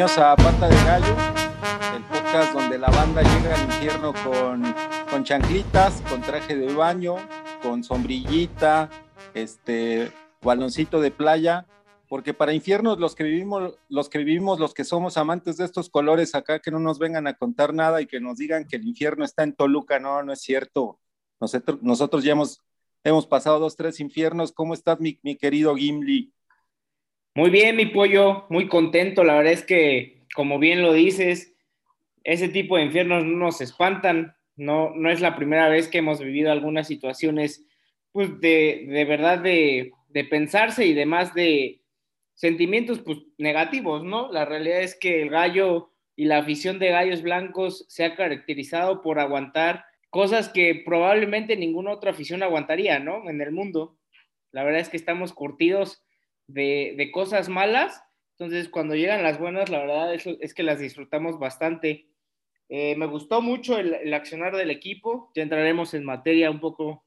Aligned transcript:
A 0.00 0.34
Pata 0.34 0.66
de 0.66 0.74
Gallo, 0.76 1.14
el 1.94 2.02
podcast 2.04 2.54
donde 2.54 2.78
la 2.78 2.88
banda 2.88 3.20
llega 3.20 3.54
al 3.54 3.64
infierno 3.64 4.14
con, 4.24 4.74
con 5.10 5.24
chanclitas, 5.24 6.00
con 6.08 6.22
traje 6.22 6.56
de 6.56 6.72
baño, 6.72 7.16
con 7.60 7.84
sombrillita, 7.84 8.88
este 9.34 10.10
baloncito 10.40 11.02
de 11.02 11.10
playa, 11.10 11.66
porque 12.08 12.32
para 12.32 12.54
infiernos 12.54 12.98
los 12.98 13.14
que 13.14 13.24
vivimos, 13.24 13.74
los 13.90 14.08
que 14.08 14.20
vivimos, 14.20 14.58
los 14.58 14.72
que 14.72 14.84
somos 14.84 15.18
amantes 15.18 15.58
de 15.58 15.66
estos 15.66 15.90
colores 15.90 16.34
acá, 16.34 16.60
que 16.60 16.70
no 16.70 16.78
nos 16.78 16.98
vengan 16.98 17.26
a 17.26 17.34
contar 17.34 17.74
nada 17.74 18.00
y 18.00 18.06
que 18.06 18.20
nos 18.20 18.38
digan 18.38 18.66
que 18.66 18.76
el 18.76 18.88
infierno 18.88 19.26
está 19.26 19.42
en 19.42 19.52
Toluca, 19.52 20.00
no, 20.00 20.22
no 20.22 20.32
es 20.32 20.40
cierto. 20.40 20.98
Nosotros, 21.40 21.78
nosotros 21.82 22.24
ya 22.24 22.32
hemos, 22.32 22.62
hemos 23.04 23.26
pasado 23.26 23.58
dos, 23.58 23.76
tres 23.76 24.00
infiernos. 24.00 24.50
¿Cómo 24.52 24.72
estás, 24.72 24.98
mi, 24.98 25.20
mi 25.22 25.36
querido 25.36 25.76
Gimli? 25.76 26.32
Muy 27.34 27.50
bien, 27.50 27.76
mi 27.76 27.86
pollo, 27.86 28.46
muy 28.48 28.66
contento. 28.66 29.22
La 29.22 29.36
verdad 29.36 29.52
es 29.52 29.62
que, 29.64 30.24
como 30.34 30.58
bien 30.58 30.82
lo 30.82 30.92
dices, 30.92 31.54
ese 32.24 32.48
tipo 32.48 32.76
de 32.76 32.84
infiernos 32.84 33.24
no 33.24 33.36
nos 33.36 33.60
espantan. 33.60 34.34
No, 34.56 34.92
no 34.96 35.10
es 35.10 35.20
la 35.20 35.36
primera 35.36 35.68
vez 35.68 35.88
que 35.88 35.98
hemos 35.98 36.20
vivido 36.20 36.50
algunas 36.50 36.88
situaciones, 36.88 37.64
pues, 38.12 38.40
de, 38.40 38.84
de 38.88 39.04
verdad 39.04 39.38
de, 39.38 39.92
de 40.08 40.24
pensarse 40.24 40.84
y 40.86 40.92
demás 40.92 41.32
de 41.32 41.82
sentimientos, 42.34 42.98
pues, 42.98 43.18
negativos, 43.38 44.02
¿no? 44.02 44.30
La 44.32 44.44
realidad 44.44 44.80
es 44.80 44.98
que 44.98 45.22
el 45.22 45.30
gallo 45.30 45.92
y 46.16 46.24
la 46.24 46.38
afición 46.38 46.80
de 46.80 46.90
gallos 46.90 47.22
blancos 47.22 47.86
se 47.88 48.04
ha 48.04 48.16
caracterizado 48.16 49.02
por 49.02 49.20
aguantar 49.20 49.84
cosas 50.10 50.48
que 50.48 50.82
probablemente 50.84 51.56
ninguna 51.56 51.92
otra 51.92 52.10
afición 52.10 52.42
aguantaría, 52.42 52.98
¿no? 52.98 53.30
En 53.30 53.40
el 53.40 53.52
mundo. 53.52 53.96
La 54.50 54.64
verdad 54.64 54.80
es 54.80 54.88
que 54.88 54.96
estamos 54.96 55.32
curtidos 55.32 56.02
de, 56.52 57.10
cosas 57.12 57.48
malas. 57.48 58.02
Entonces, 58.38 58.68
cuando 58.68 58.94
llegan 58.94 59.22
las 59.22 59.38
buenas, 59.38 59.70
la 59.70 59.80
verdad 59.80 60.14
es, 60.14 60.26
es 60.26 60.54
que 60.54 60.62
las 60.62 60.78
disfrutamos 60.78 61.38
bastante. 61.38 62.06
Eh, 62.68 62.94
me 62.96 63.06
gustó 63.06 63.42
mucho 63.42 63.78
el, 63.78 64.14
accionar 64.14 64.56
del 64.56 64.70
equipo. 64.70 65.30
Ya 65.34 65.42
entraremos 65.42 65.92
en 65.94 66.04
materia 66.04 66.50
un 66.50 66.60
poco 66.60 67.04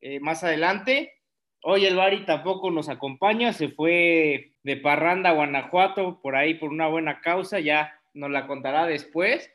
eh, 0.00 0.20
más 0.20 0.44
adelante. 0.44 1.14
Hoy 1.62 1.84
el 1.84 1.96
Bari 1.96 2.24
tampoco 2.24 2.70
nos 2.70 2.88
acompaña. 2.88 3.52
Se 3.52 3.68
fue 3.68 4.54
de 4.62 4.76
Parranda 4.76 5.32
Guanajuato 5.32 6.20
por 6.22 6.36
ahí 6.36 6.54
por 6.54 6.70
una 6.70 6.86
buena 6.86 7.20
causa. 7.20 7.60
Ya 7.60 8.00
nos 8.14 8.30
la 8.30 8.46
contará 8.46 8.86
después. 8.86 9.52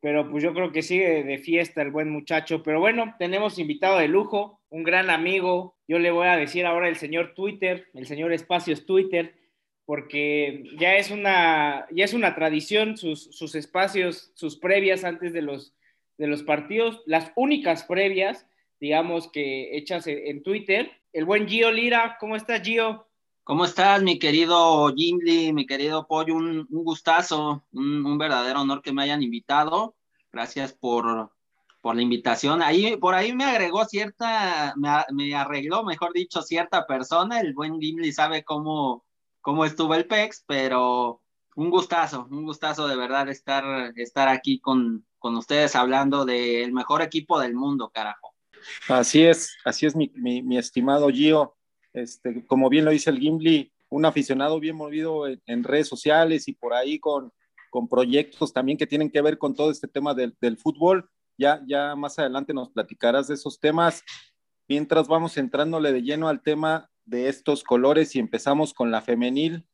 Pero 0.00 0.30
pues 0.30 0.42
yo 0.42 0.52
creo 0.54 0.72
que 0.72 0.82
sigue 0.82 1.24
de 1.24 1.38
fiesta 1.38 1.82
el 1.82 1.90
buen 1.90 2.10
muchacho. 2.10 2.62
Pero 2.62 2.80
bueno, 2.80 3.14
tenemos 3.18 3.58
invitado 3.58 3.98
de 3.98 4.08
lujo, 4.08 4.60
un 4.70 4.82
gran 4.82 5.10
amigo, 5.10 5.75
yo 5.88 5.98
le 5.98 6.10
voy 6.10 6.26
a 6.26 6.36
decir 6.36 6.66
ahora 6.66 6.88
el 6.88 6.96
señor 6.96 7.34
Twitter, 7.34 7.88
el 7.94 8.06
señor 8.06 8.32
Espacios 8.32 8.86
Twitter, 8.86 9.34
porque 9.84 10.64
ya 10.78 10.96
es 10.96 11.10
una, 11.10 11.86
ya 11.92 12.04
es 12.04 12.12
una 12.12 12.34
tradición 12.34 12.96
sus, 12.96 13.24
sus 13.30 13.54
espacios, 13.54 14.32
sus 14.34 14.56
previas 14.56 15.04
antes 15.04 15.32
de 15.32 15.42
los, 15.42 15.74
de 16.18 16.26
los 16.26 16.42
partidos, 16.42 17.02
las 17.06 17.32
únicas 17.36 17.84
previas, 17.84 18.46
digamos, 18.80 19.30
que 19.30 19.76
hechas 19.76 20.06
en, 20.08 20.42
Twitter. 20.42 20.90
El 21.12 21.24
buen 21.24 21.48
Gio 21.48 21.70
Lira, 21.70 22.16
¿cómo 22.18 22.34
estás, 22.34 22.62
Gio? 22.62 23.06
¿Cómo 23.44 23.64
estás, 23.64 24.02
mi 24.02 24.18
querido 24.18 24.92
Jimly, 24.94 25.52
mi 25.52 25.66
querido 25.66 26.06
Pollo? 26.08 26.34
Un, 26.34 26.66
gustazo, 26.68 27.64
un, 27.72 28.04
un, 28.04 28.18
verdadero 28.18 28.62
honor 28.62 28.82
que 28.82 28.92
me 28.92 29.04
hayan 29.04 29.22
invitado. 29.22 29.94
Gracias 30.32 30.72
por, 30.72 31.30
por 31.86 31.94
la 31.94 32.02
invitación. 32.02 32.62
Ahí, 32.62 32.96
por 32.96 33.14
ahí 33.14 33.32
me 33.32 33.44
agregó 33.44 33.84
cierta, 33.84 34.74
me, 34.76 35.36
arregló, 35.36 35.84
mejor 35.84 36.12
dicho, 36.12 36.42
cierta 36.42 36.84
persona. 36.84 37.40
El 37.40 37.54
buen 37.54 37.80
Gimli 37.80 38.10
sabe 38.10 38.42
cómo, 38.42 39.04
cómo 39.40 39.64
estuvo 39.64 39.94
el 39.94 40.04
PEX, 40.08 40.42
pero 40.48 41.22
un 41.54 41.70
gustazo, 41.70 42.26
un 42.28 42.42
gustazo 42.42 42.88
de 42.88 42.96
verdad 42.96 43.28
estar, 43.28 43.92
estar 43.94 44.26
aquí 44.26 44.58
con, 44.58 45.06
con 45.20 45.36
ustedes 45.36 45.76
hablando 45.76 46.24
del 46.24 46.72
mejor 46.72 47.02
equipo 47.02 47.38
del 47.38 47.54
mundo, 47.54 47.88
carajo. 47.94 48.34
Así 48.88 49.22
es, 49.22 49.56
así 49.64 49.86
es 49.86 49.94
mi, 49.94 50.10
mi, 50.16 50.58
estimado 50.58 51.08
Gio. 51.10 51.54
Este, 51.92 52.44
como 52.48 52.68
bien 52.68 52.84
lo 52.84 52.90
dice 52.90 53.10
el 53.10 53.20
Gimli, 53.20 53.72
un 53.90 54.06
aficionado 54.06 54.58
bien 54.58 54.74
movido 54.74 55.28
en, 55.28 55.62
redes 55.62 55.86
sociales 55.86 56.48
y 56.48 56.52
por 56.54 56.74
ahí 56.74 56.98
con, 56.98 57.32
con 57.70 57.86
proyectos 57.86 58.52
también 58.52 58.76
que 58.76 58.88
tienen 58.88 59.08
que 59.08 59.22
ver 59.22 59.38
con 59.38 59.54
todo 59.54 59.70
este 59.70 59.86
tema 59.86 60.14
del, 60.14 60.36
del 60.40 60.56
fútbol 60.56 61.08
ya, 61.38 61.62
ya 61.66 61.94
más 61.96 62.18
adelante 62.18 62.54
nos 62.54 62.70
platicarás 62.70 63.28
de 63.28 63.34
esos 63.34 63.60
temas. 63.60 64.02
Mientras 64.68 65.08
vamos 65.08 65.36
entrándole 65.36 65.92
de 65.92 66.02
lleno 66.02 66.28
al 66.28 66.42
tema 66.42 66.90
de 67.04 67.28
estos 67.28 67.62
colores 67.62 68.14
y 68.16 68.18
empezamos 68.18 68.74
con 68.74 68.90
la 68.90 69.00
femenil. 69.00 69.64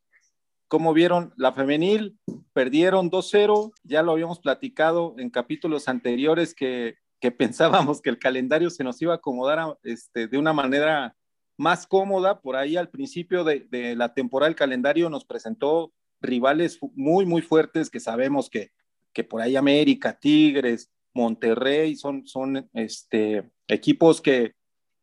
¿Cómo 0.69 0.93
vieron? 0.93 1.33
La 1.37 1.53
femenil 1.53 2.19
perdieron 2.53 3.11
2-0, 3.11 3.73
ya 3.83 4.03
lo 4.03 4.13
habíamos 4.13 4.39
platicado 4.39 5.15
en 5.19 5.31
capítulos 5.31 5.89
anteriores 5.89 6.55
que, 6.55 6.97
que, 7.21 7.31
pensábamos 7.33 8.01
que 8.01 8.11
el 8.11 8.19
calendario 8.19 8.71
se 8.71 8.85
nos 8.85 9.01
iba 9.03 9.15
a 9.15 9.17
acomodar 9.17 9.79
este, 9.83 10.29
de 10.29 10.39
una 10.39 10.53
manera 10.53 11.17
más 11.59 11.87
cómoda. 11.87 12.41
Por 12.41 12.57
ahí 12.57 12.77
al 12.77 12.91
principio 12.91 13.45
de, 13.45 13.67
de 13.71 13.97
la 13.97 14.15
temporada 14.15 14.49
el 14.49 14.57
calendario 14.57 15.11
nos 15.11 15.25
presentó 15.25 15.93
rivales 16.21 16.79
muy, 16.95 17.27
muy 17.27 17.43
fuertes 17.43 17.91
que 17.91 18.01
sabemos 18.01 18.49
que, 18.49 18.73
que 19.13 19.25
por 19.25 19.41
ahí 19.41 19.57
América, 19.57 20.19
Tigres, 20.19 20.91
Monterrey, 21.15 21.97
son, 21.97 22.27
son 22.27 22.69
este, 22.75 23.51
equipos 23.69 24.21
que, 24.21 24.53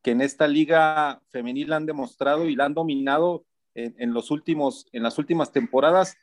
que 0.02 0.12
en 0.12 0.22
esta 0.22 0.47
liga 0.47 1.22
femenil 1.30 1.74
han 1.74 1.86
demostrado 1.86 2.47
y 2.47 2.56
la 2.56 2.66
han 2.66 2.74
dominado 2.74 3.46
en, 3.75 4.14
los 4.14 4.31
últimos, 4.31 4.88
en 4.92 5.03
las 5.03 5.18
últimas 5.18 5.52
temporadas 5.52 6.18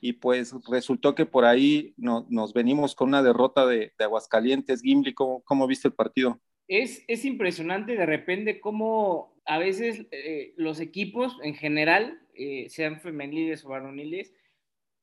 y 0.00 0.14
pues 0.14 0.54
resultó 0.68 1.14
que 1.14 1.26
por 1.26 1.44
ahí 1.44 1.94
nos 1.96 2.52
venimos 2.52 2.94
con 2.94 3.08
una 3.08 3.22
derrota 3.22 3.66
de, 3.66 3.92
Aguascalientes. 3.98 4.82
Gimli, 4.82 5.14
¿cómo, 5.14 5.42
¿cómo, 5.42 5.66
viste 5.66 5.88
el 5.88 5.94
partido? 5.94 6.40
Es, 6.68 7.04
es 7.08 7.24
impresionante 7.24 7.96
de 7.96 8.06
repente 8.06 8.60
cómo 8.60 9.34
a 9.44 9.58
veces 9.58 10.06
eh, 10.10 10.54
los 10.56 10.80
equipos 10.80 11.36
en 11.42 11.54
general, 11.54 12.20
eh, 12.34 12.66
sean 12.70 13.00
femeniles 13.00 13.64
o 13.64 13.68
varoniles, 13.68 14.32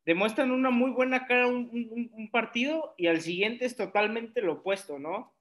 demuestran 0.08 0.52
una 0.52 0.70
muy 0.70 0.92
buena 0.92 1.28
cara 1.28 1.48
un, 1.48 2.30
partido 2.32 2.96
y 2.98 3.08
al 3.08 3.20
siguiente 3.20 3.66
es 3.66 3.76
totalmente 3.76 4.42
lo 4.42 4.54
opuesto, 4.54 4.98
¿no? 5.00 5.36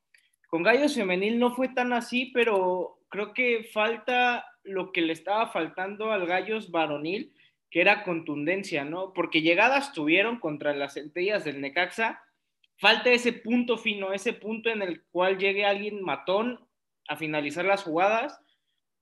Con 0.48 0.64
Gallos 0.64 0.96
Femenil 0.96 1.38
no 1.38 1.54
fue 1.54 1.68
tan 1.68 1.92
así, 1.92 2.32
pero 2.34 2.98
creo 3.08 3.32
que 3.32 3.68
falta 3.72 4.44
lo 4.64 4.90
que 4.90 5.02
le 5.02 5.12
estaba 5.12 5.46
faltando 5.50 6.10
al 6.10 6.26
Gallos 6.26 6.72
Varonil, 6.72 7.32
que 7.70 7.80
era 7.80 8.02
contundencia, 8.02 8.84
¿no? 8.84 9.12
Porque 9.12 9.40
llegadas 9.40 9.92
tuvieron 9.92 10.40
contra 10.40 10.74
las 10.74 10.94
centellas 10.94 11.44
del 11.44 11.60
Necaxa, 11.60 12.20
falta 12.76 13.10
ese 13.10 13.32
punto 13.32 13.78
fino, 13.78 14.12
ese 14.12 14.32
punto 14.32 14.68
en 14.68 14.82
el 14.82 15.04
cual 15.12 15.38
llegue 15.38 15.64
alguien 15.64 16.02
matón 16.02 16.66
a 17.06 17.14
finalizar 17.14 17.64
las 17.64 17.84
jugadas 17.84 18.40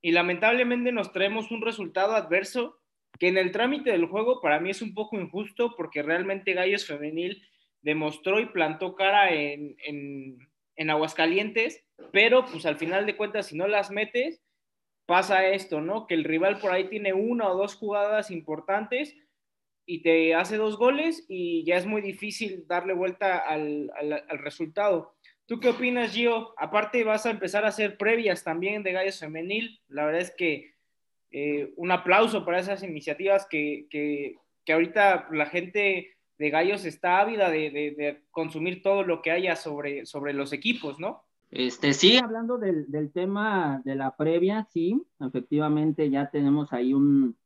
y 0.03 0.12
lamentablemente 0.12 0.92
nos 0.92 1.10
traemos 1.12 1.50
un 1.50 1.62
resultado 1.62 2.14
adverso 2.14 2.82
que 3.19 3.28
en 3.28 3.38
el 3.38 3.52
trámite 3.52 3.91
del 3.91 4.06
juego 4.06 4.41
para 4.41 4.60
mí 4.60 4.70
es 4.70 4.82
un 4.82 4.94
poco 4.94 5.19
injusto 5.19 5.75
porque 5.76 6.02
realmente 6.02 6.52
Gallos 6.52 6.86
Femenil 6.86 7.42
demostró 7.82 8.41
y 8.41 8.47
plantó 8.47 8.94
cara 8.94 9.32
en, 9.32 9.76
en, 9.84 10.91
Aguascalientes, 10.91 11.84
pero 12.12 12.44
pues 12.47 12.66
al 12.66 12.76
final 12.76 13.06
de 13.06 13.16
cuentas 13.16 13.47
si 13.47 13.56
no 13.56 13.69
las 13.69 13.91
metes, 13.91 14.42
pasa 15.06 15.47
esto, 15.47 15.80
¿no? 15.80 16.06
Que 16.06 16.14
el 16.14 16.24
rival 16.24 16.58
por 16.58 16.72
ahí 16.72 16.88
tiene 16.88 17.12
una 17.12 17.48
o 17.48 17.56
dos 17.56 17.76
jugadas 17.76 18.30
importantes 18.30 19.16
y 19.86 20.03
te 20.03 20.34
hace 20.34 20.56
dos 20.56 20.76
goles 20.76 21.24
y 21.28 21.64
ya 21.64 21.76
es 21.76 21.86
muy 21.86 22.03
difícil 22.03 22.66
darle 22.66 22.94
vuelta 22.94 23.38
al, 23.38 23.91
al, 23.97 24.38
resultado. 24.38 25.14
¿Tú 25.47 25.60
qué 25.60 25.69
opinas, 25.69 26.12
Gio? 26.12 26.54
Aparte 26.56 27.04
vas 27.04 27.26
a 27.26 27.30
empezar 27.30 27.64
a 27.64 27.69
hacer 27.69 27.98
previas 27.98 28.42
también 28.44 28.82
de 28.82 28.92
Gallos 28.92 29.20
Femenil. 29.20 29.80
La 29.88 30.06
verdad 30.06 30.22
es 30.22 30.34
que 30.34 30.73
eh, 31.37 31.72
un 31.75 31.91
aplauso 31.91 32.45
para 32.45 32.60
esas 32.60 32.84
iniciativas 32.84 33.45
que, 33.51 33.89
que, 33.91 34.36
que, 34.65 34.72
ahorita 34.72 35.27
la 35.33 35.47
gente 35.47 36.16
de 36.39 36.51
Gallos 36.51 36.84
está 36.84 37.19
ávida 37.19 37.51
de, 37.51 37.72
de, 37.72 38.22
consumir 38.31 38.83
todo 38.83 39.03
lo 39.03 39.21
que 39.21 39.33
haya 39.33 39.57
sobre, 39.57 40.07
sobre 40.07 40.33
los 40.33 40.53
equipos, 40.53 41.01
¿no? 41.01 41.25
Este, 41.51 41.92
sí, 41.92 42.19
hablando 42.19 42.57
del, 42.57 42.89
del 42.89 43.10
tema 43.10 43.83
de 43.84 43.97
la 43.97 44.15
previa, 44.15 44.69
sí, 44.72 45.03
efectivamente 45.19 46.09
ya 46.09 46.31
tenemos 46.31 46.72
ahí 46.72 46.95
un, 46.95 47.37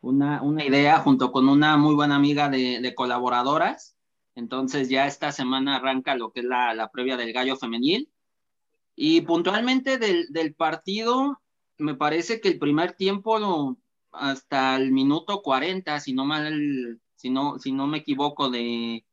una, 0.00 0.42
una, 0.42 0.64
idea 0.64 0.98
junto 0.98 1.30
con 1.30 1.48
una 1.48 1.76
muy 1.76 1.94
buena 1.94 2.16
amiga 2.16 2.48
de, 2.48 2.80
de, 2.80 2.94
colaboradoras. 2.96 3.96
Entonces 4.34 4.88
ya 4.88 5.06
esta 5.06 5.30
semana 5.30 5.76
arranca 5.76 6.16
lo 6.16 6.32
que 6.32 6.40
es 6.40 6.46
la, 6.46 6.74
la 6.74 6.90
previa 6.90 7.16
del 7.16 7.32
gallo 7.32 7.54
femenil. 7.54 8.10
Y 8.96 9.20
puntualmente 9.20 9.98
del, 9.98 10.32
del 10.32 10.52
partido, 10.52 11.40
me 11.78 11.94
parece 11.94 12.40
que 12.40 12.48
el 12.48 12.58
primer 12.58 12.92
tiempo 12.92 13.76
hasta 14.12 14.76
el 14.76 14.92
minuto 14.92 15.42
40, 15.42 16.00
si 16.00 16.12
no 16.12 16.24
mal, 16.24 17.00
si 17.16 17.30
no, 17.30 17.58
si 17.58 17.72
no 17.72 17.86
me 17.86 17.98
equivoco 17.98 18.50
de, 18.50 19.04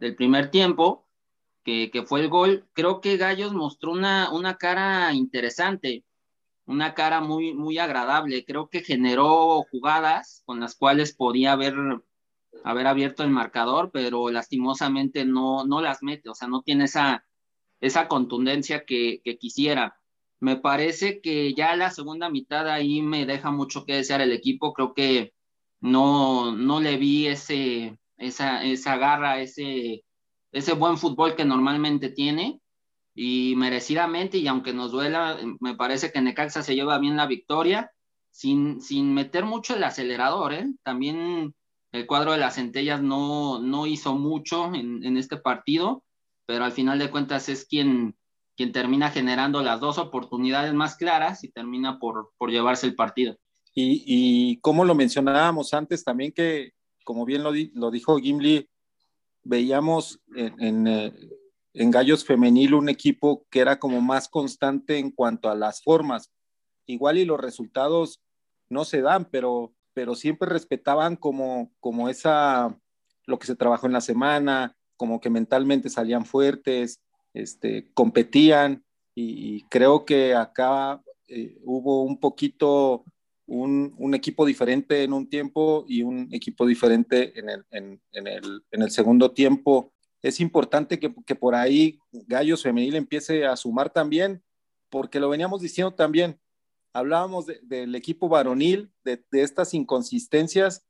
del 0.00 0.16
primer 0.16 0.50
tiempo, 0.50 1.06
que, 1.64 1.90
que, 1.90 2.02
fue 2.04 2.20
el 2.20 2.28
gol, 2.28 2.68
creo 2.72 3.00
que 3.00 3.16
Gallos 3.16 3.52
mostró 3.52 3.92
una, 3.92 4.30
una 4.32 4.56
cara 4.56 5.12
interesante, 5.12 6.04
una 6.66 6.94
cara 6.94 7.20
muy, 7.20 7.54
muy 7.54 7.78
agradable. 7.78 8.44
Creo 8.44 8.68
que 8.68 8.82
generó 8.82 9.64
jugadas 9.70 10.42
con 10.46 10.60
las 10.60 10.76
cuales 10.76 11.14
podía 11.14 11.52
haber 11.52 11.74
haber 12.64 12.86
abierto 12.86 13.22
el 13.22 13.30
marcador, 13.30 13.90
pero 13.92 14.30
lastimosamente 14.30 15.24
no, 15.24 15.64
no 15.64 15.80
las 15.80 16.02
mete, 16.02 16.28
o 16.28 16.34
sea, 16.34 16.48
no 16.48 16.62
tiene 16.62 16.84
esa, 16.84 17.24
esa 17.80 18.08
contundencia 18.08 18.84
que, 18.84 19.20
que 19.24 19.38
quisiera. 19.38 20.00
Me 20.40 20.56
parece 20.56 21.20
que 21.20 21.54
ya 21.54 21.76
la 21.76 21.90
segunda 21.90 22.28
mitad 22.30 22.68
ahí 22.68 23.02
me 23.02 23.26
deja 23.26 23.50
mucho 23.50 23.84
que 23.84 23.94
desear 23.94 24.20
el 24.20 24.32
equipo, 24.32 24.72
creo 24.74 24.94
que 24.94 25.32
no, 25.80 26.52
no 26.52 26.80
le 26.80 26.96
vi 26.96 27.26
ese, 27.28 27.98
esa, 28.18 28.64
esa 28.64 28.96
garra, 28.96 29.40
ese, 29.40 30.04
ese 30.52 30.72
buen 30.74 30.98
fútbol 30.98 31.36
que 31.36 31.44
normalmente 31.44 32.10
tiene 32.10 32.60
y 33.14 33.54
merecidamente, 33.56 34.38
y 34.38 34.46
aunque 34.46 34.74
nos 34.74 34.92
duela, 34.92 35.38
me 35.60 35.74
parece 35.74 36.12
que 36.12 36.20
Necaxa 36.20 36.62
se 36.62 36.74
lleva 36.74 36.98
bien 36.98 37.16
la 37.16 37.26
victoria, 37.26 37.90
sin, 38.30 38.82
sin 38.82 39.14
meter 39.14 39.46
mucho 39.46 39.74
el 39.74 39.84
acelerador, 39.84 40.52
¿eh? 40.52 40.66
También 40.82 41.54
el 41.92 42.06
cuadro 42.06 42.32
de 42.32 42.38
las 42.38 42.56
centellas 42.56 43.00
no, 43.00 43.58
no 43.60 43.86
hizo 43.86 44.14
mucho 44.14 44.74
en, 44.74 45.02
en, 45.02 45.16
este 45.16 45.38
partido, 45.38 46.04
pero 46.44 46.64
al 46.64 46.72
final 46.72 46.98
de 46.98 47.10
cuentas 47.10 47.48
es 47.48 47.64
quien, 47.64 48.14
quien 48.56 48.72
termina 48.72 49.10
generando 49.10 49.62
las 49.62 49.80
dos 49.80 49.98
oportunidades 49.98 50.72
más 50.72 50.96
claras 50.96 51.44
y 51.44 51.48
termina 51.48 51.98
por, 51.98 52.32
por 52.38 52.50
llevarse 52.50 52.86
el 52.86 52.94
partido. 52.94 53.36
Y, 53.74 54.02
y 54.06 54.56
como 54.60 54.84
lo 54.86 54.94
mencionábamos 54.94 55.74
antes, 55.74 56.02
también 56.02 56.32
que, 56.32 56.72
como 57.04 57.26
bien 57.26 57.42
lo, 57.42 57.90
dijo 57.90 58.16
Gimli, 58.16 58.68
veíamos 59.44 60.20
en, 60.34 60.60
en, 60.62 60.86
eh, 60.86 61.12
en, 61.74 61.90
Gallos 61.90 62.24
Femenil 62.24 62.72
un 62.72 62.88
equipo 62.88 63.44
que 63.50 63.60
era 63.60 63.78
como 63.78 64.00
más 64.00 64.28
constante 64.28 64.98
en 64.98 65.10
cuanto 65.10 65.50
a 65.50 65.54
las 65.54 65.82
formas. 65.82 66.32
Igual 66.86 67.18
y 67.18 67.26
los 67.26 67.38
resultados 67.38 68.22
no 68.70 68.86
se 68.86 69.02
dan, 69.02 69.26
pero, 69.26 69.74
pero 69.92 70.14
siempre 70.14 70.48
respetaban 70.48 71.16
como, 71.16 71.70
como 71.78 72.08
esa, 72.08 72.78
lo 73.26 73.38
que 73.38 73.46
se 73.46 73.56
trabajó 73.56 73.86
en 73.86 73.92
la 73.92 74.00
semana, 74.00 74.74
como 74.96 75.20
que 75.20 75.28
mentalmente 75.28 75.90
salían 75.90 76.24
fuertes, 76.24 77.02
este, 77.40 77.90
competían 77.94 78.84
y, 79.14 79.62
creo 79.70 80.04
que 80.04 80.34
acá 80.34 81.02
eh, 81.28 81.58
hubo 81.64 82.02
un 82.02 82.20
poquito 82.20 83.04
un, 83.46 84.14
equipo 84.14 84.44
diferente 84.44 85.04
en 85.04 85.12
un 85.12 85.28
tiempo 85.28 85.84
y 85.88 86.02
un 86.02 86.28
equipo 86.32 86.66
diferente 86.66 87.38
en 87.38 87.48
el, 87.48 87.64
en, 87.70 88.00
el, 88.12 88.90
segundo 88.90 89.30
tiempo. 89.30 89.92
Es 90.22 90.40
importante 90.40 90.98
que, 90.98 91.14
que, 91.24 91.34
por 91.34 91.54
ahí 91.54 91.98
Gallos 92.12 92.62
Femenil 92.62 92.96
empiece 92.96 93.46
a 93.46 93.56
sumar 93.56 93.90
también, 93.90 94.42
porque 94.90 95.20
lo 95.20 95.28
veníamos 95.28 95.62
diciendo 95.62 95.94
también, 95.94 96.38
hablábamos 96.96 97.46
de, 97.46 97.60
del 97.62 97.94
equipo 97.94 98.28
varonil, 98.28 98.90
de, 99.04 99.22
estas 99.32 99.74
inconsistencias 99.74 100.84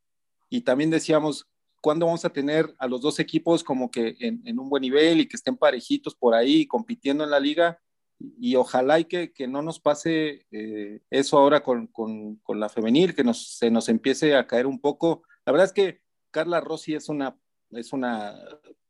y 0.48 0.60
también 0.60 0.90
decíamos, 0.90 1.48
¿cuándo 1.86 2.06
vamos 2.06 2.24
a 2.24 2.30
tener 2.30 2.74
a 2.78 2.88
los 2.88 3.00
dos 3.00 3.20
equipos 3.20 3.62
como 3.62 3.92
que 3.92 4.16
en, 4.18 4.42
en 4.44 4.58
un 4.58 4.68
buen 4.68 4.80
nivel 4.80 5.20
y 5.20 5.28
que 5.28 5.36
estén 5.36 5.56
parejitos 5.56 6.16
por 6.16 6.34
ahí 6.34 6.66
compitiendo 6.66 7.22
en 7.22 7.30
la 7.30 7.38
liga? 7.38 7.80
y 8.18 8.56
ojalá 8.56 8.98
y 8.98 9.04
que, 9.04 9.32
que 9.32 9.46
no 9.46 9.62
nos 9.62 9.78
pase 9.78 10.46
eh, 10.50 11.00
eso 11.10 11.38
ahora 11.38 11.62
con, 11.62 11.86
con, 11.86 12.36
con, 12.36 12.58
la 12.58 12.68
femenil, 12.68 13.14
que 13.14 13.22
nos, 13.22 13.56
se 13.56 13.70
nos 13.70 13.88
empiece 13.88 14.34
a 14.34 14.48
caer 14.48 14.66
un 14.66 14.80
poco. 14.80 15.22
La 15.44 15.52
verdad 15.52 15.66
es 15.66 15.72
que 15.72 16.00
Carla 16.32 16.60
Rossi 16.60 16.94
es 16.94 17.08
una, 17.08 17.38
es 17.70 17.92
una 17.92 18.34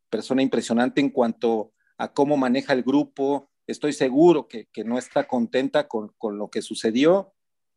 persona 0.08 0.40
impresionante 0.40 1.02
en 1.02 1.10
cuanto 1.10 1.72
a 1.98 2.14
cómo 2.14 2.38
maneja 2.38 2.72
el 2.72 2.82
grupo. 2.82 3.50
Estoy 3.66 3.92
seguro 3.92 4.48
que, 4.48 4.68
que 4.72 4.84
no 4.84 4.96
está 4.96 5.26
contenta 5.26 5.86
con, 5.86 6.14
con, 6.16 6.38
lo 6.38 6.48
que 6.48 6.62
sucedió 6.62 7.34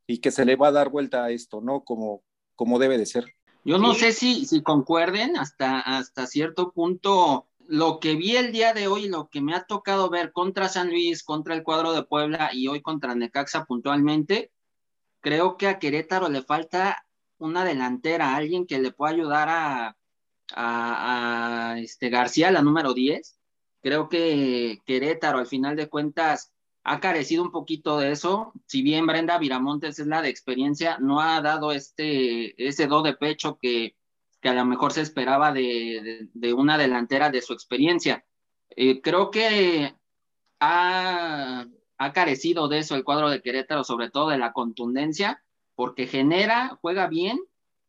y 0.07 0.19
que 0.19 0.31
se 0.31 0.45
le 0.45 0.55
va 0.55 0.67
a 0.67 0.71
dar 0.71 0.89
vuelta 0.89 1.25
a 1.25 1.31
esto, 1.31 1.59
¿no? 1.59 1.83
Como, 1.83 2.23
como 2.55 2.79
debe 2.79 2.97
de 2.97 3.05
ser. 3.05 3.25
Yo 3.63 3.77
no 3.77 3.93
sé 3.93 4.11
si, 4.13 4.45
si 4.45 4.61
concuerden 4.61 5.37
hasta, 5.37 5.79
hasta 5.79 6.27
cierto 6.27 6.71
punto 6.71 7.47
lo 7.67 7.99
que 7.99 8.15
vi 8.15 8.35
el 8.35 8.51
día 8.51 8.73
de 8.73 8.87
hoy, 8.87 9.07
lo 9.07 9.29
que 9.29 9.41
me 9.41 9.53
ha 9.53 9.63
tocado 9.63 10.09
ver 10.09 10.31
contra 10.31 10.69
San 10.69 10.89
Luis, 10.89 11.23
contra 11.23 11.53
el 11.53 11.61
cuadro 11.61 11.93
de 11.93 12.03
Puebla 12.03 12.49
y 12.51 12.67
hoy 12.67 12.81
contra 12.81 13.13
Necaxa 13.13 13.65
puntualmente, 13.65 14.51
creo 15.21 15.55
que 15.55 15.67
a 15.67 15.77
Querétaro 15.77 16.29
le 16.29 16.41
falta 16.41 17.05
una 17.37 17.63
delantera, 17.63 18.35
alguien 18.35 18.65
que 18.65 18.79
le 18.79 18.91
pueda 18.91 19.13
ayudar 19.13 19.49
a, 19.49 19.97
a, 20.55 21.71
a 21.71 21.79
este 21.79 22.09
García, 22.09 22.49
la 22.49 22.61
número 22.61 22.93
10. 22.93 23.39
Creo 23.81 24.09
que 24.09 24.81
Querétaro, 24.85 25.37
al 25.37 25.47
final 25.47 25.75
de 25.75 25.89
cuentas, 25.89 26.51
ha 26.83 26.99
carecido 26.99 27.43
un 27.43 27.51
poquito 27.51 27.97
de 27.97 28.11
eso. 28.11 28.53
Si 28.65 28.81
bien 28.81 29.05
Brenda 29.05 29.37
Viramontes 29.37 29.99
es 29.99 30.07
la 30.07 30.21
de 30.21 30.29
experiencia, 30.29 30.97
no 30.99 31.21
ha 31.21 31.41
dado 31.41 31.71
este, 31.71 32.67
ese 32.67 32.87
do 32.87 33.01
de 33.01 33.13
pecho 33.13 33.57
que, 33.61 33.95
que 34.41 34.49
a 34.49 34.53
lo 34.53 34.65
mejor 34.65 34.93
se 34.93 35.01
esperaba 35.01 35.51
de, 35.51 36.29
de, 36.33 36.53
una 36.53 36.77
delantera 36.77 37.29
de 37.29 37.41
su 37.41 37.53
experiencia. 37.53 38.25
Eh, 38.69 39.01
creo 39.01 39.31
que 39.31 39.95
ha, 40.59 41.67
ha, 41.97 42.13
carecido 42.13 42.67
de 42.67 42.79
eso 42.79 42.95
el 42.95 43.03
cuadro 43.03 43.29
de 43.29 43.41
Querétaro, 43.41 43.83
sobre 43.83 44.09
todo 44.09 44.29
de 44.29 44.37
la 44.37 44.53
contundencia, 44.53 45.43
porque 45.75 46.07
genera, 46.07 46.77
juega 46.81 47.07
bien, 47.07 47.39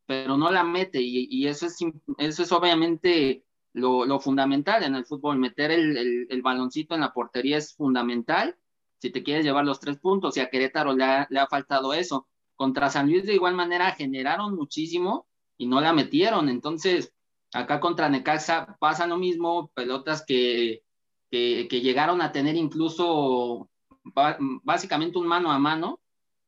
pero 0.05 0.37
no 0.37 0.51
la 0.51 0.63
mete, 0.63 1.01
y, 1.01 1.27
y 1.29 1.47
eso, 1.47 1.67
es, 1.67 1.77
eso 2.17 2.43
es 2.43 2.51
obviamente 2.51 3.45
lo, 3.73 4.05
lo 4.05 4.19
fundamental 4.19 4.83
en 4.83 4.95
el 4.95 5.05
fútbol, 5.05 5.37
meter 5.37 5.71
el, 5.71 6.27
el, 6.29 6.41
baloncito 6.41 6.95
en 6.95 7.01
la 7.01 7.13
portería 7.13 7.57
es 7.57 7.75
fundamental 7.75 8.57
si 9.01 9.09
te 9.09 9.23
quieres 9.23 9.43
llevar 9.43 9.65
los 9.65 9.79
tres 9.79 9.97
puntos, 9.97 10.37
y 10.37 10.41
a 10.41 10.49
Querétaro 10.49 10.93
le 10.93 11.03
ha, 11.03 11.47
faltado 11.49 11.93
eso. 11.93 12.27
Contra 12.55 12.91
San 12.91 13.07
Luis 13.09 13.25
de 13.25 13.33
igual 13.33 13.55
manera 13.55 13.91
generaron 13.91 14.55
muchísimo, 14.55 15.27
y 15.57 15.65
no 15.65 15.81
la 15.81 15.91
metieron. 15.91 16.49
Entonces, 16.49 17.11
acá 17.51 17.79
contra 17.79 18.09
Necaxa 18.09 18.77
pasa 18.79 19.07
lo 19.07 19.17
mismo, 19.17 19.71
pelotas 19.73 20.23
que, 20.23 20.83
que, 21.31 21.81
llegaron 21.81 22.21
a 22.21 22.31
tener 22.31 22.55
incluso 22.55 23.69
básicamente 24.63 25.17
un 25.17 25.27
mano 25.27 25.51
a 25.51 25.57
mano 25.57 25.99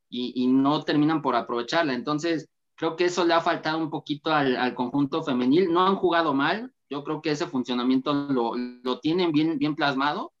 y, 0.08 0.32
y, 0.36 0.46
no 0.46 0.84
terminan 0.84 1.22
por 1.22 1.34
aprovecharla. 1.34 1.92
Entonces, 1.92 2.48
creo 2.76 2.94
que 2.94 3.06
eso 3.06 3.24
le 3.24 3.34
ha 3.34 3.40
faltado 3.40 3.78
un 3.78 3.90
poquito 3.90 4.32
al, 4.32 4.56
al 4.56 4.74
conjunto 4.74 5.24
femenil. 5.24 5.72
No 5.72 5.84
han 5.86 5.96
jugado 5.96 6.34
mal, 6.34 6.72
yo 6.88 7.02
creo 7.02 7.20
que 7.20 7.32
ese 7.32 7.48
funcionamiento 7.48 8.14
lo, 8.14 8.54
lo 8.56 9.00
tienen 9.00 9.32
bien, 9.32 9.58
bien 9.58 9.74
plasmado 9.74 10.33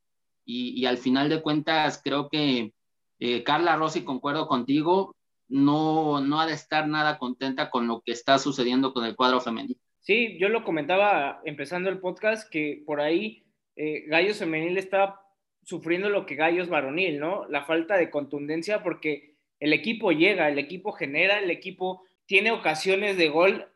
y, 0.44 0.84
al 0.86 0.98
final 0.98 1.28
de 1.28 1.42
cuentas 1.42 2.00
creo 2.02 2.28
que 2.28 2.72
eh, 3.18 3.42
Carla 3.44 3.76
Rossi, 3.76 4.04
concuerdo 4.04 4.46
contigo, 4.46 5.14
no, 5.48 6.20
no 6.20 6.40
ha 6.40 6.46
de 6.46 6.54
estar 6.54 6.88
nada 6.88 7.18
contenta 7.18 7.70
con 7.70 7.86
lo 7.86 8.02
que 8.02 8.12
está 8.12 8.38
sucediendo 8.38 8.92
con 8.92 9.04
el 9.04 9.16
cuadro 9.16 9.40
femenil. 9.40 9.78
Sí, 10.00 10.36
yo 10.38 10.48
lo 10.48 10.64
comentaba 10.64 11.40
empezando 11.44 11.88
el 11.88 11.98
podcast 11.98 12.50
que 12.50 12.82
por 12.84 13.00
ahí 13.00 13.44
eh, 13.76 14.04
Gallos 14.06 14.38
Femenil 14.38 14.76
está 14.76 15.20
sufriendo 15.62 16.10
lo 16.10 16.26
que 16.26 16.34
Gallos 16.34 16.68
Varonil, 16.68 17.18
¿no? 17.18 17.46
La 17.48 17.64
falta 17.64 17.96
de 17.96 18.10
contundencia 18.10 18.82
porque 18.82 19.36
el 19.60 19.72
equipo 19.72 20.12
llega, 20.12 20.48
el 20.48 20.58
equipo 20.58 20.92
genera, 20.92 21.38
el 21.38 21.50
equipo 21.50 22.02
tiene 22.26 22.52
ocasiones 22.52 23.16
de 23.16 23.28
gol 23.28 23.66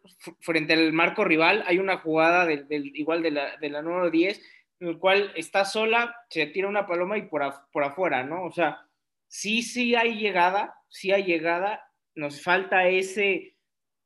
frente 0.41 0.75
al 0.75 0.93
marco 0.93 1.25
rival. 1.25 1.65
Hay 1.67 1.79
una 1.79 1.99
jugada 1.99 2.47
del, 2.47 2.69
del 2.69 2.95
igual 2.95 3.23
de 3.23 3.31
la, 3.31 3.57
de 3.57 3.71
la 3.71 3.83
número 3.83 4.11
10, 4.11 4.41
en 4.81 4.89
el 4.89 4.99
cual 4.99 5.33
está 5.37 5.65
sola, 5.65 6.15
se 6.29 6.47
tira 6.47 6.69
una 6.69 6.87
paloma 6.87 7.19
y 7.19 7.23
por, 7.23 7.43
por 7.73 7.85
afuera, 7.85 8.23
¿no? 8.23 8.45
O 8.45 8.53
sea, 8.53 8.87
sí, 9.27 9.63
sí 9.63 9.95
hay 9.95 10.17
llegada, 10.17 10.75
sí 10.89 11.13
hay 11.13 11.25
llegada, 11.25 11.91
nos 12.15 12.43
falta 12.43 12.89
ese, 12.89 13.57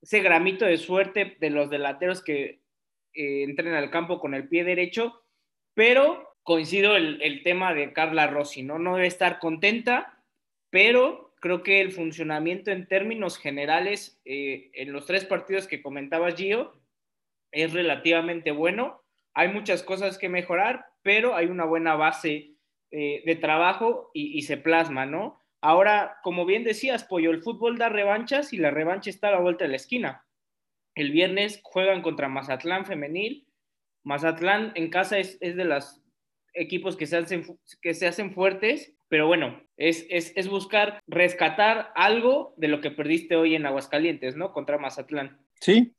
ese 0.01 0.21
gramito 0.21 0.65
de 0.65 0.79
suerte 0.79 1.37
de 1.41 1.51
los 1.51 1.71
delanteros 1.71 2.23
que 2.23 2.63
eh, 3.15 3.43
entren 3.45 3.75
al 3.75 3.91
campo 3.91 4.19
con 4.19 4.35
el 4.35 4.49
pie 4.49 4.65
derecho, 4.65 5.23
pero 5.75 6.37
coincido 6.43 6.97
el, 6.97 7.21
el, 7.23 7.43
tema 7.43 7.73
de 7.75 7.93
Carla 7.93 8.27
Rossi, 8.27 8.63
¿no? 8.63 8.79
No 8.79 8.97
debe 8.97 9.07
estar 9.07 9.39
contenta, 9.39 10.25
pero 10.71 11.33
creo 11.43 11.65
que 11.65 11.81
el 11.81 11.91
funcionamiento 11.91 12.71
en 12.71 12.87
términos 12.87 13.37
generales 13.37 14.21
eh, 14.25 14.71
en 14.75 14.93
los 14.93 15.07
tres 15.07 15.25
partidos 15.25 15.67
que 15.67 15.83
comentaba 15.83 16.31
Gio 16.31 16.81
es 17.51 17.73
relativamente 17.73 18.53
bueno. 18.53 19.02
Hay 19.35 19.49
muchas 19.49 19.83
cosas 19.83 20.19
que 20.19 20.29
mejorar, 20.29 20.87
pero 21.03 21.35
hay 21.35 21.47
una 21.47 21.65
buena 21.65 21.95
base 21.95 22.53
eh, 22.91 23.23
de 23.25 23.37
trabajo 23.37 24.11
y, 24.13 24.43
se 24.43 24.59
plasma, 24.59 25.07
¿no? 25.07 25.41
Ahora, 25.61 26.19
como 26.23 26.45
bien 26.45 26.65
decías, 26.65 27.05
Pollo, 27.05 27.31
el 27.31 27.43
fútbol 27.43 27.79
da 27.79 27.89
revanchas 27.89 28.53
y 28.53 28.59
la 28.59 28.71
revancha 28.71 29.09
está 29.09 29.29
a 29.29 29.33
la 29.33 29.41
vuelta 29.41 29.65
de 29.65 29.71
la 29.71 29.77
esquina. 29.77 30.27
El 30.95 31.11
viernes 31.11 31.61
juegan 31.63 32.03
contra 32.03 32.29
Mazatlán 32.29 32.85
femenil. 32.85 33.47
Mazatlán 34.03 34.73
en 34.75 34.91
casa 34.91 35.19
es, 35.19 35.39
es 35.41 35.57
de 35.57 35.65
los 35.65 36.03
equipos 36.53 36.97
que 36.97 37.07
se 37.07 37.17
hacen, 37.17 37.59
que 37.81 37.95
se 37.95 38.07
hacen 38.07 38.35
fuertes, 38.35 38.95
pero 39.09 39.27
bueno, 39.27 39.63
es, 39.79 40.07
es, 40.11 40.33
es, 40.37 40.49
buscar 40.49 41.01
rescatar 41.07 41.93
algo 41.95 42.55
de 42.59 42.69
lo 42.69 42.81
que 42.81 42.91
perdiste 42.91 43.37
hoy 43.37 43.55
en 43.55 43.65
Aguascalientes, 43.65 44.37
¿no? 44.37 44.53
Contra 44.53 44.79
Mazatlán. 44.79 45.41
Sí, 45.61 45.95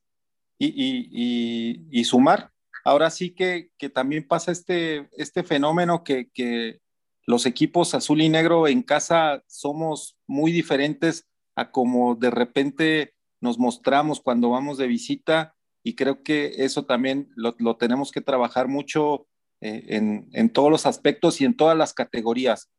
y, 0.59 0.67
y, 0.67 1.09
y, 1.11 1.99
y 1.99 2.03
sumar. 2.03 2.52
Ahora 2.83 3.09
sí 3.09 3.31
que, 3.31 3.69
que, 3.77 3.89
también 3.89 4.27
pasa 4.27 4.51
este, 4.51 5.09
este 5.13 5.43
fenómeno 5.43 6.03
que, 6.03 6.29
que 6.33 6.79
los 7.25 7.45
equipos 7.45 7.93
azul 7.93 8.21
y 8.21 8.29
negro 8.29 8.67
en 8.67 8.83
casa 8.83 9.41
somos 9.47 10.17
muy 10.27 10.51
diferentes 10.51 11.25
a 11.55 11.71
como 11.71 12.15
de 12.15 12.29
repente 12.29 13.13
nos 13.41 13.57
mostramos 13.57 14.19
cuando 14.21 14.49
vamos 14.49 14.77
de 14.77 14.87
visita 14.87 15.55
y 15.83 15.95
creo 15.95 16.23
que 16.23 16.53
eso 16.57 16.85
también 16.85 17.29
lo, 17.35 17.55
lo 17.59 17.77
tenemos 17.77 18.11
que 18.11 18.21
trabajar 18.21 18.67
mucho 18.67 19.27
eh, 19.61 19.85
en, 19.89 20.29
en, 20.33 20.49
todos 20.49 20.71
los 20.71 20.85
aspectos 20.85 21.41
y 21.41 21.45
en 21.45 21.55
todas 21.55 21.77
las 21.77 21.93
categorías. 21.93 22.69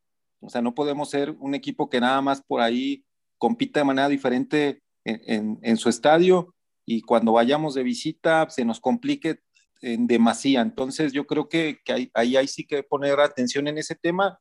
O 0.41 0.49
sea, 0.49 0.63
no 0.63 0.75
podemos 0.75 1.11
ser 1.11 1.31
un 1.39 1.55
equipo 1.55 1.89
que 1.89 2.01
nada 2.01 2.21
más 2.21 2.43
por 2.43 2.61
ahí 2.61 3.05
compita 3.39 3.81
de 3.81 3.85
manera 3.85 4.09
diferente 4.09 4.81
en, 5.05 5.21
en, 5.27 5.59
en 5.63 5.77
su 5.77 5.89
estadio 5.89 6.55
y 6.87 7.03
cuando 7.03 7.33
vayamos 7.33 7.75
de 7.75 7.83
visita 7.83 8.49
se 8.51 8.65
nos 8.65 8.81
complique 8.81 9.41
en 9.85 10.07
demasía. 10.07 10.63
Entonces 10.63 11.13
yo 11.13 11.27
creo 11.27 11.49
que, 11.49 11.81
que 11.85 11.93
ahí, 11.93 12.37
ahí, 12.37 12.49
sí 12.49 12.67
que 12.67 12.83
poner 12.83 13.21
atención 13.21 13.69
en 13.69 13.77
ese 13.77 13.95
tema 13.95 14.41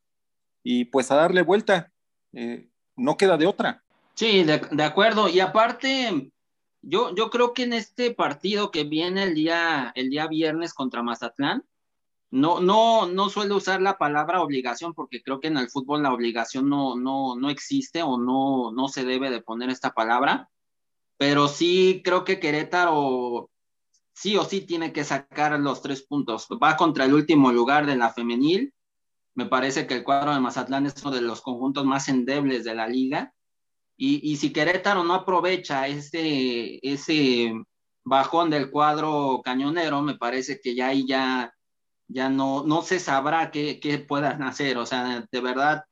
y 0.64 0.86
pues 0.86 1.12
a 1.12 1.16
darle 1.16 1.42
vuelta. 1.42 1.92
Eh, 2.32 2.70
no 2.96 3.18
queda 3.18 3.38
de 3.38 3.46
otra. 3.46 3.84
Sí, 4.14 4.44
de, 4.44 4.62
de, 4.72 4.84
acuerdo. 4.84 5.28
Y 5.28 5.42
aparte, 5.42 6.32
yo, 6.82 7.14
yo 7.14 7.30
creo 7.30 7.54
que 7.54 7.64
en 7.64 7.74
este 7.74 8.14
partido 8.14 8.72
que 8.72 8.86
viene 8.86 9.24
el 9.24 9.36
día, 9.36 9.92
el 9.96 10.10
día 10.10 10.28
viernes 10.28 10.74
contra 10.74 11.04
Mazatlán, 11.04 11.66
no, 12.32 12.62
no, 12.62 13.06
no 13.08 13.30
suelo 13.30 13.58
usar 13.58 13.82
la 13.82 13.98
palabra 13.98 14.42
obligación 14.42 14.94
porque 14.94 15.22
creo 15.22 15.40
que 15.40 15.50
en 15.50 15.58
el 15.58 15.70
fútbol 15.70 16.02
la 16.02 16.14
obligación 16.14 16.70
no, 16.70 16.96
no, 16.96 17.36
no 17.36 17.50
existe 17.50 18.02
o 18.02 18.18
no, 18.18 18.72
no 18.72 18.88
se 18.88 19.04
debe 19.04 19.30
de 19.30 19.42
poner 19.42 19.70
esta 19.70 19.94
palabra, 19.94 20.50
pero 21.18 21.48
sí 21.48 22.02
creo 22.04 22.24
que 22.24 22.40
Querétaro 22.40 23.52
sí 24.13 24.38
o 24.38 24.46
sí 24.46 24.62
tiene 24.62 24.93
que 24.93 25.03
sacar 25.03 25.60
los 25.60 25.82
tres 25.82 26.03
puntos. 26.03 26.48
Va 26.62 26.77
contra 26.77 27.05
el 27.05 27.13
último 27.13 27.51
lugar 27.51 27.86
de 27.86 27.96
la 27.96 28.13
femenil. 28.13 28.74
Me 29.36 29.46
parece 29.48 29.88
que 29.88 29.96
el 29.96 30.03
cuadro 30.03 30.34
de 30.34 30.39
Mazatlán 30.39 30.86
es 30.86 31.01
uno 31.03 31.12
de 31.15 31.22
los 31.22 31.41
conjuntos 31.41 31.86
más 31.86 32.08
endebles 32.08 32.63
de 32.63 32.75
la 32.75 32.88
liga 32.88 33.34
y, 33.98 34.32
y, 34.32 34.38
si 34.38 34.51
Querétaro 34.51 35.03
no 35.03 35.13
aprovecha 35.13 35.88
ese, 35.88 36.79
ese 36.82 37.53
bajón 38.03 38.50
del 38.50 38.72
cuadro 38.72 39.41
cañonero, 39.43 40.01
me 40.01 40.17
parece 40.17 40.60
que 40.62 40.75
ya 40.75 40.88
ahí 40.88 41.05
ya, 41.08 41.53
ya 42.08 42.29
no, 42.29 42.63
no 42.65 42.82
se 42.82 43.00
sabrá 43.00 43.51
qué, 43.51 43.79
qué 43.79 44.00
puedan 44.00 44.41
hacer. 44.43 44.77
O 44.77 44.86
sea, 44.86 45.25
de 45.32 45.41
verdad 45.41 45.84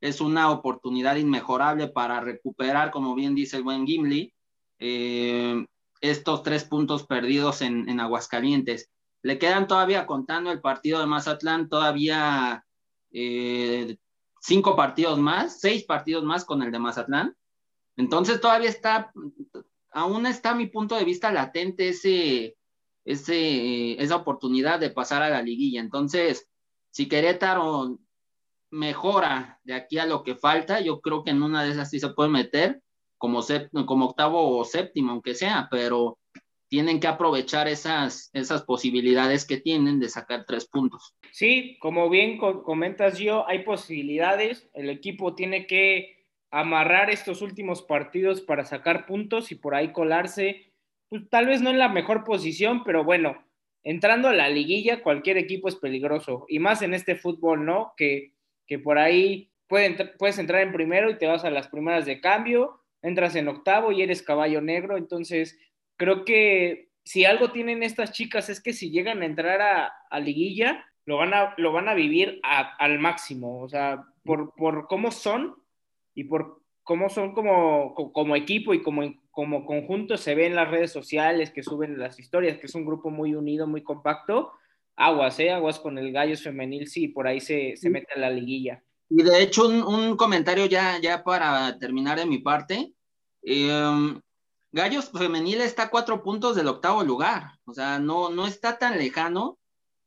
es 0.00 0.20
una 0.20 0.50
oportunidad 0.50 1.16
inmejorable 1.16 1.88
para 1.88 2.20
recuperar, 2.20 2.90
como 2.90 3.14
bien 3.14 3.34
dice 3.34 3.56
el 3.56 3.64
buen 3.64 3.86
Gimli, 3.86 4.32
eh, 4.78 5.66
estos 6.00 6.42
tres 6.42 6.64
puntos 6.64 7.06
perdidos 7.06 7.62
en, 7.62 7.88
en 7.88 8.00
Aguascalientes. 8.00 8.90
Le 9.22 9.38
quedan 9.38 9.66
todavía 9.66 10.06
contando 10.06 10.50
el 10.50 10.60
partido 10.60 11.00
de 11.00 11.06
Mazatlán, 11.06 11.68
todavía 11.68 12.64
eh, 13.12 13.98
cinco 14.40 14.76
partidos 14.76 15.18
más, 15.18 15.60
seis 15.60 15.84
partidos 15.84 16.24
más 16.24 16.44
con 16.44 16.62
el 16.62 16.72
de 16.72 16.78
Mazatlán. 16.78 17.36
Entonces 17.96 18.40
todavía 18.40 18.70
está, 18.70 19.12
aún 19.90 20.26
está 20.26 20.54
mi 20.54 20.66
punto 20.66 20.96
de 20.96 21.04
vista 21.04 21.30
latente 21.32 21.90
ese, 21.90 22.56
ese, 23.04 24.02
esa 24.02 24.16
oportunidad 24.16 24.80
de 24.80 24.90
pasar 24.90 25.22
a 25.22 25.28
la 25.28 25.42
liguilla. 25.42 25.80
Entonces, 25.80 26.48
si 26.90 27.08
Querétaro 27.08 27.98
mejora 28.70 29.60
de 29.64 29.74
aquí 29.74 29.98
a 29.98 30.06
lo 30.06 30.22
que 30.22 30.36
falta, 30.36 30.80
yo 30.80 31.00
creo 31.00 31.24
que 31.24 31.30
en 31.30 31.42
una 31.42 31.62
de 31.62 31.72
esas 31.72 31.90
sí 31.90 32.00
se 32.00 32.08
puede 32.10 32.30
meter 32.30 32.82
como, 33.20 33.40
como 33.84 34.06
octavo 34.06 34.58
o 34.58 34.64
séptimo, 34.64 35.12
aunque 35.12 35.34
sea, 35.34 35.68
pero 35.70 36.18
tienen 36.68 37.00
que 37.00 37.06
aprovechar 37.06 37.68
esas, 37.68 38.30
esas 38.32 38.62
posibilidades 38.62 39.44
que 39.44 39.58
tienen 39.58 40.00
de 40.00 40.08
sacar 40.08 40.46
tres 40.46 40.66
puntos. 40.66 41.14
Sí, 41.30 41.76
como 41.80 42.08
bien 42.08 42.38
comentas 42.38 43.18
yo, 43.18 43.46
hay 43.46 43.62
posibilidades, 43.62 44.70
el 44.72 44.88
equipo 44.88 45.34
tiene 45.34 45.66
que 45.66 46.26
amarrar 46.50 47.10
estos 47.10 47.42
últimos 47.42 47.82
partidos 47.82 48.40
para 48.40 48.64
sacar 48.64 49.04
puntos 49.04 49.52
y 49.52 49.56
por 49.56 49.74
ahí 49.74 49.92
colarse, 49.92 50.72
pues 51.10 51.28
tal 51.28 51.46
vez 51.46 51.60
no 51.60 51.70
en 51.70 51.78
la 51.78 51.90
mejor 51.90 52.24
posición, 52.24 52.84
pero 52.84 53.04
bueno, 53.04 53.44
entrando 53.82 54.28
a 54.28 54.34
la 54.34 54.48
liguilla 54.48 55.02
cualquier 55.02 55.36
equipo 55.36 55.68
es 55.68 55.76
peligroso 55.76 56.46
y 56.48 56.58
más 56.58 56.80
en 56.80 56.94
este 56.94 57.16
fútbol, 57.16 57.66
¿no? 57.66 57.92
Que, 57.98 58.32
que 58.66 58.78
por 58.78 58.98
ahí 58.98 59.50
puede, 59.68 59.94
puedes 60.18 60.38
entrar 60.38 60.62
en 60.62 60.72
primero 60.72 61.10
y 61.10 61.18
te 61.18 61.26
vas 61.26 61.44
a 61.44 61.50
las 61.50 61.68
primeras 61.68 62.06
de 62.06 62.20
cambio, 62.20 62.79
entras 63.02 63.34
en 63.36 63.48
octavo 63.48 63.92
y 63.92 64.02
eres 64.02 64.22
caballo 64.22 64.60
negro, 64.60 64.96
entonces 64.96 65.58
creo 65.96 66.24
que 66.24 66.90
si 67.04 67.24
algo 67.24 67.50
tienen 67.50 67.82
estas 67.82 68.12
chicas 68.12 68.48
es 68.48 68.60
que 68.60 68.72
si 68.72 68.90
llegan 68.90 69.22
a 69.22 69.26
entrar 69.26 69.60
a, 69.60 69.92
a 70.10 70.20
liguilla, 70.20 70.84
lo 71.06 71.16
van 71.16 71.34
a, 71.34 71.54
lo 71.56 71.72
van 71.72 71.88
a 71.88 71.94
vivir 71.94 72.40
a, 72.42 72.76
al 72.76 72.98
máximo, 72.98 73.60
o 73.60 73.68
sea, 73.68 74.04
por, 74.24 74.54
por 74.54 74.86
cómo 74.86 75.10
son, 75.10 75.56
y 76.14 76.24
por 76.24 76.60
cómo 76.82 77.08
son 77.08 77.32
como, 77.32 77.94
como 77.94 78.36
equipo 78.36 78.74
y 78.74 78.82
como, 78.82 79.02
como 79.30 79.64
conjunto 79.64 80.16
se 80.16 80.34
ve 80.34 80.46
en 80.46 80.54
las 80.54 80.70
redes 80.70 80.92
sociales 80.92 81.50
que 81.50 81.62
suben 81.62 81.98
las 81.98 82.18
historias, 82.18 82.58
que 82.58 82.66
es 82.66 82.74
un 82.74 82.84
grupo 82.84 83.10
muy 83.10 83.34
unido, 83.34 83.66
muy 83.66 83.82
compacto. 83.82 84.52
Aguas, 84.96 85.38
¿eh? 85.40 85.50
Aguas 85.50 85.78
con 85.78 85.98
el 85.98 86.12
Gallos 86.12 86.42
Femenil, 86.42 86.88
sí, 86.88 87.08
por 87.08 87.26
ahí 87.26 87.40
se, 87.40 87.76
se 87.76 87.88
mete 87.90 88.12
a 88.14 88.18
la 88.18 88.30
liguilla. 88.30 88.82
Y 89.10 89.22
de 89.22 89.42
hecho, 89.42 89.66
un, 89.66 89.82
un, 89.82 90.16
comentario 90.16 90.66
ya, 90.66 90.98
ya 91.00 91.24
para 91.24 91.76
terminar 91.78 92.18
de 92.18 92.26
mi 92.26 92.38
parte. 92.38 92.94
Eh, 93.42 94.20
Gallos 94.72 95.10
Femenil 95.10 95.60
está 95.60 95.84
a 95.84 95.90
cuatro 95.90 96.22
puntos 96.22 96.54
del 96.54 96.68
octavo 96.68 97.02
lugar, 97.02 97.58
o 97.64 97.74
sea, 97.74 97.98
no, 97.98 98.30
no 98.30 98.46
está 98.46 98.78
tan 98.78 98.98
lejano 98.98 99.58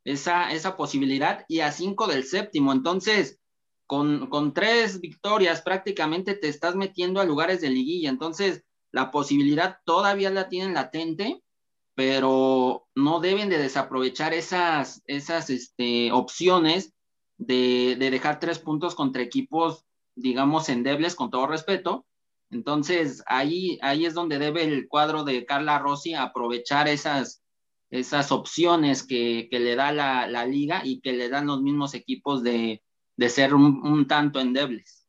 esa, 0.05 0.53
esa 0.53 0.77
posibilidad 0.77 1.45
y 1.49 1.59
a 1.59 1.71
cinco 1.71 2.07
del 2.07 2.23
séptimo. 2.23 2.71
Entonces, 2.71 3.39
con, 3.87 4.27
con, 4.27 4.53
tres 4.53 5.01
victorias 5.01 5.61
prácticamente 5.61 6.33
te 6.35 6.47
estás 6.47 6.75
metiendo 6.75 7.19
a 7.19 7.25
lugares 7.25 7.59
de 7.59 7.69
liguilla, 7.69 8.09
entonces 8.09 8.63
la 8.91 9.11
posibilidad 9.11 9.79
todavía 9.83 10.29
la 10.29 10.47
tienen 10.47 10.73
latente, 10.73 11.43
pero 11.93 12.87
no 12.95 13.19
deben 13.19 13.49
de 13.49 13.57
desaprovechar 13.57 14.33
esas, 14.33 15.01
esas 15.07 15.49
este, 15.49 16.11
opciones 16.13 16.93
de, 17.45 17.95
de, 17.97 18.11
dejar 18.11 18.39
tres 18.39 18.59
puntos 18.59 18.95
contra 18.95 19.21
equipos, 19.21 19.85
digamos, 20.15 20.69
endebles, 20.69 21.15
con 21.15 21.29
todo 21.29 21.47
respeto. 21.47 22.05
Entonces, 22.51 23.23
ahí, 23.25 23.79
ahí 23.81 24.05
es 24.05 24.13
donde 24.13 24.39
debe 24.39 24.63
el 24.63 24.87
cuadro 24.87 25.23
de 25.23 25.45
Carla 25.45 25.79
Rossi 25.79 26.13
aprovechar 26.13 26.87
esas, 26.87 27.43
esas 27.89 28.31
opciones 28.31 29.03
que, 29.05 29.47
le 29.51 29.75
da 29.75 29.91
la, 29.91 30.45
liga 30.45 30.81
y 30.83 30.99
que 31.01 31.13
le 31.13 31.29
dan 31.29 31.47
los 31.47 31.61
mismos 31.61 31.93
equipos 31.93 32.43
de, 32.43 32.81
ser 33.27 33.53
un, 33.53 33.85
un 33.85 34.07
tanto 34.07 34.39
endebles. 34.39 35.07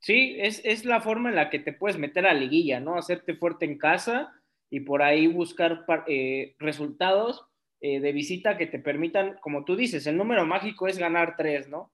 Sí, 0.00 0.36
es, 0.38 0.60
es, 0.64 0.84
la 0.84 1.00
forma 1.00 1.28
en 1.28 1.36
la 1.36 1.48
que 1.48 1.60
te 1.60 1.72
puedes 1.72 1.96
meter 1.96 2.26
a 2.26 2.34
la 2.34 2.40
liguilla, 2.40 2.80
¿no? 2.80 2.96
Hacerte 2.96 3.36
fuerte 3.36 3.64
en 3.64 3.78
casa 3.78 4.32
y 4.68 4.80
por 4.80 5.02
ahí 5.02 5.28
buscar 5.28 5.84
eh, 6.08 6.56
resultados 6.58 7.44
eh, 7.82 8.00
de 8.00 8.12
visita 8.12 8.56
que 8.56 8.66
te 8.66 8.78
permitan, 8.78 9.36
como 9.42 9.64
tú 9.64 9.76
dices, 9.76 10.06
el 10.06 10.16
número 10.16 10.46
mágico 10.46 10.88
es 10.88 10.96
ganar 10.96 11.34
tres, 11.36 11.68
¿no? 11.68 11.92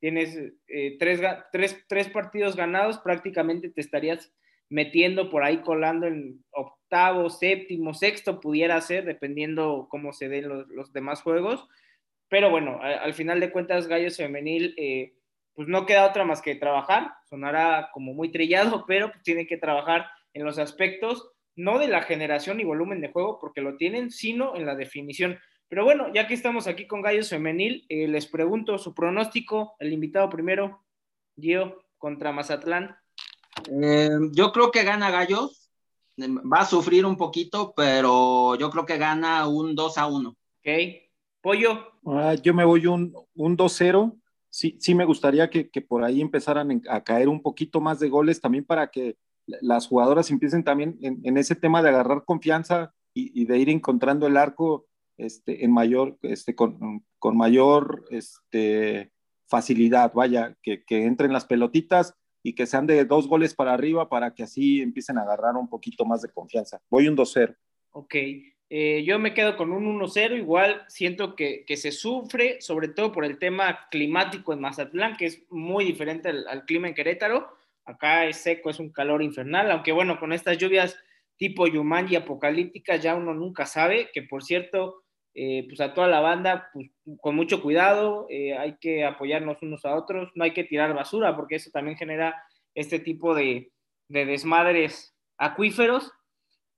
Tienes 0.00 0.36
eh, 0.68 0.96
tres, 0.98 1.20
tres, 1.52 1.82
tres 1.88 2.08
partidos 2.10 2.56
ganados, 2.56 2.98
prácticamente 2.98 3.70
te 3.70 3.80
estarías 3.80 4.32
metiendo 4.68 5.30
por 5.30 5.42
ahí 5.42 5.62
colando 5.62 6.06
en 6.06 6.44
octavo, 6.50 7.30
séptimo, 7.30 7.94
sexto, 7.94 8.40
pudiera 8.40 8.78
ser, 8.82 9.06
dependiendo 9.06 9.88
cómo 9.90 10.12
se 10.12 10.28
den 10.28 10.48
los, 10.48 10.68
los 10.68 10.92
demás 10.92 11.22
juegos 11.22 11.66
pero 12.30 12.48
bueno, 12.48 12.78
al 12.80 13.12
final 13.12 13.40
de 13.40 13.50
cuentas, 13.50 13.88
Gallos 13.88 14.16
Femenil, 14.16 14.72
eh, 14.78 15.14
pues 15.52 15.66
no 15.66 15.84
queda 15.84 16.06
otra 16.06 16.24
más 16.24 16.40
que 16.40 16.54
trabajar. 16.54 17.12
Sonará 17.28 17.90
como 17.92 18.14
muy 18.14 18.30
trillado, 18.30 18.84
pero 18.86 19.10
pues 19.10 19.22
tiene 19.24 19.46
que 19.48 19.58
trabajar 19.58 20.06
en 20.32 20.44
los 20.44 20.58
aspectos, 20.58 21.28
no 21.56 21.78
de 21.78 21.88
la 21.88 22.02
generación 22.02 22.60
y 22.60 22.64
volumen 22.64 23.00
de 23.00 23.12
juego, 23.12 23.38
porque 23.40 23.60
lo 23.60 23.76
tienen, 23.76 24.10
sino 24.10 24.56
en 24.56 24.66
la 24.66 24.74
definición. 24.74 25.38
Pero 25.68 25.84
bueno, 25.84 26.12
ya 26.12 26.26
que 26.26 26.34
estamos 26.34 26.66
aquí 26.66 26.86
con 26.86 27.02
Gallos 27.02 27.30
Femenil, 27.30 27.86
eh, 27.88 28.08
les 28.08 28.26
pregunto 28.26 28.78
su 28.78 28.94
pronóstico, 28.94 29.74
el 29.78 29.92
invitado 29.92 30.28
primero, 30.28 30.82
Gio, 31.38 31.84
contra 31.98 32.32
Mazatlán. 32.32 32.96
Eh, 33.70 34.10
yo 34.32 34.52
creo 34.52 34.70
que 34.70 34.82
gana 34.82 35.10
Gallos, 35.10 35.70
va 36.18 36.60
a 36.60 36.66
sufrir 36.66 37.06
un 37.06 37.16
poquito, 37.16 37.72
pero 37.76 38.56
yo 38.56 38.70
creo 38.70 38.86
que 38.86 38.98
gana 38.98 39.46
un 39.46 39.74
2 39.74 39.98
a 39.98 40.06
1. 40.06 40.28
Ok. 40.28 40.68
Pollo. 41.40 41.92
Ah, 42.06 42.34
yo 42.34 42.52
me 42.52 42.64
voy 42.64 42.86
un, 42.86 43.14
un 43.34 43.56
2-0. 43.56 44.18
Sí, 44.48 44.76
sí 44.80 44.94
me 44.94 45.04
gustaría 45.04 45.48
que, 45.48 45.70
que, 45.70 45.80
por 45.80 46.02
ahí 46.02 46.20
empezaran 46.20 46.82
a 46.88 47.02
caer 47.02 47.28
un 47.28 47.40
poquito 47.40 47.80
más 47.80 48.00
de 48.00 48.08
goles 48.08 48.40
también 48.40 48.64
para 48.64 48.90
que 48.90 49.16
las 49.60 49.86
jugadoras 49.86 50.30
empiecen 50.30 50.64
también 50.64 50.98
en, 51.02 51.36
ese 51.36 51.54
tema 51.54 51.82
de 51.82 51.90
agarrar 51.90 52.24
confianza 52.24 52.94
y, 53.14 53.40
y, 53.40 53.46
de 53.46 53.58
ir 53.58 53.68
encontrando 53.68 54.26
el 54.26 54.36
arco 54.36 54.86
este, 55.16 55.64
en 55.64 55.72
mayor, 55.72 56.18
este, 56.22 56.54
con, 56.54 57.04
con 57.18 57.36
mayor 57.36 58.04
este, 58.10 59.12
facilidad, 59.46 60.12
vaya, 60.14 60.56
que, 60.62 60.84
que 60.84 61.04
entren 61.04 61.32
las 61.32 61.44
pelotitas 61.44 62.14
y 62.42 62.54
que 62.54 62.66
sean 62.66 62.86
de 62.86 63.04
dos 63.04 63.28
goles 63.28 63.54
para 63.54 63.74
arriba 63.74 64.08
para 64.08 64.34
que 64.34 64.44
así 64.44 64.80
empiecen 64.80 65.18
a 65.18 65.22
agarrar 65.22 65.56
un 65.56 65.68
poquito 65.68 66.04
más 66.04 66.22
de 66.22 66.30
confianza. 66.30 66.80
Voy 66.88 67.08
un 67.08 67.16
2-0. 67.16 67.54
Ok, 67.92 68.14
eh, 68.72 69.02
yo 69.04 69.18
me 69.18 69.34
quedo 69.34 69.56
con 69.56 69.72
un 69.72 70.00
1-0, 70.00 70.38
igual 70.38 70.84
siento 70.88 71.34
que, 71.34 71.64
que, 71.66 71.76
se 71.76 71.90
sufre, 71.90 72.60
sobre 72.60 72.88
todo 72.88 73.10
por 73.10 73.24
el 73.24 73.38
tema 73.38 73.88
climático 73.90 74.52
en 74.52 74.60
Mazatlán, 74.60 75.16
que 75.16 75.26
es 75.26 75.42
muy 75.50 75.84
diferente 75.84 76.28
al, 76.28 76.46
al, 76.46 76.64
clima 76.64 76.86
en 76.86 76.94
Querétaro. 76.94 77.48
Acá 77.90 78.26
es 78.26 78.36
seco, 78.36 78.70
es 78.70 78.78
un 78.78 78.92
calor 78.92 79.22
infernal, 79.22 79.70
aunque 79.70 79.92
bueno, 79.92 80.18
con 80.18 80.32
estas 80.32 80.58
lluvias 80.58 80.96
tipo 81.36 81.66
Yumanji 81.66 82.16
apocalípticas, 82.16 83.02
ya 83.02 83.14
uno 83.16 83.32
nunca 83.32 83.64
sabe, 83.64 84.10
que 84.12 84.22
por 84.22 84.44
cierto, 84.44 85.02
eh, 85.34 85.64
pues 85.68 85.80
a 85.80 85.94
toda 85.94 86.06
la 86.06 86.20
banda, 86.20 86.68
pues 86.72 86.90
con 87.18 87.34
mucho 87.34 87.62
cuidado, 87.62 88.26
eh, 88.28 88.56
hay 88.56 88.76
que 88.78 89.04
apoyarnos 89.04 89.62
unos 89.62 89.84
a 89.86 89.96
otros, 89.96 90.30
no 90.34 90.44
hay 90.44 90.52
que 90.52 90.64
tirar 90.64 90.94
basura, 90.94 91.34
porque 91.34 91.56
eso 91.56 91.70
también 91.70 91.96
genera 91.96 92.36
este 92.74 92.98
tipo 92.98 93.34
de, 93.34 93.72
de 94.08 94.26
desmadres 94.26 95.16
acuíferos. 95.38 96.12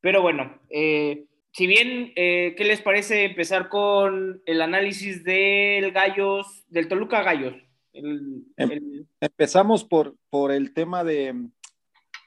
Pero 0.01 0.23
bueno, 0.23 0.61
eh, 0.71 1.27
si 1.53 1.67
bien, 1.67 2.13
¿qué 2.15 2.65
les 2.65 2.81
parece 2.81 3.25
empezar 3.25 3.69
con 3.69 4.43
el 4.47 4.63
análisis 4.63 5.23
del 5.25 5.93
Gallos, 5.93 6.65
del 6.69 6.89
Toluca 6.89 7.23
Gallos? 7.23 7.55
Em, 7.93 8.45
empezamos 9.21 9.85
por, 9.85 10.17
por 10.31 10.51
el 10.53 10.73
tema 10.73 11.05
de, 11.05 11.35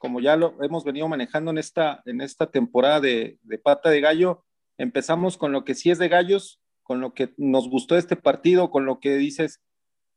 como 0.06 0.20
ya 0.20 0.36
lo 0.36 0.56
hemos 0.62 0.84
venido 0.84 1.08
manejando 1.08 1.52
en 1.52 1.58
esta, 1.58 2.04
en 2.06 2.22
esta 2.22 2.52
temporada 2.52 3.00
de, 3.00 3.40
pata 3.64 3.90
de 3.90 4.02
gallo, 4.02 4.44
empezamos 4.78 5.38
con 5.38 5.52
lo 5.52 5.64
que 5.64 5.74
sí 5.74 5.90
es 5.90 5.98
de 5.98 6.10
gallos, 6.10 6.60
con 6.84 7.02
lo 7.02 7.16
que 7.16 7.34
nos 7.38 7.70
gustó 7.70 7.98
este 7.98 8.16
partido, 8.16 8.70
con 8.70 8.86
lo 8.86 9.00
que 9.00 9.16
dices, 9.16 9.62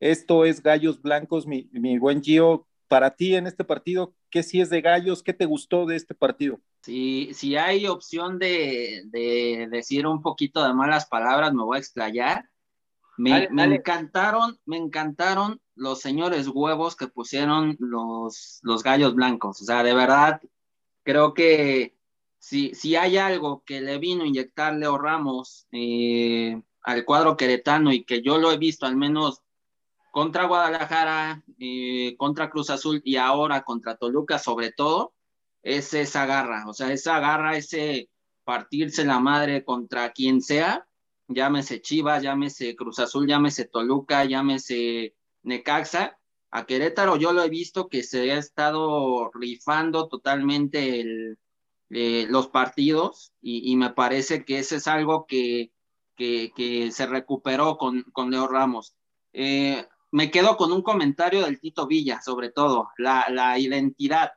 esto 0.01 0.45
es 0.45 0.63
gallos 0.63 1.01
blancos, 1.01 1.47
mi, 1.47 1.69
buen 1.99 2.23
Gio. 2.23 2.67
Para 2.87 3.17
ti 3.17 3.35
en 3.35 3.47
este 3.47 3.65
partido, 3.65 4.15
¿qué 4.31 4.43
sí 4.43 4.61
es 4.61 4.71
de 4.71 4.81
gallos? 4.81 5.23
¿Qué 5.23 5.35
te 5.35 5.45
gustó 5.45 5.85
de 5.85 5.97
este 5.97 6.15
partido? 6.15 6.61
Si, 6.83 7.35
si 7.35 7.57
hay 7.57 7.87
opción 7.87 8.39
de, 8.39 9.05
decir 9.71 10.07
un 10.07 10.23
poquito 10.23 10.67
de 10.67 10.73
malas 10.73 11.07
palabras, 11.07 11.53
me 11.53 11.65
voy 11.65 11.77
a 11.77 11.81
explayar. 11.81 12.49
Me, 13.19 13.49
me 13.51 13.65
encantaron, 13.65 14.59
me 14.65 14.77
encantaron 14.77 15.61
los 15.75 16.01
señores 16.01 16.49
huevos 16.49 16.97
que 16.97 17.09
pusieron 17.09 17.77
los, 17.79 18.61
los 18.63 18.83
gallos 18.83 19.15
blancos. 19.15 19.61
O 19.61 19.65
sea, 19.65 19.83
de 19.83 19.95
verdad, 19.95 20.41
creo 21.03 21.35
que 21.35 21.97
si, 22.39 22.75
si 22.75 22.97
hay 22.97 23.17
algo 23.17 23.63
que 23.65 23.81
le 23.81 23.99
vino 23.99 24.25
a 24.25 24.27
inyectar 24.27 24.75
Leo 24.75 24.99
Ramos 24.99 25.67
eh, 25.73 26.63
al 26.83 27.05
cuadro 27.05 27.37
queretano 27.37 27.93
y 27.93 28.05
que 28.05 28.23
yo 28.23 28.39
lo 28.39 28.53
he 28.53 28.57
visto 28.57 28.87
al 28.87 28.97
menos 28.97 29.43
contra 30.11 30.47
Guadalajara, 30.47 31.45
eh, 31.59 32.17
contra 32.17 32.51
Cruz 32.51 32.71
Azul 32.71 33.03
y 33.05 33.17
ahora 33.17 33.63
contra 33.63 33.97
Toluca 33.97 34.39
sobre 34.39 34.73
todo, 34.73 35.15
es 35.63 35.93
esa 35.95 36.27
garra. 36.27 36.67
O 36.67 36.73
sea, 36.73 36.93
esa 36.93 37.21
garra, 37.21 37.57
ese 37.57 38.11
partirse 38.45 39.05
la 39.05 39.21
madre 39.21 39.65
contra 39.65 40.11
quien 40.13 40.41
sea, 40.41 40.88
llámese 41.29 41.81
Chivas, 41.81 42.23
llámese 42.23 42.75
Cruz 42.75 42.99
Azul, 42.99 43.27
llámese 43.29 43.67
Toluca, 43.67 44.25
llámese 44.25 45.15
Necaxa, 45.43 46.19
a 46.51 46.67
Querétaro 46.67 47.17
yo 47.17 47.33
lo 47.33 47.43
he 47.43 47.51
visto 47.51 47.89
que 47.89 48.03
se 48.03 48.33
ha 48.33 48.39
estado 48.39 49.31
rifando 49.35 50.09
totalmente 50.09 51.37
eh, 51.91 52.27
los 52.29 52.49
partidos 52.49 53.33
y, 53.41 53.77
me 53.77 53.91
parece 53.91 54.45
que 54.45 54.59
ese 54.59 54.77
es 54.77 54.87
algo 54.87 55.27
que, 55.27 55.73
que, 56.17 56.91
se 56.91 57.07
recuperó 57.07 57.77
con, 57.77 58.03
con 58.13 58.31
Leo 58.31 58.47
Ramos. 58.47 58.95
Eh, 59.33 59.87
me 60.11 60.31
quedo 60.31 60.57
con 60.57 60.73
un 60.73 60.83
comentario 60.83 61.45
del 61.45 61.61
Tito 61.61 61.87
Villa, 61.87 62.23
sobre 62.23 62.51
todo, 62.51 62.89
la, 62.97 63.27
la, 63.31 63.59
identidad. 63.59 64.33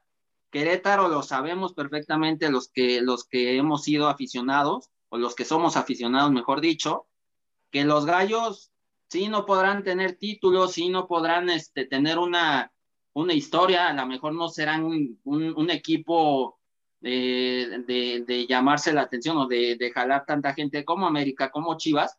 Querétaro 0.52 1.08
lo 1.08 1.24
sabemos 1.24 1.74
perfectamente 1.74 2.52
los 2.52 2.70
que, 2.70 3.02
los 3.02 3.26
que 3.26 3.56
hemos 3.56 3.84
sido 3.84 4.10
aficionados, 4.10 4.90
o 5.12 5.18
los 5.18 5.36
que 5.36 5.46
somos 5.46 5.76
aficionados, 5.76 6.32
mejor 6.32 6.62
dicho, 6.62 7.08
que 7.70 7.84
los 7.84 8.06
gallos 8.06 8.72
sí 9.10 9.28
no 9.28 9.46
podrán 9.46 9.84
tener 9.84 10.16
títulos, 10.16 10.72
sí 10.72 10.88
no 10.88 11.06
podrán 11.06 11.50
este, 11.50 11.86
tener 11.86 12.18
una, 12.18 12.72
una 13.14 13.34
historia, 13.34 13.90
a 13.90 13.94
lo 13.94 14.06
mejor 14.06 14.34
no 14.34 14.48
serán 14.48 14.86
un, 14.86 15.70
equipo 15.70 16.60
de, 17.02 17.84
de, 18.26 18.48
llamarse 18.48 18.94
la 18.94 19.02
atención 19.02 19.36
o 19.38 19.48
de, 19.48 19.76
de, 19.76 19.92
jalar 19.92 20.26
tanta 20.26 20.54
gente 20.54 20.86
como 20.86 21.06
América, 21.08 21.52
como 21.52 21.78
Chivas, 21.78 22.18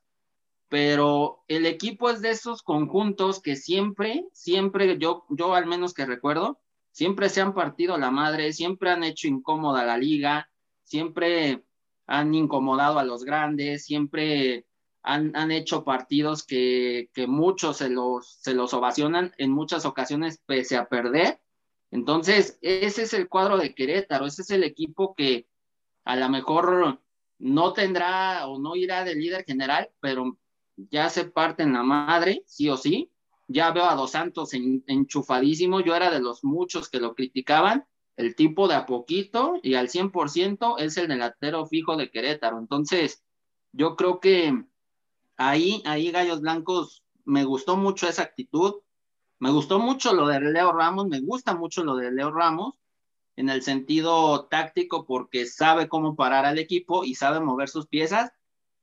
pero 0.69 1.45
el 1.49 1.65
equipo 1.65 2.11
es 2.11 2.21
de 2.21 2.31
esos 2.31 2.63
conjuntos 2.63 3.41
que 3.41 3.57
siempre, 3.57 4.27
siempre, 4.33 4.99
yo, 4.99 5.25
yo 5.31 5.55
al 5.55 5.65
menos 5.65 5.95
que 5.95 6.05
recuerdo, 6.05 6.61
siempre 6.91 7.31
se 7.31 7.41
han 7.41 7.55
partido 7.55 7.97
la 7.97 8.11
madre, 8.11 8.53
siempre 8.53 8.91
han 8.91 9.03
hecho 9.03 9.29
incómoda 9.29 9.83
la 9.87 9.97
liga, 9.97 10.51
siempre 10.85 11.65
han 12.13 12.35
incomodado 12.35 12.99
a 12.99 13.05
los 13.05 13.25
grandes, 13.25 13.87
siempre 13.87 14.67
han, 15.03 15.51
hecho 15.51 15.83
partidos 15.83 16.45
que, 16.45 17.09
muchos 17.27 17.79
se 17.79 17.89
los, 17.89 18.35
se 18.35 18.53
los 18.53 18.75
ovacionan 18.75 19.33
en 19.39 19.51
muchas 19.51 19.87
ocasiones 19.87 20.39
pese 20.45 20.77
a 20.77 20.91
perder. 20.91 21.41
Entonces, 21.91 22.59
ese 22.61 23.05
es 23.05 23.15
el 23.15 23.31
cuadro 23.31 23.57
de 23.57 23.75
Querétaro, 23.75 24.27
ese 24.27 24.43
es 24.43 24.51
el 24.51 24.63
equipo 24.63 25.15
que 25.15 25.49
a 26.05 26.15
lo 26.17 26.29
mejor 26.29 27.01
no 27.39 27.73
tendrá 27.73 28.47
o 28.47 28.59
no 28.59 28.77
irá 28.77 29.05
de 29.05 29.15
líder 29.15 29.47
general, 29.47 29.91
pero 29.99 30.37
ya 30.77 31.09
se 31.09 31.25
parte 31.25 31.63
en 31.63 31.73
la 31.73 31.83
madre, 31.83 32.43
sí 32.47 32.69
o 32.69 32.77
sí. 32.77 33.11
Ya 33.49 33.71
veo 33.71 33.85
a 33.85 33.95
Dos 33.95 34.11
Santos 34.11 34.51
enchufadísimo, 34.53 35.81
yo 35.81 35.97
era 35.97 36.11
de 36.11 36.21
los 36.21 36.45
muchos 36.45 36.91
que 36.91 37.01
lo 37.01 37.15
criticaban, 37.15 37.87
el 38.17 38.35
tipo 38.35 38.69
de 38.69 38.75
a 38.75 38.87
poquito 38.87 39.59
y 39.63 39.75
al 39.75 39.89
100% 39.89 40.79
es 40.79 40.97
el 40.97 41.09
delantero 41.09 41.67
fijo 41.67 41.97
de 41.97 42.11
Querétaro. 42.11 42.59
Entonces, 42.59 43.23
yo 43.73 43.97
creo 43.97 44.21
que 44.21 44.65
ahí, 45.37 45.83
ahí 45.87 46.11
Gallos 46.11 46.41
Blancos, 46.41 47.05
me 47.25 47.45
gustó 47.45 47.77
mucho 47.77 48.09
esa 48.09 48.23
actitud, 48.23 48.83
me 49.39 49.51
gustó 49.51 49.79
mucho 49.79 50.13
lo 50.13 50.27
de 50.27 50.41
Leo 50.41 50.73
Ramos, 50.73 51.09
me 51.09 51.21
gusta 51.21 51.55
mucho 51.55 51.85
lo 51.85 51.97
de 51.97 52.13
Leo 52.13 52.31
Ramos 52.31 52.75
en 53.37 53.49
el 53.49 53.63
sentido 53.63 54.47
táctico 54.47 55.07
porque 55.07 55.47
sabe 55.47 55.89
cómo 55.89 56.17
parar 56.17 56.45
al 56.45 56.59
equipo 56.59 57.05
y 57.05 57.15
sabe 57.15 57.41
mover 57.41 57.69
sus 57.69 57.87
piezas, 57.87 58.33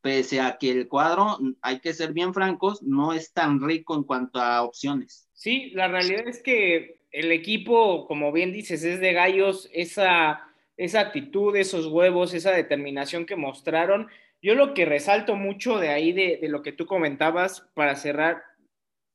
pese 0.01 0.41
a 0.41 0.57
que 0.57 0.71
el 0.71 0.87
cuadro, 0.87 1.37
hay 1.61 1.79
que 1.79 1.93
ser 1.93 2.13
bien 2.13 2.33
francos, 2.33 2.81
no 2.81 3.13
es 3.13 3.31
tan 3.33 3.61
rico 3.61 3.95
en 3.95 4.03
cuanto 4.03 4.39
a 4.39 4.63
opciones. 4.63 5.29
Sí, 5.33 5.69
la 5.71 5.87
realidad 5.87 6.27
es 6.27 6.41
que 6.41 6.98
el 7.11 7.31
equipo, 7.31 8.07
como 8.07 8.31
bien 8.31 8.51
dices, 8.51 8.83
es 8.83 8.99
de 8.99 9.13
gallos, 9.13 9.69
esa, 9.73 10.47
esa 10.77 10.99
actitud, 10.99 11.55
esos 11.55 11.87
huevos, 11.87 12.33
esa 12.33 12.51
determinación 12.51 13.25
que 13.25 13.35
mostraron 13.35 14.09
yo 14.41 14.55
lo 14.55 14.73
que 14.73 14.85
resalto 14.85 15.35
mucho 15.35 15.79
de 15.79 15.89
ahí, 15.89 16.13
de, 16.13 16.39
lo 16.47 16.61
que 16.61 16.71
tú 16.71 16.85
comentabas, 16.85 17.69
para 17.73 17.95
cerrar 17.95 18.41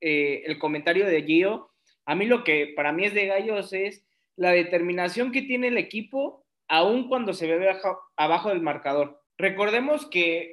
eh, 0.01 0.43
el 0.47 0.59
comentario 0.59 1.07
de 1.07 1.23
Gio, 1.23 1.71
a 2.05 2.15
mí 2.15 2.27
lo 2.27 2.45
que 2.45 2.73
para 2.77 2.93
mí 2.93 3.07
es 3.07 3.15
de 3.15 3.27
gallos 3.27 3.73
es 3.73 4.05
la 4.37 4.51
determinación 4.51 5.33
que 5.33 5.43
tiene 5.43 5.69
el 5.69 5.79
equipo, 5.79 6.45
aun 6.69 7.09
cuando 7.09 7.33
se 7.33 7.47
ve 7.47 7.75
abajo, 8.17 8.49
del 8.51 8.61
marcador. 8.61 9.23
Recordemos 9.39 10.07
que 10.07 10.53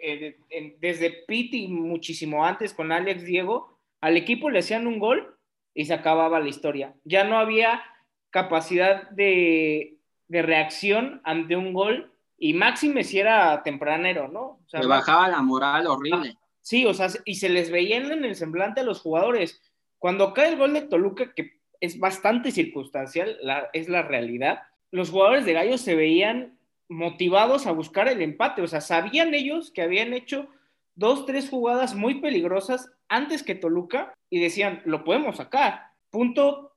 eh, 0.49 0.75
desde 0.79 1.25
y 1.27 1.67
muchísimo 1.67 2.45
antes 2.45 2.73
con 2.73 2.91
Alex 2.91 3.25
Diego, 3.25 3.77
al 3.99 4.17
equipo 4.17 4.49
le 4.49 4.59
hacían 4.59 4.87
un 4.87 4.99
gol 4.99 5.37
y 5.73 5.85
se 5.85 5.93
acababa 5.93 6.39
la 6.39 6.49
historia. 6.49 6.93
Ya 7.03 7.23
no 7.23 7.37
había 7.37 7.81
capacidad 8.29 9.09
de, 9.09 9.97
de 10.27 10.41
reacción 10.41 11.21
ante 11.23 11.55
un 11.55 11.73
gol 11.73 12.11
y 12.37 12.53
Máxime 12.53 13.03
si 13.03 13.19
era 13.19 13.61
tempranero, 13.63 14.27
¿no? 14.27 14.41
O 14.41 14.63
sea, 14.67 14.81
bajaba 14.81 15.27
la 15.27 15.41
moral 15.41 15.85
horrible. 15.87 16.33
Ah, 16.35 16.39
sí, 16.61 16.85
o 16.85 16.93
sea, 16.93 17.07
y 17.23 17.35
se 17.35 17.49
les 17.49 17.69
veía 17.69 17.97
en 17.97 18.25
el 18.25 18.35
semblante 18.35 18.81
a 18.81 18.83
los 18.83 18.99
jugadores. 18.99 19.61
Cuando 19.99 20.33
cae 20.33 20.49
el 20.49 20.57
gol 20.57 20.73
de 20.73 20.81
Toluca, 20.81 21.33
que 21.35 21.61
es 21.79 21.99
bastante 21.99 22.51
circunstancial, 22.51 23.37
es 23.73 23.89
la 23.89 24.01
realidad, 24.01 24.63
los 24.89 25.09
jugadores 25.09 25.45
de 25.45 25.53
Gallos 25.53 25.81
se 25.81 25.95
veían 25.95 26.57
motivados 26.89 27.67
a 27.67 27.71
buscar 27.71 28.07
el 28.07 28.21
empate, 28.21 28.61
o 28.61 28.67
sea, 28.67 28.81
sabían 28.81 29.33
ellos 29.33 29.71
que 29.71 29.81
habían 29.81 30.13
hecho 30.13 30.49
dos, 30.95 31.25
tres 31.25 31.49
jugadas 31.49 31.95
muy 31.95 32.21
peligrosas 32.21 32.91
antes 33.07 33.43
que 33.43 33.55
Toluca 33.55 34.13
y 34.29 34.39
decían, 34.39 34.81
lo 34.85 35.03
podemos 35.03 35.37
sacar. 35.37 35.91
Punto 36.09 36.71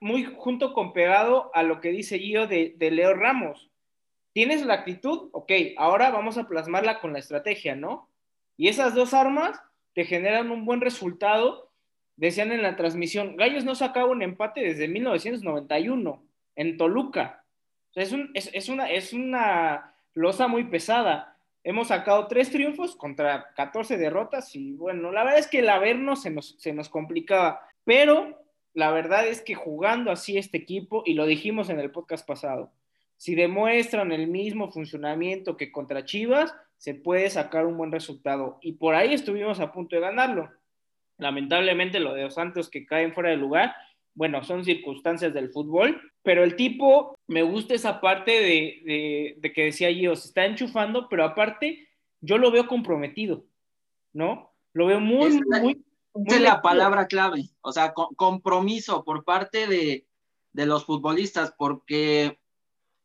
muy 0.00 0.24
junto 0.36 0.72
con 0.72 0.92
pegado 0.92 1.50
a 1.54 1.62
lo 1.62 1.80
que 1.80 1.90
dice 1.90 2.18
Gio 2.18 2.46
de, 2.46 2.76
Leo 2.78 3.14
Ramos 3.14 3.70
tienes 4.32 4.64
la 4.64 4.74
actitud, 4.74 5.30
ok, 5.32 5.50
ahora 5.78 6.10
vamos 6.10 6.38
a 6.38 6.46
plasmarla 6.46 7.00
con 7.00 7.12
la 7.12 7.18
estrategia, 7.18 7.74
¿no? 7.74 8.08
Y 8.56 8.68
esas 8.68 8.94
dos 8.94 9.12
armas 9.12 9.60
te 9.94 10.04
generan 10.04 10.52
un 10.52 10.64
buen 10.64 10.80
resultado. 10.80 11.72
Decían 12.14 12.52
en 12.52 12.62
la 12.62 12.76
transmisión, 12.76 13.36
Gallos 13.36 13.64
no 13.64 13.74
sacaba 13.74 14.06
un 14.06 14.22
empate 14.22 14.60
desde 14.60 14.86
1991 14.86 16.22
en 16.54 16.76
Toluca. 16.76 17.44
es, 17.94 18.12
una, 18.68 18.90
es 18.90 19.12
una 19.12 19.94
losa 20.14 20.46
muy 20.46 20.64
pesada. 20.64 21.37
Hemos 21.68 21.88
sacado 21.88 22.28
tres 22.28 22.50
triunfos 22.50 22.96
contra 22.96 23.52
14 23.54 23.98
derrotas 23.98 24.56
y 24.56 24.72
bueno, 24.72 25.12
la 25.12 25.22
verdad 25.22 25.40
es 25.40 25.48
que 25.48 25.58
el 25.58 25.68
habernos 25.68 26.22
se 26.22 26.30
nos, 26.30 26.54
se 26.58 26.72
nos 26.72 26.88
complicaba, 26.88 27.60
pero 27.84 28.42
la 28.72 28.90
verdad 28.90 29.26
es 29.26 29.42
que 29.42 29.54
jugando 29.54 30.10
así 30.10 30.38
este 30.38 30.56
equipo, 30.56 31.02
y 31.04 31.12
lo 31.12 31.26
dijimos 31.26 31.68
en 31.68 31.78
el 31.78 31.90
podcast 31.90 32.26
pasado, 32.26 32.72
si 33.18 33.34
demuestran 33.34 34.12
el 34.12 34.28
mismo 34.28 34.70
funcionamiento 34.72 35.58
que 35.58 35.70
contra 35.70 36.06
Chivas, 36.06 36.54
se 36.78 36.94
puede 36.94 37.28
sacar 37.28 37.66
un 37.66 37.76
buen 37.76 37.92
resultado. 37.92 38.56
Y 38.62 38.72
por 38.72 38.94
ahí 38.94 39.12
estuvimos 39.12 39.60
a 39.60 39.70
punto 39.70 39.94
de 39.94 40.00
ganarlo. 40.00 40.50
Lamentablemente 41.18 42.00
lo 42.00 42.14
de 42.14 42.22
los 42.22 42.34
Santos 42.34 42.70
que 42.70 42.86
caen 42.86 43.12
fuera 43.12 43.28
de 43.28 43.36
lugar 43.36 43.74
bueno, 44.18 44.42
son 44.42 44.64
circunstancias 44.64 45.32
del 45.32 45.50
fútbol, 45.50 46.02
pero 46.24 46.42
el 46.42 46.56
tipo, 46.56 47.16
me 47.28 47.42
gusta 47.42 47.74
esa 47.74 48.00
parte 48.00 48.32
de, 48.32 49.38
que 49.54 49.62
decía 49.62 49.92
yo, 49.92 50.16
se 50.16 50.26
está 50.26 50.44
enchufando, 50.44 51.08
pero 51.08 51.24
aparte, 51.24 51.86
yo 52.20 52.36
lo 52.36 52.50
veo 52.50 52.66
comprometido, 52.66 53.44
¿no? 54.12 54.52
Lo 54.72 54.86
veo 54.86 54.98
muy, 54.98 55.26
es 55.26 55.40
la, 55.46 55.60
muy... 55.60 55.84
es 56.26 56.40
la 56.40 56.60
palabra 56.60 57.06
clave, 57.06 57.48
o 57.60 57.70
sea, 57.70 57.94
compromiso 57.94 59.04
por 59.04 59.22
parte 59.22 59.68
de, 59.68 60.04
los 60.66 60.84
futbolistas, 60.84 61.54
porque 61.56 62.40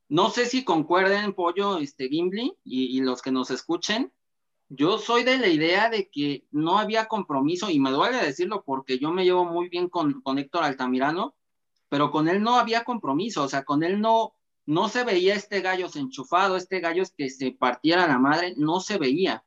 no 0.09 0.31
sé 0.31 0.47
si 0.47 0.63
concuerden, 0.63 1.33
Pollo, 1.33 1.77
este, 1.77 2.09
Gimli, 2.09 2.57
y, 2.63 2.97
y 2.97 3.01
los 3.01 3.21
que 3.21 3.31
nos 3.31 3.51
escuchen, 3.51 4.11
yo 4.69 4.97
soy 4.97 5.23
de 5.23 5.37
la 5.37 5.47
idea 5.47 5.89
de 5.89 6.09
que 6.09 6.45
no 6.51 6.77
había 6.77 7.07
compromiso, 7.07 7.69
y 7.69 7.79
me 7.79 7.91
duele 7.91 8.17
decirlo 8.17 8.63
porque 8.63 8.99
yo 8.99 9.11
me 9.11 9.23
llevo 9.23 9.45
muy 9.45 9.69
bien 9.69 9.89
con, 9.89 10.21
con 10.21 10.39
Héctor 10.39 10.63
Altamirano, 10.63 11.35
pero 11.89 12.11
con 12.11 12.27
él 12.27 12.41
no 12.41 12.55
había 12.55 12.83
compromiso, 12.83 13.43
o 13.43 13.47
sea, 13.47 13.63
con 13.63 13.83
él 13.83 14.01
no, 14.01 14.33
no 14.65 14.89
se 14.89 15.03
veía 15.03 15.35
este 15.35 15.61
gallo 15.61 15.87
enchufado, 15.93 16.57
este 16.57 16.79
gallo 16.79 17.03
que 17.15 17.29
se 17.29 17.51
partiera 17.51 18.07
la 18.07 18.19
madre, 18.19 18.53
no 18.57 18.79
se 18.79 18.97
veía. 18.97 19.43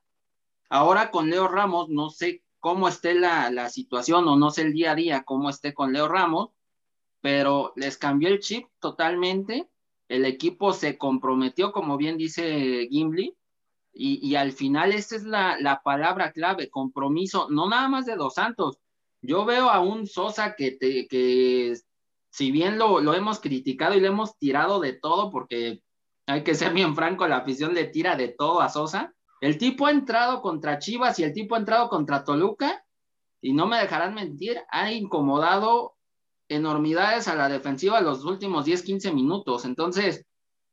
Ahora 0.69 1.11
con 1.11 1.29
Leo 1.29 1.47
Ramos, 1.47 1.89
no 1.89 2.09
sé 2.09 2.43
cómo 2.59 2.87
esté 2.87 3.13
la, 3.13 3.51
la 3.51 3.69
situación 3.69 4.27
o 4.27 4.35
no 4.35 4.51
sé 4.51 4.63
el 4.63 4.73
día 4.73 4.91
a 4.91 4.95
día 4.95 5.23
cómo 5.23 5.49
esté 5.49 5.73
con 5.73 5.93
Leo 5.93 6.07
Ramos, 6.07 6.51
pero 7.21 7.73
les 7.75 7.97
cambió 7.97 8.29
el 8.29 8.39
chip 8.39 8.67
totalmente. 8.79 9.69
El 10.07 10.25
equipo 10.25 10.73
se 10.73 10.97
comprometió, 10.97 11.71
como 11.71 11.97
bien 11.97 12.17
dice 12.17 12.87
Gimli, 12.89 13.36
y, 13.97 14.35
al 14.35 14.51
final 14.51 14.91
esa 14.93 15.15
es 15.15 15.23
la, 15.23 15.81
palabra 15.83 16.31
clave, 16.31 16.69
compromiso, 16.69 17.47
no 17.49 17.69
nada 17.69 17.87
más 17.87 18.05
de 18.05 18.15
Dos 18.15 18.35
Santos. 18.35 18.77
Yo 19.21 19.45
veo 19.45 19.69
a 19.69 19.79
un 19.79 20.07
Sosa 20.07 20.55
que, 20.55 20.71
te, 20.71 21.07
que 21.07 21.73
si 22.29 22.51
bien 22.51 22.77
lo, 22.77 22.99
lo 23.01 23.13
hemos 23.13 23.39
criticado 23.39 23.95
y 23.95 23.99
le 23.99 24.07
hemos 24.07 24.37
tirado 24.37 24.79
de 24.79 24.93
todo, 24.93 25.31
porque 25.31 25.81
hay 26.27 26.43
que 26.43 26.55
ser 26.55 26.73
bien 26.73 26.95
franco, 26.95 27.27
la 27.27 27.37
afición 27.37 27.73
le 27.73 27.85
tira 27.85 28.15
de 28.15 28.27
todo 28.29 28.61
a 28.61 28.69
Sosa. 28.69 29.13
El 29.41 29.57
tipo 29.57 29.87
ha 29.87 29.91
entrado 29.91 30.41
contra 30.41 30.79
Chivas 30.79 31.19
y 31.19 31.23
el 31.23 31.33
tipo 31.33 31.55
ha 31.55 31.59
entrado 31.59 31.89
contra 31.89 32.23
Toluca, 32.23 32.83
y 33.41 33.53
no 33.53 33.67
me 33.67 33.77
dejarán 33.77 34.13
mentir, 34.13 34.59
ha 34.69 34.91
incomodado 34.91 35.95
enormidades 36.49 37.27
a 37.27 37.35
la 37.35 37.49
defensiva 37.49 38.01
los 38.01 38.25
últimos 38.25 38.65
10, 38.65 38.83
15 38.83 39.13
minutos. 39.13 39.65
Entonces, 39.65 40.25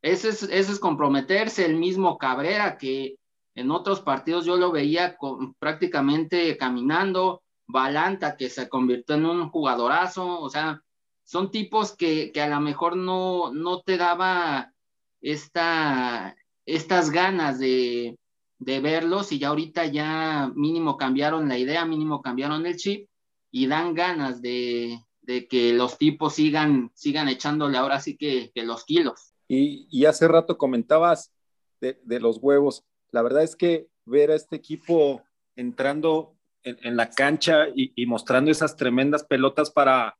ese 0.04 0.28
es, 0.28 0.42
es 0.42 0.78
comprometerse, 0.78 1.64
el 1.64 1.76
mismo 1.76 2.18
Cabrera 2.18 2.76
que 2.76 3.16
en 3.54 3.70
otros 3.70 4.02
partidos 4.02 4.44
yo 4.44 4.56
lo 4.56 4.70
veía 4.70 5.16
prácticamente 5.58 6.58
caminando, 6.58 7.42
Balanta 7.66 8.36
que 8.36 8.50
se 8.50 8.68
convirtió 8.68 9.14
en 9.14 9.24
un 9.24 9.48
jugadorazo, 9.48 10.40
o 10.40 10.50
sea, 10.50 10.82
son 11.22 11.50
tipos 11.50 11.96
que, 11.96 12.30
a 12.36 12.48
lo 12.48 12.60
mejor 12.60 12.96
no, 12.98 13.50
no 13.54 13.80
te 13.80 13.96
daba 13.96 14.74
esta, 15.22 16.36
estas 16.66 17.10
ganas 17.10 17.58
de, 17.58 18.18
de 18.58 18.80
verlos 18.80 19.32
y 19.32 19.38
ya 19.38 19.48
ahorita 19.48 19.86
ya 19.86 20.52
mínimo 20.54 20.98
cambiaron 20.98 21.48
la 21.48 21.56
idea, 21.56 21.86
mínimo 21.86 22.20
cambiaron 22.20 22.66
el 22.66 22.76
chip 22.76 23.08
y 23.50 23.68
dan 23.68 23.94
ganas 23.94 24.42
de, 24.42 25.02
de 25.22 25.48
que 25.48 25.72
los 25.72 25.96
tipos 25.96 26.34
sigan, 26.34 26.90
sigan 26.94 27.30
echándole 27.30 27.78
ahora 27.78 28.00
sí 28.00 28.18
que, 28.18 28.50
que 28.54 28.64
los 28.64 28.84
kilos. 28.84 29.33
Y, 29.48 30.04
hace 30.06 30.28
rato 30.28 30.56
comentabas 30.56 31.32
de, 31.80 32.20
los 32.20 32.38
huevos. 32.38 32.84
La 33.10 33.22
verdad 33.22 33.42
es 33.42 33.56
que 33.56 33.88
ver 34.04 34.30
a 34.30 34.34
este 34.34 34.56
equipo 34.56 35.22
entrando 35.56 36.36
en, 36.62 36.96
la 36.96 37.10
cancha 37.10 37.66
y, 37.74 38.06
mostrando 38.06 38.50
esas 38.50 38.76
tremendas 38.76 39.24
pelotas 39.24 39.70
para, 39.70 40.16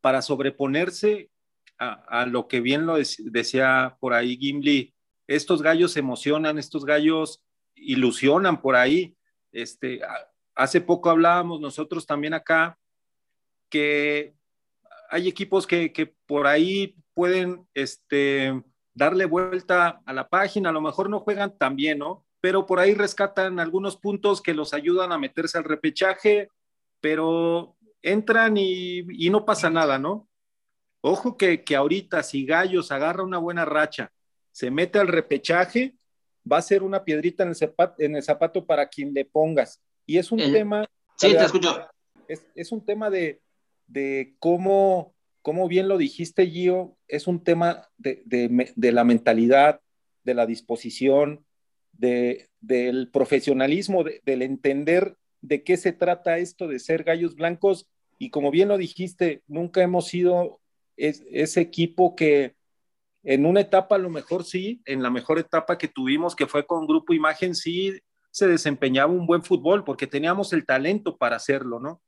para 0.00 0.22
sobreponerse 0.22 1.30
a, 1.78 2.26
lo 2.26 2.46
que 2.46 2.60
bien 2.60 2.86
lo 2.86 2.96
decía 2.96 3.96
por 3.98 4.14
ahí 4.14 4.36
Gimli, 4.36 4.94
estos 5.26 5.62
gallos 5.62 5.96
emocionan, 5.96 6.58
estos 6.58 6.84
gallos 6.84 7.42
ilusionan 7.74 8.62
por 8.62 8.76
ahí. 8.76 9.16
Este, 9.50 10.00
hace 10.54 10.80
poco 10.80 11.10
hablábamos 11.10 11.60
nosotros 11.60 12.06
también 12.06 12.34
acá 12.34 12.78
que 13.68 14.34
hay 15.10 15.26
equipos 15.26 15.66
que 15.66 16.14
por 16.26 16.46
ahí 16.46 16.94
pueden 17.14 17.66
este, 17.74 18.62
darle 18.94 19.24
vuelta 19.24 20.02
a 20.04 20.12
la 20.12 20.28
página, 20.28 20.70
a 20.70 20.72
lo 20.72 20.80
mejor 20.80 21.08
no 21.08 21.20
juegan 21.20 21.56
tan 21.56 21.76
bien, 21.76 21.98
¿no? 21.98 22.24
Pero 22.40 22.66
por 22.66 22.80
ahí 22.80 22.94
rescatan 22.94 23.60
algunos 23.60 23.96
puntos 23.96 24.42
que 24.42 24.54
los 24.54 24.74
ayudan 24.74 25.12
a 25.12 25.18
meterse 25.18 25.58
al 25.58 25.64
repechaje, 25.64 26.48
pero 27.00 27.76
entran 28.02 28.56
y, 28.56 29.30
no 29.30 29.44
pasa 29.44 29.70
nada, 29.70 29.98
¿no? 29.98 30.28
Ojo 31.00 31.36
que, 31.36 31.64
que, 31.64 31.76
ahorita 31.76 32.22
si 32.22 32.44
Gallos 32.44 32.92
agarra 32.92 33.22
una 33.22 33.38
buena 33.38 33.64
racha, 33.64 34.12
se 34.50 34.70
mete 34.70 34.98
al 34.98 35.08
repechaje, 35.08 35.94
va 36.50 36.58
a 36.58 36.62
ser 36.62 36.82
una 36.82 37.04
piedrita 37.04 37.42
en 37.44 37.50
el 37.50 37.56
zapato, 37.56 37.94
en 37.98 38.16
el 38.16 38.22
zapato 38.22 38.66
para 38.66 38.88
quien 38.88 39.14
le 39.14 39.24
pongas. 39.24 39.80
Y 40.06 40.18
es 40.18 40.30
un 40.32 40.38
tema... 40.38 40.88
Sí, 41.16 41.30
te 41.30 41.44
escucho. 41.44 41.88
Es, 42.28 42.46
es 42.54 42.72
un 42.72 42.84
tema 42.84 43.10
de, 43.10 43.40
de 43.86 44.34
cómo 44.38 45.11
como 45.42 45.68
bien 45.68 45.88
lo 45.88 45.98
dijiste, 45.98 46.46
Gio, 46.46 46.96
es 47.08 47.26
un 47.26 47.42
tema 47.42 47.88
de, 47.98 48.72
la 48.76 49.04
mentalidad, 49.04 49.80
de 50.24 50.34
la 50.34 50.46
disposición, 50.46 51.44
del 51.92 53.10
profesionalismo, 53.12 54.04
del 54.24 54.42
entender 54.42 55.16
de 55.40 55.64
qué 55.64 55.76
se 55.76 55.92
trata 55.92 56.38
esto 56.38 56.68
de 56.68 56.78
ser 56.78 57.04
gallos 57.04 57.34
blancos. 57.34 57.88
Y 58.18 58.30
como 58.30 58.50
bien 58.50 58.68
lo 58.68 58.78
dijiste, 58.78 59.42
nunca 59.48 59.82
hemos 59.82 60.06
sido 60.06 60.60
ese 60.96 61.60
equipo 61.60 62.14
que 62.14 62.54
en 63.24 63.46
una 63.46 63.60
etapa 63.60 63.96
a 63.96 63.98
lo 63.98 64.10
mejor 64.10 64.44
sí, 64.44 64.80
en 64.84 65.02
la 65.02 65.10
mejor 65.10 65.38
etapa 65.38 65.78
que 65.78 65.88
tuvimos, 65.88 66.36
que 66.36 66.46
fue 66.46 66.66
con 66.66 66.86
Grupo 66.86 67.12
Imagen, 67.12 67.54
sí 67.54 67.92
se 68.30 68.46
desempeñaba 68.46 69.12
un 69.12 69.26
buen 69.26 69.42
fútbol 69.42 69.84
porque 69.84 70.06
teníamos 70.06 70.52
el 70.52 70.64
talento 70.64 71.16
para 71.16 71.36
hacerlo, 71.36 71.78
¿no? 71.78 72.00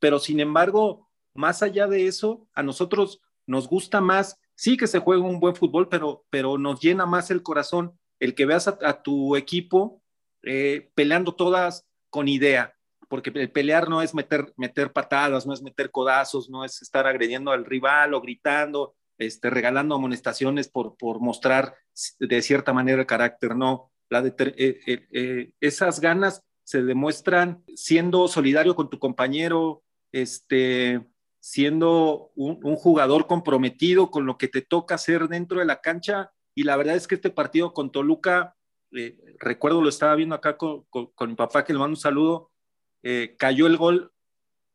Pero 0.00 0.18
sin 0.18 0.40
embargo, 0.40 1.05
más 1.36 1.62
allá 1.62 1.86
de 1.86 2.06
eso, 2.06 2.48
a 2.54 2.62
nosotros 2.62 3.20
nos 3.46 3.68
gusta 3.68 4.00
más, 4.00 4.38
sí 4.54 4.76
que 4.76 4.86
se 4.86 4.98
juega 4.98 5.22
un 5.22 5.40
buen 5.40 5.54
fútbol, 5.54 5.88
pero, 5.88 6.24
pero 6.30 6.58
nos 6.58 6.80
llena 6.80 7.06
más 7.06 7.30
el 7.30 7.42
corazón 7.42 7.98
el 8.18 8.34
que 8.34 8.46
veas 8.46 8.66
a, 8.68 9.02
tu 9.02 9.36
equipo 9.36 10.02
eh, 10.42 10.90
peleando 10.94 11.34
todas 11.34 11.86
con 12.08 12.28
idea, 12.28 12.74
porque 13.08 13.30
el 13.34 13.50
pelear 13.50 13.88
no 13.88 14.02
es 14.02 14.14
meter, 14.14 14.52
meter 14.56 14.92
patadas, 14.92 15.46
no 15.46 15.52
es 15.52 15.62
meter 15.62 15.90
codazos, 15.90 16.48
no 16.48 16.64
es 16.64 16.80
estar 16.82 17.06
agrediendo 17.06 17.50
al 17.52 17.64
rival 17.64 18.14
o 18.14 18.20
gritando, 18.20 18.96
este, 19.18 19.50
regalando 19.50 19.94
amonestaciones 19.94 20.68
por, 20.68 20.96
por 20.96 21.20
mostrar 21.20 21.74
de 22.18 22.42
cierta 22.42 22.72
manera 22.72 23.00
el 23.00 23.06
carácter, 23.06 23.56
no. 23.56 23.90
La 24.08 24.24
eh, 24.24 25.06
eh, 25.12 25.52
esas 25.60 26.00
ganas 26.00 26.42
se 26.64 26.82
demuestran 26.82 27.64
siendo 27.74 28.28
solidario 28.28 28.74
con 28.74 28.88
tu 28.88 28.98
compañero, 28.98 29.82
este, 30.12 31.04
siendo 31.46 32.32
un, 32.34 32.74
jugador 32.74 33.28
comprometido 33.28 34.10
con 34.10 34.26
lo 34.26 34.36
que 34.36 34.48
te 34.48 34.62
toca 34.62 34.96
hacer 34.96 35.28
dentro 35.28 35.60
de 35.60 35.64
la 35.64 35.80
cancha. 35.80 36.32
Y 36.56 36.64
la 36.64 36.76
verdad 36.76 36.96
es 36.96 37.06
que 37.06 37.14
este 37.14 37.30
partido 37.30 37.72
con 37.72 37.92
Toluca, 37.92 38.56
eh, 38.90 39.16
recuerdo 39.38 39.80
lo 39.80 39.88
estaba 39.88 40.16
viendo 40.16 40.34
acá 40.34 40.56
con, 40.56 40.86
mi 41.20 41.34
papá, 41.36 41.64
que 41.64 41.72
le 41.72 41.78
mando 41.78 41.92
un 41.92 42.00
saludo, 42.00 42.50
eh, 43.04 43.36
cayó 43.38 43.68
el 43.68 43.76
gol. 43.76 44.12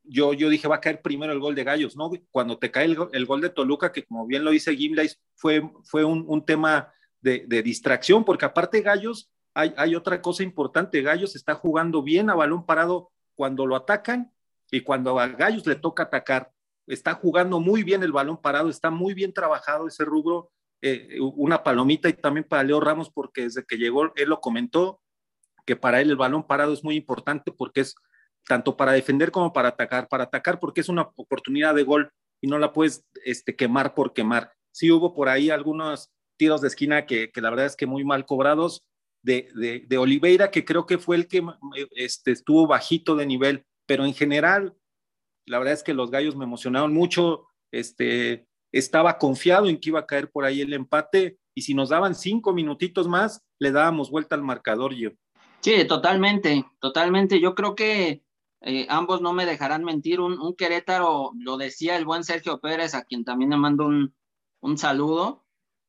Yo, 0.04 0.32
yo 0.32 0.48
dije, 0.48 0.70
va 0.70 0.78
a 0.78 0.82
caer 0.82 1.02
primero 1.02 1.34
el 1.34 1.42
gol 1.42 1.56
de 1.56 1.66
Gallos, 1.66 1.98
¿no? 1.98 2.10
Cuando 2.32 2.58
te 2.58 2.72
cae 2.72 2.86
el, 2.86 3.26
gol 3.26 3.42
de 3.42 3.50
Toluca, 3.50 3.92
que 3.92 4.06
como 4.06 4.26
bien 4.26 4.46
lo 4.46 4.52
dice 4.52 4.74
Gimli, 4.74 5.12
fue, 5.36 5.70
fue 5.84 6.06
un, 6.06 6.46
tema 6.46 6.94
de, 7.20 7.46
distracción, 7.62 8.24
porque 8.24 8.46
aparte 8.46 8.82
Gallos, 8.82 9.30
hay, 9.54 9.74
hay 9.76 9.94
otra 9.94 10.22
cosa 10.22 10.42
importante, 10.42 11.02
Gallos 11.02 11.36
está 11.36 11.54
jugando 11.54 12.02
bien 12.02 12.30
a 12.30 12.36
balón 12.36 12.66
parado 12.66 13.12
cuando 13.36 13.68
lo 13.68 13.76
atacan 13.76 14.32
y 14.72 14.80
cuando 14.80 15.20
a 15.20 15.28
Gallos 15.28 15.68
le 15.68 15.76
toca 15.76 16.04
atacar 16.04 16.54
está 16.88 17.14
jugando 17.14 17.60
muy 17.60 17.84
bien 17.84 18.04
el 18.04 18.12
balón 18.12 18.42
parado, 18.42 18.70
está 18.70 18.90
muy 18.90 19.14
bien 19.14 19.34
trabajado 19.34 19.88
ese 19.88 20.06
rubro. 20.06 20.52
Eh, 20.82 21.20
una 21.20 21.62
palomita 21.62 22.10
y 22.10 22.14
también 22.14 22.44
para 22.48 22.64
Leo 22.64 22.80
Ramos, 22.80 23.12
porque 23.12 23.44
desde 23.44 23.64
que 23.64 23.78
llegó, 23.78 24.12
él 24.16 24.30
lo 24.30 24.42
comentó, 24.42 25.00
que 25.66 25.76
para 25.76 26.02
él 26.02 26.10
el 26.10 26.16
balón 26.16 26.46
parado 26.48 26.74
es 26.74 26.84
muy 26.84 26.96
importante 26.96 27.52
porque 27.52 27.82
es 27.82 27.96
tanto 28.48 28.76
para 28.76 28.94
defender 28.94 29.32
como 29.32 29.54
para 29.54 29.70
atacar. 29.70 30.08
Para 30.08 30.24
atacar 30.26 30.60
porque 30.60 30.82
es 30.82 30.90
una 30.90 31.04
oportunidad 31.16 31.76
de 31.76 31.84
gol 31.84 32.12
y 32.42 32.48
no 32.48 32.58
la 32.58 32.74
puedes 32.74 33.06
este, 33.24 33.56
quemar 33.56 33.94
por 33.94 34.14
quemar. 34.14 34.52
Sí 34.72 34.92
hubo 34.92 35.14
por 35.14 35.30
ahí 35.30 35.50
algunos 35.50 36.10
tiros 36.38 36.62
de 36.62 36.70
esquina 36.70 37.06
que, 37.06 37.32
la 37.36 37.52
verdad 37.52 37.68
es 37.68 37.76
que 37.76 37.86
muy 37.86 38.04
mal 38.04 38.26
cobrados 38.26 38.84
de, 39.22 39.50
de, 39.54 39.86
de, 39.88 39.98
Oliveira, 40.00 40.50
que 40.50 40.66
creo 40.66 40.88
que 40.88 40.98
fue 40.98 41.16
el 41.16 41.28
que 41.28 41.46
este, 41.96 42.32
estuvo 42.32 42.66
bajito 42.66 43.16
de 43.16 43.28
nivel, 43.28 43.66
pero 43.86 44.06
en 44.06 44.16
general 44.16 44.76
la 45.46 45.60
verdad 45.60 45.74
es 45.74 45.84
que 45.84 45.94
los 45.94 46.12
gallos 46.12 46.36
me 46.36 46.46
emocionaron 46.46 46.94
mucho. 46.94 47.48
Este, 47.72 48.48
estaba 48.72 49.18
confiado 49.18 49.68
en 49.68 49.80
que 49.80 49.90
iba 49.90 50.00
a 50.00 50.06
caer 50.06 50.32
por 50.32 50.46
ahí 50.46 50.62
el 50.62 50.74
empate 50.74 51.38
y 51.54 51.64
si 51.64 51.74
nos 51.74 51.90
daban 51.90 52.16
cinco 52.16 52.54
minutitos 52.54 53.08
más, 53.08 53.44
le 53.60 53.72
dábamos 53.72 54.10
vuelta 54.10 54.36
al 54.36 54.44
marcador 54.44 54.94
yo. 54.94 55.12
Sí, 55.60 55.86
totalmente, 55.86 56.66
totalmente. 56.80 57.40
Yo 57.40 57.54
creo 57.54 57.76
que 57.76 58.24
eh, 58.62 58.88
ambos 58.90 59.22
no 59.22 59.34
me 59.34 59.46
dejarán 59.46 59.84
mentir, 59.84 60.20
un, 60.20 60.56
Querétaro, 60.56 61.32
lo 61.38 61.58
decía 61.58 61.98
el 61.98 62.06
buen 62.06 62.24
Sergio 62.24 62.60
Pérez, 62.60 62.94
a 62.94 63.04
quien 63.04 63.24
también 63.24 63.52
le 63.52 63.58
mando 63.58 63.86
un, 63.86 64.16
un 64.62 64.78
saludo, 64.78 65.46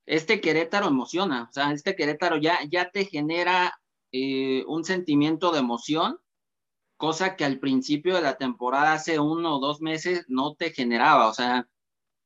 este 0.06 0.40
Querétaro 0.40 0.88
emociona, 0.88 1.48
o 1.50 1.52
sea, 1.52 1.72
este 1.72 1.94
Querétaro 1.94 2.38
ya, 2.38 2.58
ya 2.70 2.90
te 2.90 3.04
genera 3.04 3.78
eh, 4.10 4.64
un 4.66 4.84
sentimiento 4.84 5.52
de 5.52 5.60
emoción, 5.60 6.18
cosa 7.02 7.34
que 7.34 7.44
al 7.44 7.58
principio 7.58 8.14
de 8.14 8.22
la 8.22 8.36
temporada, 8.36 8.92
hace 8.92 9.18
uno 9.18 9.56
o 9.56 9.58
dos 9.58 9.80
meses, 9.80 10.24
no 10.28 10.54
te 10.54 10.70
generaba, 10.70 11.26
o 11.26 11.34
sea, 11.34 11.68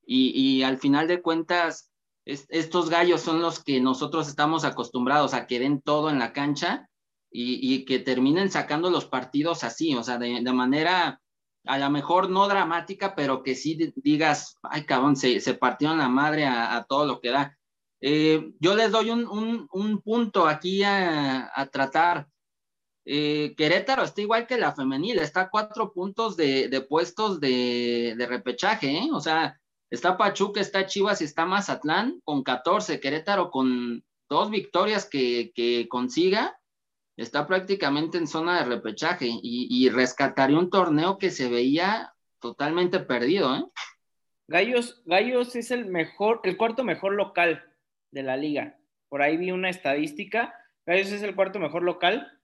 y, 0.04 0.38
y 0.38 0.64
al 0.64 0.76
final 0.76 1.08
de 1.08 1.22
cuentas, 1.22 1.90
estos 2.26 2.90
gallos 2.90 3.22
son 3.22 3.40
los 3.40 3.64
que 3.64 3.80
nosotros 3.80 4.28
estamos 4.28 4.66
acostumbrados 4.66 5.32
a 5.32 5.46
que 5.46 5.60
den 5.60 5.80
todo 5.80 6.10
en 6.10 6.18
la 6.18 6.34
cancha 6.34 6.90
y, 7.30 7.86
que 7.86 8.00
terminen 8.00 8.50
sacando 8.50 8.90
los 8.90 9.06
partidos 9.06 9.64
así, 9.64 9.94
o 9.94 10.02
sea, 10.02 10.18
de, 10.18 10.42
manera 10.52 11.22
a 11.64 11.78
lo 11.78 11.88
mejor 11.88 12.28
no 12.28 12.46
dramática, 12.46 13.14
pero 13.14 13.42
que 13.42 13.54
sí 13.54 13.94
digas, 13.96 14.56
ay 14.62 14.84
cabrón, 14.84 15.16
se, 15.16 15.40
se 15.40 15.54
partieron 15.54 15.96
la 15.96 16.10
madre 16.10 16.44
a, 16.44 16.84
todo 16.86 17.06
lo 17.06 17.18
que 17.22 17.30
da. 17.30 17.56
Eh, 18.02 18.52
yo 18.60 18.74
les 18.74 18.92
doy 18.92 19.08
un, 19.08 19.66
un, 19.72 20.02
punto 20.02 20.46
aquí 20.46 20.82
a, 20.82 21.50
a 21.54 21.66
tratar. 21.68 22.28
Eh, 23.08 23.54
Querétaro 23.56 24.02
está 24.02 24.20
igual 24.20 24.48
que 24.48 24.58
la 24.58 24.74
femenil, 24.74 25.20
está 25.20 25.42
a 25.42 25.50
cuatro 25.50 25.92
puntos 25.92 26.36
de, 26.36 26.86
puestos 26.88 27.38
de, 27.40 28.16
repechaje, 28.28 28.98
¿eh? 28.98 29.08
o 29.12 29.20
sea, 29.20 29.60
está 29.90 30.16
Pachuca, 30.16 30.60
está 30.60 30.86
Chivas 30.86 31.20
y 31.20 31.24
está 31.24 31.46
Mazatlán 31.46 32.20
con 32.24 32.42
14, 32.42 32.98
Querétaro 32.98 33.50
con 33.52 34.04
dos 34.28 34.50
victorias 34.50 35.08
que, 35.08 35.52
que 35.54 35.86
consiga, 35.88 36.58
está 37.16 37.46
prácticamente 37.46 38.18
en 38.18 38.26
zona 38.26 38.58
de 38.58 38.64
repechaje 38.66 39.26
y, 39.30 39.88
rescataría 39.88 40.58
un 40.58 40.70
torneo 40.70 41.16
que 41.18 41.30
se 41.30 41.48
veía 41.48 42.12
totalmente 42.40 43.00
perdido. 43.00 43.54
¿eh? 43.56 43.64
Gallos, 44.48 45.02
Gallos 45.06 45.56
es 45.56 45.70
el 45.70 45.86
mejor, 45.86 46.40
el 46.44 46.56
cuarto 46.56 46.84
mejor 46.84 47.14
local 47.14 47.64
de 48.10 48.22
la 48.22 48.36
liga. 48.36 48.78
Por 49.08 49.22
ahí 49.22 49.36
vi 49.36 49.50
una 49.50 49.70
estadística. 49.70 50.54
Gallos 50.84 51.10
es 51.10 51.22
el 51.22 51.34
cuarto 51.34 51.58
mejor 51.58 51.82
local. 51.82 52.35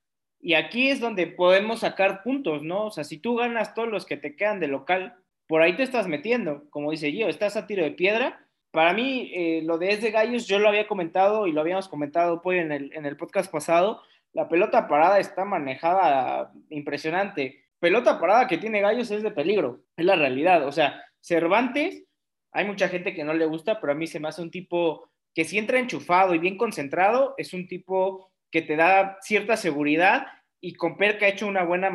Y 0.42 0.54
aquí 0.54 0.90
es 0.90 1.00
donde 1.00 1.26
podemos 1.26 1.80
sacar 1.80 2.22
puntos, 2.22 2.62
¿no? 2.62 2.86
O 2.86 2.90
sea, 2.90 3.04
si 3.04 3.16
tú 3.16 3.36
ganas 3.36 3.72
todos 3.72 3.88
los 3.88 4.04
que 4.04 4.18
te 4.18 4.36
quedan 4.36 4.60
de 4.60 4.68
local, 4.68 5.14
por 5.46 5.62
ahí 5.62 5.74
te 5.76 5.84
estás 5.84 6.08
metiendo. 6.08 6.68
Como 6.68 6.90
dice 6.90 7.12
yo, 7.12 7.28
estás 7.28 7.56
a 7.56 7.66
tiro 7.66 7.84
de 7.84 7.92
piedra. 7.92 8.44
Para 8.70 8.92
mí, 8.92 9.30
eh, 9.34 9.62
lo 9.64 9.78
de 9.78 9.92
es 9.92 10.02
de 10.02 10.10
Gallos, 10.10 10.46
yo 10.46 10.58
lo 10.58 10.68
había 10.68 10.86
comentado 10.86 11.46
y 11.46 11.52
lo 11.52 11.60
habíamos 11.60 11.88
comentado 11.88 12.42
pues, 12.42 12.60
en, 12.60 12.72
el, 12.72 12.92
en 12.92 13.06
el 13.06 13.16
podcast 13.16 13.50
pasado 13.50 14.02
la 14.32 14.48
pelota 14.48 14.88
parada 14.88 15.18
está 15.18 15.44
manejada 15.44 16.52
impresionante. 16.70 17.64
Pelota 17.78 18.18
parada 18.18 18.46
que 18.46 18.58
tiene 18.58 18.80
Gallos 18.80 19.10
es 19.10 19.22
de 19.22 19.30
peligro, 19.30 19.82
es 19.96 20.04
la 20.04 20.16
realidad. 20.16 20.66
O 20.66 20.72
sea, 20.72 21.02
Cervantes, 21.20 22.04
hay 22.52 22.64
mucha 22.64 22.88
gente 22.88 23.14
que 23.14 23.24
no 23.24 23.34
le 23.34 23.46
gusta, 23.46 23.80
pero 23.80 23.92
a 23.92 23.96
mí 23.96 24.06
se 24.06 24.20
me 24.20 24.28
hace 24.28 24.42
un 24.42 24.50
tipo 24.50 25.08
que 25.34 25.44
si 25.44 25.58
entra 25.58 25.78
enchufado 25.78 26.34
y 26.34 26.38
bien 26.38 26.56
concentrado, 26.56 27.34
es 27.36 27.52
un 27.52 27.66
tipo 27.66 28.31
que 28.52 28.62
te 28.62 28.76
da 28.76 29.18
cierta 29.20 29.56
seguridad 29.56 30.26
y 30.60 30.74
con 30.74 30.96
Perca 30.96 31.26
ha 31.26 31.30
hecho 31.30 31.48
una 31.48 31.64
buena, 31.64 31.90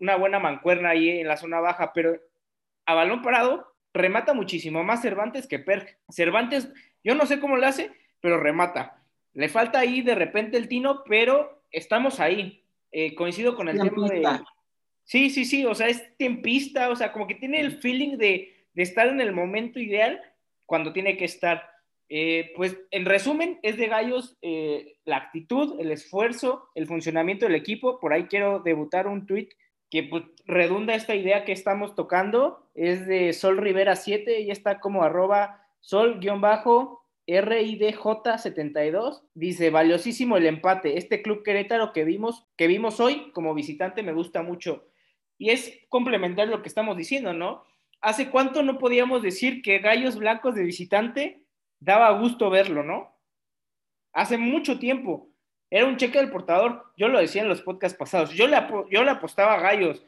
una 0.00 0.16
buena 0.16 0.38
mancuerna 0.38 0.90
ahí 0.90 1.08
en 1.08 1.26
la 1.26 1.36
zona 1.36 1.58
baja, 1.58 1.92
pero 1.92 2.16
a 2.84 2.94
balón 2.94 3.22
parado 3.22 3.74
remata 3.92 4.34
muchísimo 4.34 4.84
más 4.84 5.02
Cervantes 5.02 5.48
que 5.48 5.58
Perca. 5.58 5.96
Cervantes, 6.08 6.72
yo 7.02 7.16
no 7.16 7.26
sé 7.26 7.40
cómo 7.40 7.56
lo 7.56 7.66
hace, 7.66 7.90
pero 8.20 8.38
remata. 8.38 9.02
Le 9.32 9.48
falta 9.48 9.80
ahí 9.80 10.02
de 10.02 10.14
repente 10.14 10.56
el 10.56 10.68
tino, 10.68 11.02
pero 11.04 11.62
estamos 11.70 12.20
ahí. 12.20 12.62
Eh, 12.92 13.14
coincido 13.14 13.56
con 13.56 13.68
el 13.68 13.78
tema 13.78 14.08
de. 14.08 14.40
Sí, 15.04 15.30
sí, 15.30 15.44
sí, 15.44 15.64
o 15.64 15.74
sea, 15.74 15.88
es 15.88 16.16
tiempista, 16.16 16.88
o 16.90 16.96
sea, 16.96 17.12
como 17.12 17.26
que 17.26 17.34
tiene 17.34 17.60
el 17.60 17.78
feeling 17.80 18.16
de, 18.16 18.66
estar 18.74 19.06
en 19.06 19.20
el 19.20 19.32
momento 19.32 19.78
ideal 19.78 20.20
cuando 20.64 20.92
tiene 20.92 21.16
que 21.16 21.24
estar. 21.24 21.70
Eh, 22.08 22.52
pues 22.54 22.78
en 22.90 23.04
resumen, 23.04 23.58
es 23.62 23.76
de 23.76 23.88
Gallos 23.88 24.36
eh, 24.42 24.96
la 25.04 25.16
actitud, 25.16 25.80
el 25.80 25.90
esfuerzo, 25.90 26.68
el 26.74 26.86
funcionamiento 26.86 27.46
del 27.46 27.54
equipo. 27.54 27.98
Por 28.00 28.12
ahí 28.12 28.24
quiero 28.24 28.60
debutar 28.60 29.06
un 29.06 29.26
tweet 29.26 29.48
que 29.90 30.04
pues, 30.04 30.24
redunda 30.44 30.94
esta 30.94 31.14
idea 31.14 31.44
que 31.44 31.52
estamos 31.52 31.94
tocando. 31.94 32.68
Es 32.74 33.06
de 33.06 33.32
Sol 33.32 33.58
Rivera 33.58 33.96
7 33.96 34.40
y 34.40 34.50
está 34.50 34.80
como 34.80 35.02
arroba 35.02 35.62
sol-bajo 35.80 37.06
RIDJ72 37.26 39.22
dice, 39.34 39.70
valiosísimo 39.70 40.36
el 40.36 40.46
empate. 40.46 40.96
Este 40.98 41.22
club 41.22 41.42
Querétaro 41.42 41.92
que 41.92 42.04
vimos, 42.04 42.46
que 42.56 42.68
vimos 42.68 43.00
hoy 43.00 43.32
como 43.32 43.54
visitante 43.54 44.02
me 44.02 44.12
gusta 44.12 44.42
mucho. 44.42 44.86
Y 45.38 45.50
es 45.50 45.80
complementar 45.88 46.48
lo 46.48 46.62
que 46.62 46.68
estamos 46.68 46.96
diciendo, 46.96 47.32
¿no? 47.32 47.64
¿Hace 48.00 48.30
cuánto 48.30 48.62
no 48.62 48.78
podíamos 48.78 49.22
decir 49.22 49.60
que 49.62 49.78
Gallos 49.78 50.16
Blancos 50.16 50.54
de 50.54 50.62
visitante 50.62 51.42
daba 51.86 52.10
gusto 52.18 52.50
verlo, 52.50 52.82
¿no? 52.82 53.16
Hace 54.12 54.36
mucho 54.36 54.78
tiempo. 54.78 55.30
Era 55.70 55.86
un 55.86 55.96
cheque 55.96 56.18
del 56.18 56.32
portador. 56.32 56.92
Yo 56.96 57.06
lo 57.06 57.20
decía 57.20 57.42
en 57.42 57.48
los 57.48 57.62
podcasts 57.62 57.96
pasados. 57.96 58.32
Yo 58.32 58.48
le, 58.48 58.56
apostaba 59.08 59.54
a 59.54 59.60
Gallos 59.60 60.04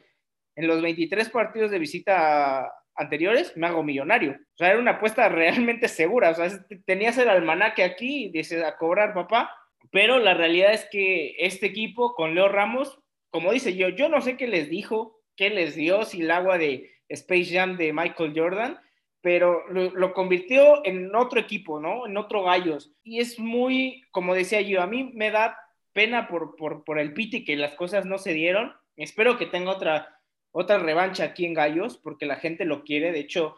en 0.57 0.67
los 0.67 0.81
23 0.81 1.29
partidos 1.29 1.71
de 1.71 1.79
visita 1.79 2.69
anteriores, 2.95 3.55
me 3.55 3.67
hago 3.67 3.81
millonario. 3.81 4.31
O 4.31 4.57
sea, 4.57 4.71
era 4.71 4.79
una 4.79 4.91
apuesta 4.91 5.29
realmente 5.29 5.87
segura. 5.87 6.31
O 6.31 6.35
sea, 6.35 6.49
tenías 6.85 7.17
el 7.17 7.29
almanaque 7.29 7.83
aquí 7.83 8.25
y 8.25 8.29
dices 8.29 8.61
a 8.61 8.75
cobrar, 8.75 9.13
papá. 9.13 9.55
Pero 9.89 10.19
la 10.19 10.33
realidad 10.33 10.73
es 10.73 10.85
que 10.91 11.35
este 11.39 11.67
equipo 11.67 12.13
con 12.13 12.35
Leo 12.35 12.49
Ramos, 12.49 12.99
como 13.29 13.53
dice 13.53 13.73
yo, 13.77 13.87
yo 13.87 14.09
no 14.09 14.19
sé 14.19 14.35
qué 14.35 14.47
les 14.47 14.69
dijo, 14.69 15.21
qué 15.37 15.49
les 15.49 15.75
dio, 15.75 16.03
si 16.03 16.21
el 16.21 16.31
agua 16.31 16.57
de 16.57 16.91
Space 17.07 17.53
Jam 17.53 17.77
de 17.77 17.93
Michael 17.93 18.33
Jordan, 18.35 18.79
pero 19.21 19.67
lo, 19.69 20.13
convirtió 20.13 20.85
en 20.85 21.15
otro 21.15 21.39
equipo, 21.39 21.79
¿no? 21.79 22.07
En 22.07 22.17
otro 22.17 22.43
gallos. 22.43 22.91
Y 23.03 23.19
es 23.19 23.39
muy, 23.39 24.03
como 24.11 24.33
decía 24.33 24.61
yo, 24.61 24.81
a 24.81 24.87
mí 24.87 25.11
me 25.13 25.31
da 25.31 25.57
pena 25.93 26.27
por, 26.27 26.55
por, 26.55 26.83
por 26.83 26.99
el 26.99 27.13
Piti 27.13 27.43
que 27.43 27.55
las 27.55 27.73
cosas 27.73 28.05
no 28.05 28.17
se 28.17 28.33
dieron. 28.33 28.73
Espero 28.95 29.37
que 29.37 29.45
tenga 29.45 29.71
otra 29.71 30.19
otra 30.51 30.79
revancha 30.79 31.23
aquí 31.23 31.45
en 31.45 31.53
Gallos, 31.53 31.97
porque 31.97 32.25
la 32.25 32.37
gente 32.37 32.65
lo 32.65 32.83
quiere. 32.83 33.11
De 33.11 33.19
hecho, 33.19 33.55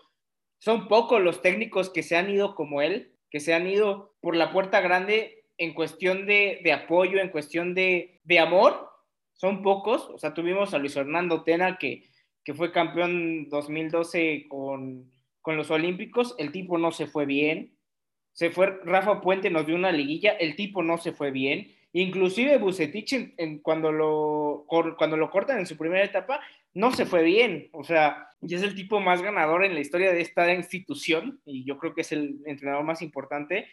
son 0.59 0.87
pocos 0.87 1.21
los 1.21 1.41
técnicos 1.41 1.89
que 1.89 2.03
se 2.03 2.17
han 2.17 2.29
ido 2.29 2.55
como 2.55 2.81
él, 2.81 3.15
que 3.29 3.39
se 3.39 3.53
han 3.53 3.67
ido 3.67 4.15
por 4.21 4.35
la 4.35 4.51
puerta 4.51 4.81
grande 4.81 5.45
en 5.57 5.73
cuestión 5.73 6.25
de, 6.25 6.61
apoyo, 6.73 7.19
en 7.19 7.29
cuestión 7.29 7.73
de, 7.73 8.19
amor. 8.39 8.89
Son 9.33 9.61
pocos. 9.63 10.09
O 10.09 10.17
sea, 10.17 10.33
tuvimos 10.33 10.73
a 10.73 10.79
Luis 10.79 10.93
Fernando 10.93 11.43
Tena, 11.43 11.77
que, 11.77 12.09
que 12.43 12.53
fue 12.53 12.71
campeón 12.71 13.47
2012 13.49 14.47
con, 14.49 15.11
con 15.41 15.57
los 15.57 15.71
Olímpicos. 15.71 16.35
El 16.37 16.51
tipo 16.51 16.77
no 16.77 16.91
se 16.91 17.07
fue 17.07 17.25
bien. 17.25 17.75
Se 18.33 18.49
fue 18.49 18.79
Rafa 18.83 19.21
Puente, 19.21 19.49
nos 19.49 19.65
dio 19.65 19.75
una 19.75 19.91
liguilla. 19.91 20.31
El 20.31 20.55
tipo 20.55 20.83
no 20.83 20.97
se 20.97 21.11
fue 21.11 21.31
bien. 21.31 21.75
Inclusive 21.93 22.57
Bucetich, 22.57 23.33
en, 23.37 23.59
cuando, 23.59 23.91
lo, 23.91 24.65
cuando 24.67 25.17
lo 25.17 25.29
cortan 25.29 25.59
en 25.59 25.67
su 25.67 25.75
primera 25.77 26.05
etapa, 26.05 26.39
no 26.73 26.91
se 26.91 27.05
fue 27.05 27.23
bien. 27.23 27.69
O 27.73 27.83
sea, 27.83 28.29
y 28.41 28.55
es 28.55 28.63
el 28.63 28.75
tipo 28.75 28.99
más 28.99 29.21
ganador 29.21 29.65
en 29.65 29.73
la 29.73 29.81
historia 29.81 30.13
de 30.13 30.21
esta 30.21 30.53
institución 30.53 31.41
y 31.45 31.65
yo 31.65 31.77
creo 31.77 31.93
que 31.93 32.01
es 32.01 32.11
el 32.11 32.39
entrenador 32.45 32.83
más 32.83 33.01
importante. 33.01 33.67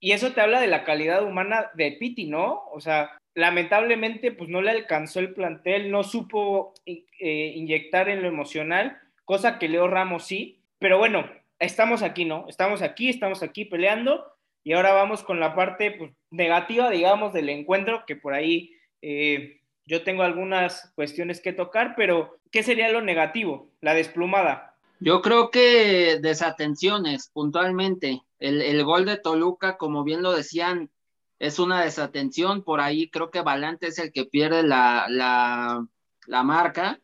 Y 0.00 0.12
eso 0.12 0.32
te 0.32 0.40
habla 0.40 0.60
de 0.60 0.66
la 0.66 0.84
calidad 0.84 1.24
humana 1.24 1.70
de 1.74 1.92
Piti, 1.92 2.26
¿no? 2.26 2.64
O 2.72 2.80
sea, 2.80 3.16
lamentablemente 3.34 4.32
pues 4.32 4.48
no 4.50 4.62
le 4.62 4.70
alcanzó 4.70 5.20
el 5.20 5.34
plantel, 5.34 5.90
no 5.90 6.02
supo 6.02 6.74
eh, 6.86 7.52
inyectar 7.54 8.08
en 8.08 8.22
lo 8.22 8.28
emocional, 8.28 8.98
cosa 9.24 9.58
que 9.58 9.68
Leo 9.68 9.88
Ramos 9.88 10.24
sí. 10.24 10.60
Pero 10.84 10.98
bueno, 10.98 11.24
estamos 11.58 12.02
aquí, 12.02 12.26
¿no? 12.26 12.44
Estamos 12.46 12.82
aquí, 12.82 13.08
estamos 13.08 13.42
aquí 13.42 13.64
peleando 13.64 14.22
y 14.62 14.74
ahora 14.74 14.92
vamos 14.92 15.22
con 15.22 15.40
la 15.40 15.54
parte 15.54 15.92
pues, 15.92 16.12
negativa, 16.30 16.90
digamos, 16.90 17.32
del 17.32 17.48
encuentro, 17.48 18.04
que 18.06 18.16
por 18.16 18.34
ahí... 18.34 18.74
Eh, 19.00 19.62
yo 19.86 20.04
tengo 20.04 20.24
algunas 20.24 20.92
cuestiones 20.94 21.40
que 21.40 21.54
tocar, 21.54 21.94
pero 21.96 22.36
¿qué 22.52 22.62
sería 22.62 22.92
lo 22.92 23.00
negativo? 23.00 23.70
La 23.80 23.94
desplumada. 23.94 24.76
Yo 25.00 25.22
creo 25.22 25.50
que 25.50 26.18
desatenciones, 26.20 27.30
puntualmente. 27.32 28.20
El, 28.38 28.84
gol 28.84 29.06
de 29.06 29.16
Toluca, 29.16 29.78
como 29.78 30.04
bien 30.04 30.22
lo 30.22 30.32
decían, 30.32 30.90
es 31.38 31.58
una 31.58 31.80
desatención. 31.80 32.62
Por 32.62 32.82
ahí 32.82 33.08
creo 33.08 33.30
que 33.30 33.40
Valante 33.40 33.86
es 33.86 33.98
el 33.98 34.12
que 34.12 34.26
pierde 34.26 34.62
la, 34.62 35.06
la, 35.08 36.42
marca. 36.42 37.00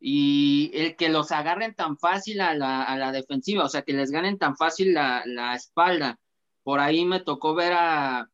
Y 0.00 0.70
el 0.74 0.96
que 0.96 1.10
los 1.10 1.30
agarren 1.30 1.74
tan 1.74 1.98
fácil 1.98 2.40
a 2.40 2.54
la, 2.54 2.82
a 2.82 2.96
la 2.96 3.12
defensiva, 3.12 3.64
o 3.64 3.68
sea, 3.68 3.82
que 3.82 3.92
les 3.92 4.10
ganen 4.10 4.38
tan 4.38 4.56
fácil 4.56 4.94
la, 4.94 5.22
la 5.26 5.54
espalda. 5.54 6.18
Por 6.62 6.80
ahí 6.80 7.04
me 7.04 7.20
tocó 7.20 7.54
ver 7.54 7.74
a, 7.74 8.30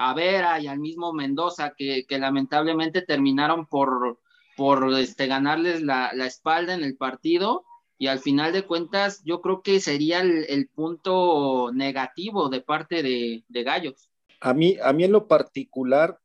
a 0.00 0.14
Vera 0.14 0.58
y 0.60 0.66
al 0.66 0.78
mismo 0.78 1.12
Mendoza, 1.12 1.74
que, 1.76 2.06
lamentablemente 2.08 3.02
terminaron 3.02 3.66
por, 3.66 4.18
por 4.56 4.90
este, 4.98 5.26
ganarles 5.26 5.82
la, 5.82 6.10
espalda 6.24 6.72
en 6.74 6.82
el 6.82 6.96
partido. 6.96 7.64
Y 7.98 8.06
al 8.06 8.18
final 8.18 8.54
de 8.54 8.66
cuentas, 8.66 9.22
yo 9.24 9.42
creo 9.42 9.60
que 9.60 9.78
sería 9.78 10.20
el, 10.20 10.70
punto 10.74 11.70
negativo 11.74 12.48
de 12.48 12.62
parte 12.62 13.02
de, 13.02 13.44
Gallos. 13.62 14.08
A 14.40 14.54
mí, 14.54 14.78
a 14.82 14.94
mí 14.94 15.04
en 15.04 15.12
lo 15.12 15.28
particular, 15.28 16.18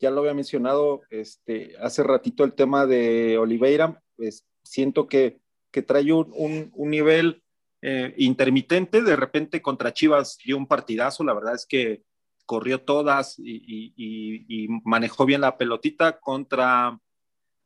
ya 0.00 0.10
lo 0.10 0.22
había 0.22 0.34
mencionado 0.34 1.02
este, 1.10 1.76
hace 1.80 2.02
ratito 2.02 2.42
el 2.42 2.54
tema 2.54 2.84
de 2.84 3.38
Oliveira, 3.38 4.02
pues, 4.16 4.44
siento 4.62 5.06
que, 5.08 5.40
que 5.70 5.82
trae 5.82 6.12
un, 6.12 6.70
un, 6.74 6.90
nivel 6.90 7.42
eh, 7.82 8.14
intermitente, 8.18 9.02
de 9.02 9.16
repente 9.16 9.60
contra 9.60 9.92
Chivas 9.92 10.38
dio 10.44 10.56
un 10.56 10.66
partidazo, 10.66 11.24
la 11.24 11.34
verdad 11.34 11.54
es 11.54 11.66
que 11.66 12.02
corrió 12.46 12.82
todas 12.82 13.38
y, 13.38 13.92
y, 13.96 14.44
y 14.48 14.68
manejó 14.84 15.26
bien 15.26 15.40
la 15.40 15.56
pelotita 15.56 16.20
contra, 16.20 16.98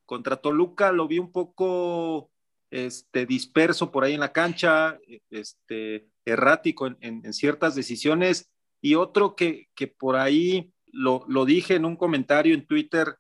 contra 0.07 0.37
Toluca, 0.37 0.93
lo 0.93 1.07
vi 1.07 1.19
un 1.19 1.33
poco 1.33 2.31
este, 2.71 3.27
disperso 3.27 3.91
por 3.91 4.05
ahí 4.05 4.15
en 4.15 4.21
la 4.21 4.33
cancha, 4.33 4.99
este, 5.31 6.09
errático 6.25 6.87
en, 6.87 6.97
en, 7.01 7.33
ciertas 7.33 7.75
decisiones, 7.75 8.51
y 8.81 8.95
otro 8.95 9.35
que, 9.35 9.69
que 9.75 9.89
por 9.89 10.17
ahí 10.17 10.73
lo, 10.87 11.25
lo, 11.29 11.45
dije 11.45 11.75
en 11.75 11.85
un 11.85 11.97
comentario 11.97 12.55
en 12.55 12.67
Twitter, 12.67 13.17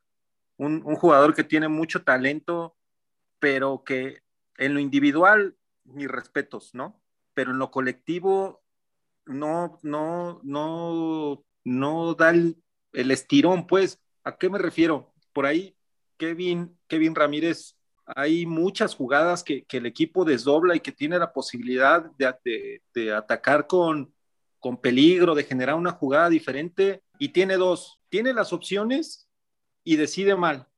un, 0.56 0.82
un, 0.84 0.96
jugador 0.96 1.34
que 1.34 1.44
tiene 1.44 1.68
mucho 1.68 2.02
talento, 2.02 2.76
pero 3.38 3.85
que 3.85 4.22
en 4.57 4.74
lo 4.74 4.81
individual, 4.81 5.57
mis 5.85 6.09
respetos, 6.09 6.74
¿no? 6.74 7.01
Pero 7.35 7.53
en 7.53 7.59
lo 7.59 7.70
colectivo 7.70 8.62
no, 9.27 9.79
no, 9.83 10.40
no, 10.42 11.44
no 11.64 12.14
da 12.14 12.31
el, 12.31 12.62
el 12.92 13.11
estirón, 13.11 13.66
pues. 13.66 14.01
¿A 14.24 14.37
qué 14.37 14.51
me 14.51 14.59
refiero? 14.59 15.14
Por 15.33 15.46
ahí, 15.46 15.77
Kevin, 16.16 16.77
Kevin 16.88 17.14
Ramírez 17.14 17.77
hay 18.16 18.46
muchas 18.46 18.94
jugadas 18.94 19.44
que, 19.44 19.64
que, 19.64 19.77
el 19.77 19.87
equipo 19.87 20.24
desdobla 20.24 20.74
y 20.74 20.81
que 20.81 20.92
tiene 20.92 21.18
la 21.18 21.33
posibilidad 21.33 22.11
de, 22.16 22.35
de, 22.44 22.83
de, 22.94 23.12
atacar 23.12 23.66
con, 23.66 24.14
con 24.59 24.81
peligro, 24.81 25.35
de 25.35 25.44
generar 25.44 25.74
una 25.77 25.92
jugada 25.92 26.31
diferente. 26.31 27.03
Y 27.18 27.31
tiene 27.31 27.57
dos, 27.57 28.01
tiene 28.09 28.33
las 28.33 28.53
opciones 28.53 29.29
y 29.85 29.96
decide 29.96 30.37
mal. 30.37 30.68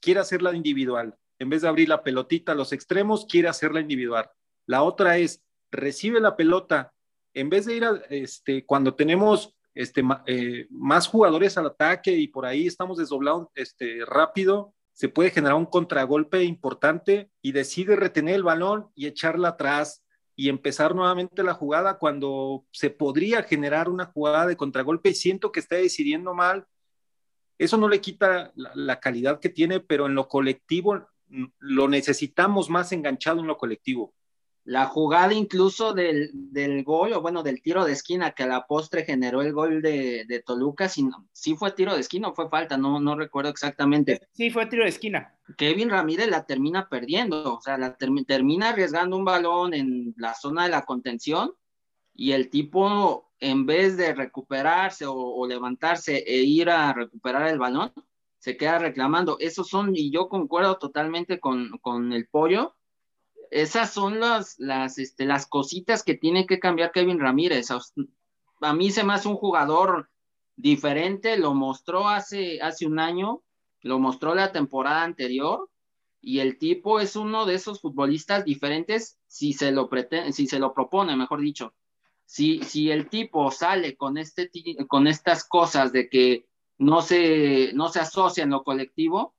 Quiere 0.00 0.20
hacerla 0.20 0.54
individual. 0.54 1.16
En 1.44 1.50
vez 1.50 1.60
de 1.60 1.68
abrir 1.68 1.90
la 1.90 2.02
pelotita 2.02 2.52
a 2.52 2.54
los 2.54 2.72
extremos, 2.72 3.26
quiere 3.26 3.48
hacerla 3.48 3.80
individual. 3.80 4.30
La 4.64 4.82
otra 4.82 5.18
es, 5.18 5.44
recibe 5.70 6.18
la 6.18 6.36
pelota. 6.36 6.94
En 7.34 7.50
vez 7.50 7.66
de 7.66 7.76
ir 7.76 7.84
a, 7.84 8.00
este, 8.08 8.64
cuando 8.64 8.94
tenemos 8.94 9.54
este, 9.74 10.02
eh, 10.24 10.66
más 10.70 11.06
jugadores 11.06 11.58
al 11.58 11.66
ataque 11.66 12.12
y 12.12 12.28
por 12.28 12.46
ahí 12.46 12.66
estamos 12.66 12.96
desdoblados 12.96 13.48
este, 13.56 14.06
rápido, 14.06 14.72
se 14.94 15.10
puede 15.10 15.32
generar 15.32 15.58
un 15.58 15.66
contragolpe 15.66 16.44
importante 16.44 17.30
y 17.42 17.52
decide 17.52 17.94
retener 17.94 18.36
el 18.36 18.42
balón 18.42 18.88
y 18.94 19.06
echarla 19.06 19.48
atrás 19.48 20.02
y 20.34 20.48
empezar 20.48 20.94
nuevamente 20.94 21.42
la 21.42 21.52
jugada 21.52 21.98
cuando 21.98 22.64
se 22.72 22.88
podría 22.88 23.42
generar 23.42 23.90
una 23.90 24.06
jugada 24.06 24.46
de 24.46 24.56
contragolpe 24.56 25.10
y 25.10 25.14
siento 25.14 25.52
que 25.52 25.60
está 25.60 25.76
decidiendo 25.76 26.32
mal. 26.32 26.66
Eso 27.58 27.76
no 27.76 27.86
le 27.86 28.00
quita 28.00 28.50
la, 28.54 28.72
la 28.74 28.98
calidad 28.98 29.40
que 29.40 29.50
tiene, 29.50 29.80
pero 29.80 30.06
en 30.06 30.14
lo 30.14 30.26
colectivo 30.26 31.06
lo 31.58 31.88
necesitamos 31.88 32.70
más 32.70 32.92
enganchado 32.92 33.40
en 33.40 33.46
lo 33.46 33.56
colectivo 33.56 34.14
la 34.64 34.86
jugada 34.86 35.34
incluso 35.34 35.92
del, 35.92 36.30
del, 36.32 36.82
gol, 36.84 37.12
o 37.12 37.20
bueno, 37.20 37.42
del 37.42 37.60
tiro 37.60 37.84
de 37.84 37.92
esquina 37.92 38.32
que 38.32 38.44
a 38.44 38.46
la 38.46 38.66
postre 38.66 39.04
generó 39.04 39.42
el 39.42 39.52
gol 39.52 39.82
de, 39.82 40.24
de 40.26 40.40
Toluca, 40.40 40.88
si, 40.88 41.06
si, 41.32 41.54
fue 41.54 41.72
tiro 41.72 41.94
de 41.94 42.00
esquina 42.00 42.28
o 42.28 42.34
fue 42.34 42.48
falta, 42.48 42.78
no, 42.78 42.98
no 42.98 43.14
recuerdo 43.14 43.50
exactamente. 43.50 44.26
Sí, 44.32 44.50
fue 44.50 44.66
tiro 44.66 44.84
de 44.84 44.88
esquina. 44.88 45.34
Kevin 45.58 45.90
Ramírez 45.90 46.28
la 46.28 46.46
termina 46.46 46.88
perdiendo, 46.88 47.56
o 47.56 47.60
sea, 47.60 47.76
la 47.76 47.94
termina 47.94 48.70
arriesgando 48.70 49.18
un 49.18 49.26
balón 49.26 49.74
en 49.74 50.14
la 50.16 50.34
zona 50.34 50.64
de 50.64 50.70
la 50.70 50.86
contención 50.86 51.52
y 52.14 52.32
el 52.32 52.48
tipo, 52.48 53.32
en 53.40 53.66
vez 53.66 53.98
de 53.98 54.14
recuperarse 54.14 55.04
o, 55.04 55.14
o 55.14 55.46
levantarse 55.46 56.24
e 56.26 56.38
ir 56.38 56.70
a 56.70 56.94
recuperar 56.94 57.48
el 57.48 57.58
balón, 57.58 57.92
se 58.44 58.58
queda 58.58 58.78
reclamando. 58.78 59.38
Esos 59.40 59.68
son, 59.68 59.96
y 59.96 60.10
yo 60.10 60.28
concuerdo 60.28 60.76
totalmente 60.76 61.40
con, 61.40 61.78
con 61.78 62.12
el 62.12 62.28
pollo, 62.28 62.76
esas 63.50 63.90
son 63.90 64.20
las, 64.20 64.58
las, 64.58 64.98
este, 64.98 65.24
las 65.24 65.46
cositas 65.46 66.02
que 66.02 66.12
tiene 66.12 66.44
que 66.44 66.58
cambiar 66.58 66.92
Kevin 66.92 67.18
Ramírez. 67.18 67.70
A, 67.70 68.74
mí 68.74 68.90
se 68.90 69.02
me 69.02 69.14
hace 69.14 69.28
un 69.28 69.36
jugador 69.36 70.10
diferente, 70.56 71.38
lo 71.38 71.54
mostró 71.54 72.06
hace, 72.06 72.60
hace 72.60 72.86
un 72.86 72.98
año, 72.98 73.42
lo 73.80 73.98
mostró 73.98 74.34
la 74.34 74.52
temporada 74.52 75.04
anterior, 75.04 75.70
y 76.20 76.40
el 76.40 76.58
tipo 76.58 77.00
es 77.00 77.16
uno 77.16 77.46
de 77.46 77.54
esos 77.54 77.80
futbolistas 77.80 78.44
diferentes 78.44 79.18
si 79.26 79.54
se 79.54 79.72
lo, 79.72 79.88
pretende, 79.88 80.34
si 80.34 80.46
se 80.46 80.58
lo 80.58 80.74
propone, 80.74 81.16
mejor 81.16 81.40
dicho. 81.40 81.72
Si, 82.26 82.62
si 82.62 82.90
el 82.90 83.08
tipo 83.08 83.50
sale 83.50 83.96
con, 83.96 84.18
este, 84.18 84.50
con 84.86 85.06
estas 85.06 85.48
cosas 85.48 85.92
de 85.92 86.10
que 86.10 86.46
no 86.78 87.02
se, 87.02 87.72
no 87.74 87.88
se 87.88 88.00
asocia 88.00 88.44
en 88.44 88.50
lo 88.50 88.62
colectivo, 88.62 89.34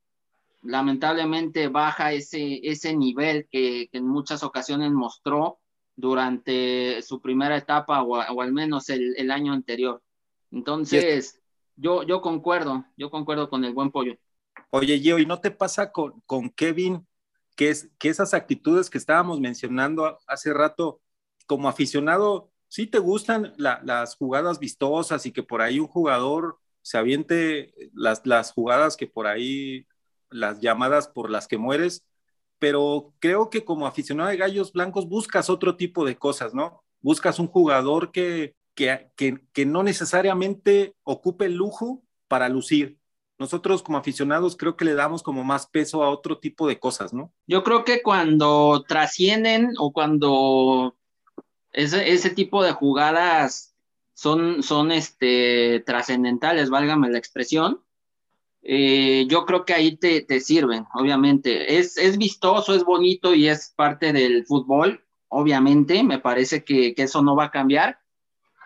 lamentablemente 0.62 1.68
baja 1.68 2.12
ese, 2.12 2.60
ese 2.64 2.96
nivel 2.96 3.48
que, 3.52 3.90
en 3.92 4.08
muchas 4.08 4.44
ocasiones 4.44 4.92
mostró 4.92 5.60
durante 5.96 7.02
su 7.02 7.22
primera 7.22 7.58
etapa 7.58 8.04
o, 8.04 8.42
al 8.42 8.52
menos 8.52 8.90
el, 8.90 9.32
año 9.32 9.54
anterior. 9.54 10.02
Entonces, 10.52 11.42
yo, 11.76 12.04
yo 12.04 12.22
concuerdo, 12.22 12.86
yo 12.98 13.10
concuerdo 13.10 13.50
con 13.50 13.64
el 13.64 13.74
buen 13.74 13.92
pollo. 13.92 14.18
Oye, 14.72 15.00
Gio, 15.00 15.20
¿y 15.20 15.26
no 15.26 15.40
te 15.40 15.52
pasa 15.52 15.92
con, 15.92 16.22
con 16.26 16.50
Kevin 16.50 17.06
que, 17.56 17.70
es, 17.70 17.90
que 17.98 18.10
esas 18.10 18.34
actitudes 18.34 18.90
que 18.90 18.98
estábamos 18.98 19.40
mencionando 19.40 20.20
hace 20.28 20.54
rato, 20.54 21.02
como 21.48 21.70
aficionado, 21.70 22.52
sí 22.68 22.88
te 22.88 23.00
gustan 23.00 23.54
las 23.58 24.16
jugadas 24.16 24.60
vistosas 24.60 25.26
y 25.26 25.32
que 25.32 25.44
por 25.44 25.62
ahí 25.62 25.80
un 25.80 25.88
jugador 25.88 26.60
se 26.86 27.00
aviente 27.00 27.74
las, 27.96 28.28
las 28.28 28.52
jugadas 28.52 28.96
que 28.96 29.08
por 29.08 29.26
ahí 29.26 29.88
las 30.30 30.60
llamadas 30.60 31.08
por 31.08 31.32
las 31.32 31.48
que 31.48 31.58
mueres, 31.58 32.06
pero 32.60 33.12
creo 33.18 33.50
que 33.50 33.66
como 33.66 33.88
aficionado 33.88 34.30
de 34.30 34.38
gallos 34.38 34.72
blancos 34.72 35.10
buscas 35.10 35.50
otro 35.50 35.78
tipo 35.78 36.06
de 36.06 36.16
cosas, 36.16 36.54
¿no? 36.54 36.84
Buscas 37.02 37.40
un 37.40 37.48
jugador 37.48 38.12
que, 38.12 38.54
que, 38.76 39.10
que, 39.16 39.66
no 39.66 39.82
necesariamente 39.82 40.94
ocupe 41.02 41.46
el 41.46 41.56
lujo 41.56 42.04
para 42.28 42.50
lucir. 42.50 43.00
Nosotros 43.40 43.82
como 43.82 43.98
aficionados 43.98 44.56
creo 44.56 44.78
que 44.78 44.86
le 44.86 44.94
damos 44.94 45.24
como 45.24 45.44
más 45.44 45.66
peso 45.66 46.04
a 46.04 46.12
otro 46.12 46.38
tipo 46.38 46.68
de 46.68 46.80
cosas, 46.80 47.16
¿no? 47.16 47.34
Yo 47.48 47.64
creo 47.64 47.84
que 47.84 48.04
cuando 48.04 48.84
trascienden 48.88 49.72
o 49.80 49.92
cuando 49.92 50.96
ese, 51.72 52.12
ese 52.12 52.30
tipo 52.30 52.62
de 52.62 52.74
jugadas 52.74 53.75
son, 54.16 54.64
son 54.64 54.92
este, 54.92 55.84
trascendentales, 55.86 56.70
válgame 56.72 57.10
la 57.10 57.20
expresión, 57.20 57.82
eh, 58.64 59.28
yo 59.28 59.46
creo 59.46 59.64
que 59.66 59.74
ahí 59.76 59.96
te, 59.98 60.22
te 60.22 60.40
sirven, 60.40 60.88
obviamente. 60.96 61.78
Es, 61.78 61.98
es, 61.98 62.18
vistoso, 62.18 62.74
es 62.74 62.84
bonito 62.84 63.36
y 63.36 63.48
es 63.48 63.72
parte 63.76 64.12
del 64.12 64.46
fútbol, 64.46 65.04
obviamente. 65.28 66.02
Me 66.02 66.18
parece 66.18 66.64
que, 66.64 66.96
que, 66.96 67.04
eso 67.04 67.22
no 67.22 67.36
va 67.36 67.46
a 67.46 67.52
cambiar, 67.52 68.00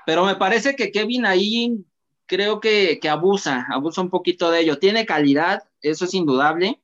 pero 0.05 0.23
me 0.25 0.35
parece 0.35 0.75
que 0.75 0.91
Kevin 0.91 1.25
ahí 1.25 1.83
creo 2.27 2.61
que, 2.61 2.99
que, 3.01 3.09
abusa, 3.09 3.65
abusa 3.69 4.01
un 4.01 4.09
poquito 4.09 4.51
de 4.51 4.61
ello. 4.61 4.79
Tiene 4.79 5.05
calidad, 5.05 5.63
eso 5.81 6.05
es 6.05 6.13
indudable. 6.13 6.79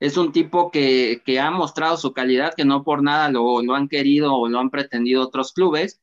Es 0.00 0.16
un 0.16 0.32
tipo 0.32 0.70
que, 0.70 1.22
que 1.24 1.40
ha 1.40 1.50
mostrado 1.50 1.96
su 1.96 2.12
calidad, 2.12 2.52
que 2.54 2.64
no 2.64 2.84
por 2.84 3.02
nada 3.02 3.30
lo, 3.30 3.62
lo 3.62 3.74
han 3.74 3.88
querido 3.88 4.34
o 4.34 4.48
lo 4.48 4.58
han 4.58 4.70
pretendido 4.70 5.22
otros 5.22 5.52
clubes, 5.52 6.00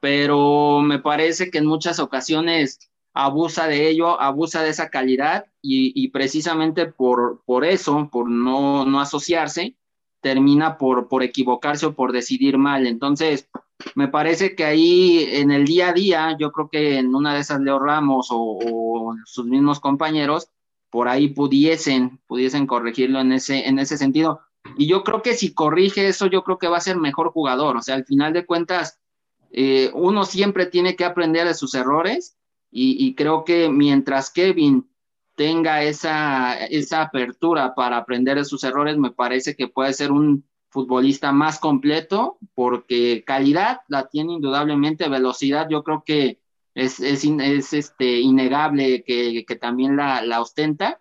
pero 0.00 0.80
me 0.80 0.98
parece 0.98 1.50
que 1.50 1.58
en 1.58 1.66
muchas 1.66 1.98
ocasiones 2.00 2.90
abusa 3.12 3.66
de 3.66 3.88
ello, 3.88 4.20
abusa 4.20 4.62
de 4.62 4.70
esa 4.70 4.88
calidad 4.90 5.46
y, 5.62 6.08
precisamente 6.08 6.86
por, 6.86 7.42
por 7.44 7.64
eso, 7.64 8.08
por 8.10 8.30
no, 8.30 8.86
no 8.86 9.00
asociarse, 9.00 9.76
termina 10.20 10.78
por, 10.78 11.08
por 11.08 11.22
equivocarse 11.22 11.86
o 11.86 11.94
por 11.94 12.12
decidir 12.12 12.56
mal. 12.56 12.86
Entonces, 12.86 13.48
me 13.94 14.08
parece 14.08 14.54
que 14.54 14.64
ahí 14.64 15.26
en 15.32 15.50
el 15.50 15.64
día 15.64 15.88
a 15.88 15.92
día, 15.92 16.36
yo 16.38 16.52
creo 16.52 16.68
que 16.68 16.98
en 16.98 17.14
una 17.14 17.34
de 17.34 17.40
esas 17.40 17.60
Leo 17.60 17.78
Ramos 17.78 18.28
o, 18.30 19.14
sus 19.24 19.46
mismos 19.46 19.80
compañeros, 19.80 20.48
por 20.90 21.08
ahí 21.08 21.28
pudiesen, 21.28 22.20
pudiesen 22.26 22.66
corregirlo 22.66 23.20
en 23.20 23.32
ese, 23.32 23.68
en 23.68 23.78
ese 23.78 23.96
sentido. 23.96 24.40
Y 24.76 24.86
yo 24.86 25.04
creo 25.04 25.22
que 25.22 25.34
si 25.34 25.54
corrige 25.54 26.08
eso, 26.08 26.26
yo 26.26 26.42
creo 26.42 26.58
que 26.58 26.68
va 26.68 26.78
a 26.78 26.82
ser 26.82 26.96
mejor 26.96 27.30
jugador. 27.30 27.76
O 27.76 27.82
sea, 27.82 27.94
al 27.94 28.04
final 28.04 28.32
de 28.32 28.44
cuentas, 28.44 28.99
eh, 29.52 29.90
uno 29.94 30.24
siempre 30.24 30.66
tiene 30.66 30.96
que 30.96 31.04
aprender 31.04 31.46
de 31.46 31.54
sus 31.54 31.74
errores 31.74 32.36
y, 32.72 33.16
creo 33.16 33.44
que 33.44 33.68
mientras 33.68 34.30
Kevin 34.30 34.88
tenga 35.34 35.82
esa, 35.82 36.66
esa 36.66 37.02
apertura 37.02 37.74
para 37.74 37.96
aprender 37.96 38.38
de 38.38 38.44
sus 38.44 38.62
errores, 38.62 38.96
me 38.96 39.10
parece 39.10 39.56
que 39.56 39.66
puede 39.66 39.92
ser 39.92 40.12
un 40.12 40.44
futbolista 40.68 41.32
más 41.32 41.58
completo, 41.58 42.38
porque 42.54 43.24
calidad 43.26 43.80
la 43.88 44.08
tiene 44.08 44.34
indudablemente, 44.34 45.08
velocidad 45.08 45.68
yo 45.68 45.82
creo 45.82 46.04
que 46.06 46.40
es, 46.74 47.00
es, 47.00 47.24
es 47.24 47.72
este, 47.72 48.20
innegable 48.20 49.02
que, 49.02 49.44
que 49.44 49.56
también 49.56 49.96
la, 49.96 50.40
ostenta, 50.40 51.00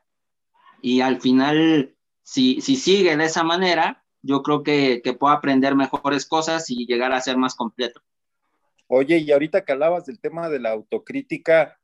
y 0.82 1.02
al 1.02 1.22
final, 1.22 1.96
si, 2.24 2.62
si 2.62 2.78
sigue 2.78 3.16
de 3.16 3.26
esa 3.26 3.44
manera, 3.44 4.04
yo 4.24 4.42
creo 4.42 4.64
que, 4.64 5.02
que 5.04 5.14
puede 5.14 5.36
aprender 5.36 5.76
mejores 5.76 6.26
cosas 6.26 6.70
y 6.72 6.88
llegar 6.88 7.12
a 7.14 7.22
ser 7.22 7.38
más 7.38 7.54
completo. 7.54 8.02
Oye, 8.92 9.20
y 9.20 9.32
ahorita 9.32 9.64
que 9.64 9.72
hablabas 9.72 10.06
del 10.06 10.20
tema 10.20 10.50
de 10.50 10.60
la 10.60 10.72
autocrítica, 10.72 11.80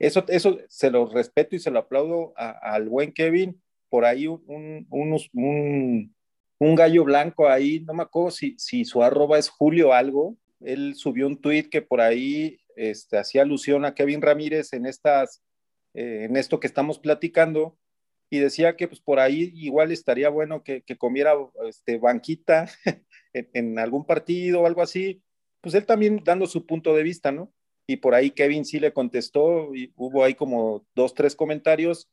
eso, 0.00 0.24
eso 0.28 0.58
se 0.68 0.90
lo 0.90 1.06
respeto 1.06 1.54
y 1.54 1.60
se 1.60 1.70
lo 1.70 1.78
aplaudo 1.78 2.32
al 2.36 2.88
buen 2.88 3.12
Kevin. 3.12 3.62
Por 3.88 4.04
ahí 4.04 4.26
un, 4.26 4.86
un, 4.90 6.74
gallo 6.74 7.04
blanco 7.04 7.48
ahí, 7.48 7.80
no 7.80 7.94
me 7.94 8.02
acuerdo 8.02 8.32
si, 8.32 8.56
si 8.58 8.84
su 8.84 9.02
arroba 9.02 9.38
es 9.38 9.48
Julio 9.48 9.92
algo. 9.92 10.36
Él 10.60 10.94
subió 10.96 11.26
un 11.26 11.40
tweet 11.40 11.70
que 11.70 11.82
por 11.82 12.00
ahí 12.00 12.58
este, 12.74 13.18
hacía 13.18 13.42
alusión 13.42 13.84
a 13.84 13.94
Kevin 13.94 14.20
Ramírez 14.20 14.72
en, 14.72 14.86
estas, 14.86 15.42
eh, 15.94 16.24
en 16.28 16.36
esto 16.36 16.58
que 16.58 16.66
estamos 16.66 16.98
platicando 16.98 17.78
y 18.30 18.38
decía 18.38 18.76
que 18.76 18.88
pues 18.88 19.00
por 19.00 19.18
ahí 19.18 19.52
igual 19.54 19.92
estaría 19.92 20.28
bueno 20.28 20.62
que, 20.62 20.82
comiera 20.96 21.34
este, 21.68 21.98
banquita 21.98 22.68
en, 23.32 23.78
algún 23.78 24.06
partido 24.06 24.62
o 24.62 24.66
algo 24.66 24.82
así, 24.82 25.22
pues 25.60 25.74
él 25.74 25.86
también 25.86 26.22
dando 26.24 26.46
su 26.46 26.66
punto 26.66 26.94
de 26.94 27.02
vista, 27.02 27.32
¿no? 27.32 27.52
Y 27.86 27.96
por 27.96 28.14
ahí 28.14 28.30
Kevin 28.30 28.64
sí 28.64 28.78
le 28.78 28.92
contestó 28.92 29.74
y 29.74 29.92
hubo 29.96 30.24
ahí 30.24 30.34
como 30.34 30.86
dos, 30.94 31.14
tres 31.14 31.34
comentarios 31.34 32.08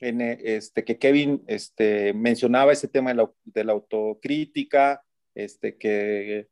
en 0.00 0.20
este, 0.20 0.84
que 0.84 0.98
Kevin 0.98 1.42
este, 1.46 2.12
mencionaba 2.14 2.72
ese 2.72 2.88
tema 2.88 3.10
de 3.10 3.16
la, 3.16 3.32
de 3.44 3.64
la 3.64 3.72
autocrítica, 3.72 5.02
este, 5.34 5.76
que, 5.76 6.48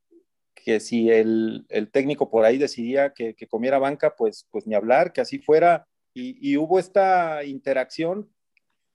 que 0.55 0.81
si 0.81 1.11
el, 1.11 1.65
el, 1.69 1.91
técnico 1.91 2.31
por 2.31 2.45
ahí 2.45 2.59
decidía 2.59 3.13
que, 3.13 3.35
que, 3.35 3.47
comiera 3.47 3.79
banca, 3.79 4.15
pues, 4.17 4.49
pues 4.51 4.67
ni 4.67 4.75
hablar, 4.75 5.13
que 5.13 5.21
así 5.21 5.39
fuera. 5.39 5.87
Y, 6.15 6.37
y 6.41 6.57
hubo 6.57 6.79
esta 6.79 7.45
interacción 7.45 8.33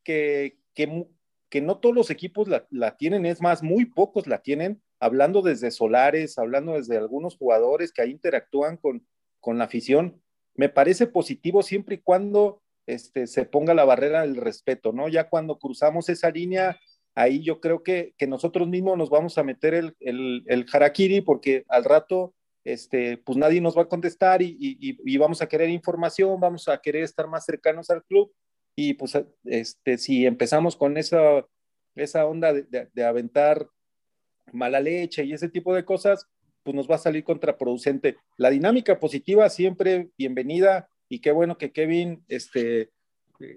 que, 0.04 0.58
que, 0.74 1.08
que, 1.50 1.62
no 1.62 1.78
todos 1.78 1.96
los 1.96 2.10
equipos 2.10 2.48
la, 2.48 2.68
la, 2.72 2.98
tienen, 2.98 3.26
es 3.26 3.42
más, 3.42 3.64
muy 3.64 3.86
pocos 3.86 4.28
la 4.28 4.42
tienen, 4.42 4.82
hablando 5.02 5.41
desde 5.41 5.72
Solares, 5.72 6.38
hablando 6.38 6.74
desde 6.74 6.97
algunos 6.97 7.36
jugadores 7.36 7.91
que 7.91 8.02
ahí 8.02 8.12
interactúan 8.12 8.78
con, 8.78 9.06
con 9.41 9.58
la 9.58 9.66
afición. 9.66 10.22
Me 10.56 10.70
parece 10.70 11.08
positivo 11.08 11.64
siempre 11.64 11.95
y 11.95 12.02
cuando 12.02 12.62
este, 12.86 13.28
se 13.28 13.45
ponga 13.45 13.74
la 13.74 13.84
barrera 13.84 14.22
del 14.22 14.38
respeto, 14.38 14.93
¿no? 14.93 15.10
Ya 15.10 15.28
cuando 15.28 15.60
cruzamos 15.60 16.08
esa 16.08 16.30
línea, 16.30 16.80
ahí 17.16 17.43
yo 17.43 17.60
creo 17.60 17.84
que, 17.84 18.14
que 18.18 18.28
nosotros 18.28 18.68
mismos 18.68 18.97
nos 18.97 19.10
vamos 19.10 19.38
a 19.38 19.43
meter 19.43 19.74
el, 19.74 19.95
el, 19.99 20.43
el 20.47 20.66
harakiri 20.72 21.22
porque 21.22 21.66
al 21.68 21.84
rato 21.84 22.34
este, 22.64 23.18
pues 23.18 23.38
nadie 23.38 23.60
nos 23.60 23.76
va 23.78 23.84
a 23.84 23.89
contestar 23.89 24.41
y, 24.41 24.56
y, 24.60 24.97
y, 25.04 25.18
vamos 25.18 25.41
a 25.41 25.47
querer 25.47 25.70
información, 25.70 26.39
vamos 26.39 26.68
a 26.68 26.78
querer 26.80 27.04
estar 27.04 27.28
más 27.28 27.43
cercanos 27.43 27.89
al 27.89 28.04
club 28.04 28.32
y 28.76 28.93
pues 28.93 29.18
este, 29.45 29.97
si 29.97 30.28
empezamos 30.28 30.76
con 30.76 30.97
esa, 30.97 31.45
esa 31.95 32.26
onda 32.26 32.54
de, 32.54 32.88
de, 32.93 33.04
aventar 33.04 33.68
mala 34.52 34.80
leche 34.80 35.24
y 35.24 35.34
ese 35.34 35.50
tipo 35.50 35.74
de 35.74 35.86
cosas, 35.86 36.28
pues 36.64 36.76
nos 36.76 36.89
va 36.89 36.96
a 36.96 37.00
salir 37.00 37.24
contraproducente. 37.24 38.18
La 38.38 38.50
dinámica 38.50 39.00
positiva 39.00 39.50
siempre 39.50 40.10
bienvenida 40.18 40.89
y 41.10 41.20
qué 41.20 41.32
bueno 41.32 41.58
que 41.58 41.72
Kevin 41.72 42.24
este, 42.28 42.92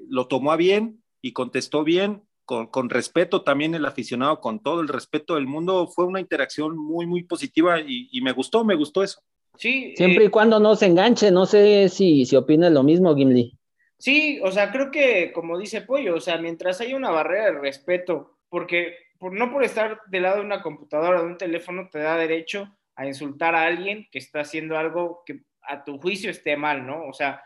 lo 0.09 0.27
tomó 0.27 0.53
a 0.53 0.57
bien 0.57 1.03
y 1.21 1.33
contestó 1.33 1.85
bien, 1.85 2.23
con, 2.45 2.67
con, 2.67 2.91
respeto 2.91 3.43
también 3.43 3.75
el 3.75 3.87
aficionado, 3.87 4.41
con 4.41 4.63
todo 4.63 4.81
el 4.81 4.89
respeto 4.89 5.37
del 5.37 5.47
mundo. 5.47 5.87
Fue 5.87 6.05
una 6.05 6.21
interacción 6.21 6.77
muy, 6.77 7.07
muy 7.07 7.23
positiva 7.23 7.81
y, 7.81 8.09
y 8.13 8.21
me 8.21 8.33
gustó, 8.33 8.65
me 8.65 8.75
gustó 8.75 9.03
eso. 9.03 9.21
Sí. 9.57 9.95
Siempre 9.97 10.25
eh, 10.25 10.27
y 10.27 10.31
cuando 10.31 10.61
no 10.61 10.77
se 10.77 10.87
enganche, 10.87 11.31
no 11.31 11.47
sé 11.47 11.89
si, 11.89 12.27
si 12.27 12.37
opinas 12.37 12.73
lo 12.73 12.83
mismo, 12.83 13.15
Gimli. 13.15 13.57
Sí, 13.99 14.41
o 14.43 14.51
sea, 14.51 14.71
creo 14.71 14.91
que 14.91 15.33
como 15.33 15.59
dice 15.59 15.81
Pollo, 15.81 16.17
o 16.17 16.21
sea, 16.21 16.39
mientras 16.39 16.81
hay 16.81 16.93
una 16.95 17.11
barrera 17.11 17.47
de 17.47 17.59
respeto, 17.61 18.37
porque 18.51 18.97
no 19.33 19.51
por 19.51 19.65
estar 19.65 20.01
del 20.07 20.23
lado 20.23 20.37
de 20.37 20.47
una 20.47 20.63
computadora 20.63 21.21
o 21.21 21.25
de 21.25 21.31
un 21.31 21.39
teléfono 21.39 21.89
te 21.91 21.99
da 21.99 22.17
derecho 22.17 22.77
a 22.97 23.07
insultar 23.07 23.55
a 23.55 23.65
alguien 23.65 24.09
que 24.11 24.19
está 24.19 24.41
haciendo 24.41 24.79
algo 24.79 25.23
que 25.27 25.41
a 25.63 25.85
tu 25.85 25.99
juicio 25.99 26.31
esté 26.31 26.57
mal, 26.57 26.87
¿no? 26.87 27.07
O 27.07 27.13
sea, 27.13 27.43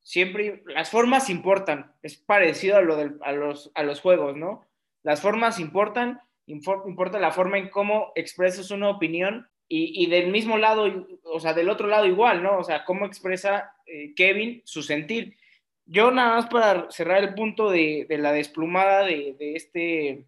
siempre 0.00 0.62
las 0.66 0.90
formas 0.90 1.28
importan, 1.28 1.92
es 2.02 2.16
parecido 2.16 2.78
a, 2.78 2.80
lo 2.80 2.96
del, 2.96 3.18
a, 3.22 3.32
los, 3.32 3.70
a 3.74 3.82
los 3.82 4.00
juegos, 4.00 4.36
¿no? 4.36 4.66
Las 5.02 5.20
formas 5.20 5.60
importan, 5.60 6.20
importa 6.46 7.18
la 7.18 7.30
forma 7.30 7.58
en 7.58 7.68
cómo 7.68 8.12
expresas 8.14 8.70
una 8.70 8.88
opinión 8.88 9.48
y, 9.70 10.06
del 10.08 10.30
mismo 10.30 10.56
lado, 10.56 11.06
o 11.24 11.40
sea, 11.40 11.52
del 11.52 11.68
otro 11.68 11.88
lado 11.88 12.06
igual, 12.06 12.42
¿no? 12.42 12.58
O 12.58 12.64
sea, 12.64 12.86
cómo 12.86 13.04
expresa 13.04 13.74
eh, 13.84 14.14
Kevin 14.14 14.62
su 14.64 14.82
sentir. 14.82 15.36
Yo 15.84 16.10
nada 16.10 16.36
más 16.36 16.46
para 16.46 16.90
cerrar 16.90 17.22
el 17.22 17.34
punto 17.34 17.70
de, 17.70 18.06
de 18.08 18.16
la 18.16 18.32
desplumada 18.32 19.04
de, 19.04 19.36
de, 19.38 19.56
este, 19.56 20.24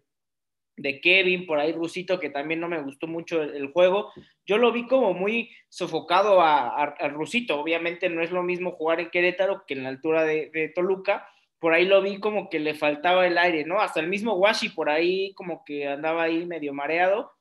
de 0.81 0.99
Kevin, 0.99 1.45
por 1.45 1.59
ahí 1.59 1.71
Rusito, 1.71 2.19
que 2.19 2.29
también 2.29 2.59
no 2.59 2.67
me 2.67 2.81
gustó 2.81 3.07
mucho 3.07 3.41
el, 3.41 3.71
juego, 3.71 4.11
yo 4.45 4.57
lo 4.57 4.71
vi 4.71 4.87
como 4.87 5.13
muy 5.13 5.51
sofocado 5.69 6.41
a, 6.41 6.95
Rusito. 7.09 7.59
Obviamente 7.59 8.09
no 8.09 8.21
es 8.21 8.31
lo 8.31 8.43
mismo 8.43 8.71
jugar 8.71 8.99
en 8.99 9.09
Querétaro 9.09 9.63
que 9.67 9.75
en 9.75 9.83
la 9.83 9.89
altura 9.89 10.23
de, 10.23 10.71
Toluca. 10.75 11.27
Por 11.59 11.73
ahí 11.73 11.85
lo 11.85 12.01
vi 12.01 12.19
como 12.19 12.49
que 12.49 12.59
le 12.59 12.73
faltaba 12.73 13.27
el 13.27 13.37
aire, 13.37 13.65
¿no? 13.65 13.79
Hasta 13.79 13.99
el 13.99 14.07
mismo 14.07 14.33
Washi 14.33 14.69
por 14.69 14.89
ahí 14.89 15.33
como 15.35 15.63
que 15.63 15.87
andaba 15.87 16.23
ahí 16.23 16.45
medio 16.45 16.73
mareado. 16.73 17.31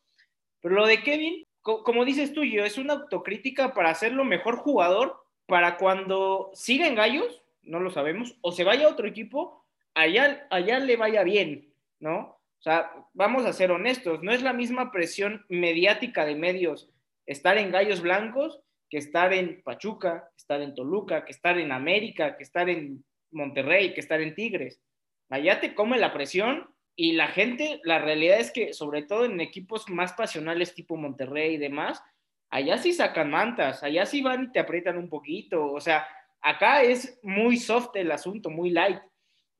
Pero 0.60 0.74
lo 0.74 0.86
de 0.86 1.02
Kevin, 1.02 1.46
co 1.62 1.82
como 1.82 2.04
dices 2.04 2.34
tú, 2.34 2.44
yo, 2.44 2.64
es 2.64 2.76
una 2.76 2.94
autocrítica 2.94 3.72
para 3.72 3.90
hacerlo 3.90 4.24
mejor 4.24 4.56
jugador, 4.56 5.16
para 5.46 5.78
cuando 5.78 6.50
siga 6.52 6.86
en 6.86 6.94
Gallos, 6.94 7.42
no 7.62 7.80
lo 7.80 7.90
sabemos, 7.90 8.36
o 8.42 8.52
se 8.52 8.64
vaya 8.64 8.86
a 8.86 8.90
otro 8.90 9.06
equipo, 9.06 9.64
allá, 9.94 10.46
allá 10.50 10.78
le 10.80 10.96
vaya 10.96 11.22
bien, 11.22 11.72
¿no? 11.98 12.39
O 12.60 12.62
sea, 12.62 12.92
vamos 13.14 13.44
a 13.46 13.52
ser 13.52 13.72
honestos, 13.72 14.22
no 14.22 14.32
es 14.32 14.42
la 14.42 14.52
misma 14.52 14.92
presión 14.92 15.44
mediática 15.48 16.24
de 16.24 16.36
medios 16.36 16.88
estar 17.26 17.58
en 17.58 17.70
Gallos 17.70 18.00
Blancos 18.02 18.60
que 18.88 18.98
estar 18.98 19.32
en 19.32 19.62
Pachuca, 19.62 20.30
estar 20.36 20.60
en 20.60 20.74
Toluca, 20.74 21.24
que 21.24 21.32
estar 21.32 21.58
en 21.58 21.72
América, 21.72 22.36
que 22.36 22.42
estar 22.42 22.68
en 22.68 23.04
Monterrey, 23.30 23.94
que 23.94 24.00
estar 24.00 24.20
en 24.20 24.34
Tigres. 24.34 24.80
Allá 25.28 25.60
te 25.60 25.74
come 25.74 25.98
la 25.98 26.12
presión 26.12 26.68
y 26.96 27.12
la 27.12 27.28
gente, 27.28 27.80
la 27.84 27.98
realidad 28.00 28.40
es 28.40 28.50
que 28.50 28.74
sobre 28.74 29.02
todo 29.02 29.24
en 29.24 29.40
equipos 29.40 29.88
más 29.88 30.12
pasionales 30.12 30.74
tipo 30.74 30.96
Monterrey 30.96 31.54
y 31.54 31.58
demás, 31.58 32.02
allá 32.50 32.78
sí 32.78 32.92
sacan 32.92 33.30
mantas, 33.30 33.82
allá 33.82 34.06
sí 34.06 34.22
van 34.22 34.44
y 34.44 34.52
te 34.52 34.58
aprietan 34.58 34.98
un 34.98 35.08
poquito, 35.08 35.72
o 35.72 35.80
sea, 35.80 36.06
Acá 36.42 36.82
es 36.82 37.18
muy 37.22 37.56
soft 37.58 37.94
el 37.94 38.10
asunto, 38.10 38.50
muy 38.50 38.70
light. 38.70 38.98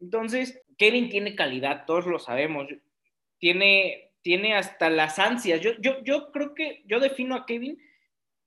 Entonces, 0.01 0.63
Kevin 0.79 1.11
tiene 1.11 1.35
calidad, 1.35 1.85
todos 1.87 2.07
lo 2.07 2.19
sabemos. 2.19 2.69
Tiene, 3.41 4.13
tiene 4.23 4.55
hasta 4.55 4.89
las 4.91 5.19
ansias. 5.19 5.61
Yo, 5.61 5.73
yo, 5.81 6.01
yo 6.05 6.31
creo 6.31 6.55
que 6.55 6.85
yo 6.87 7.01
defino 7.01 7.35
a 7.35 7.47
Kevin 7.47 7.79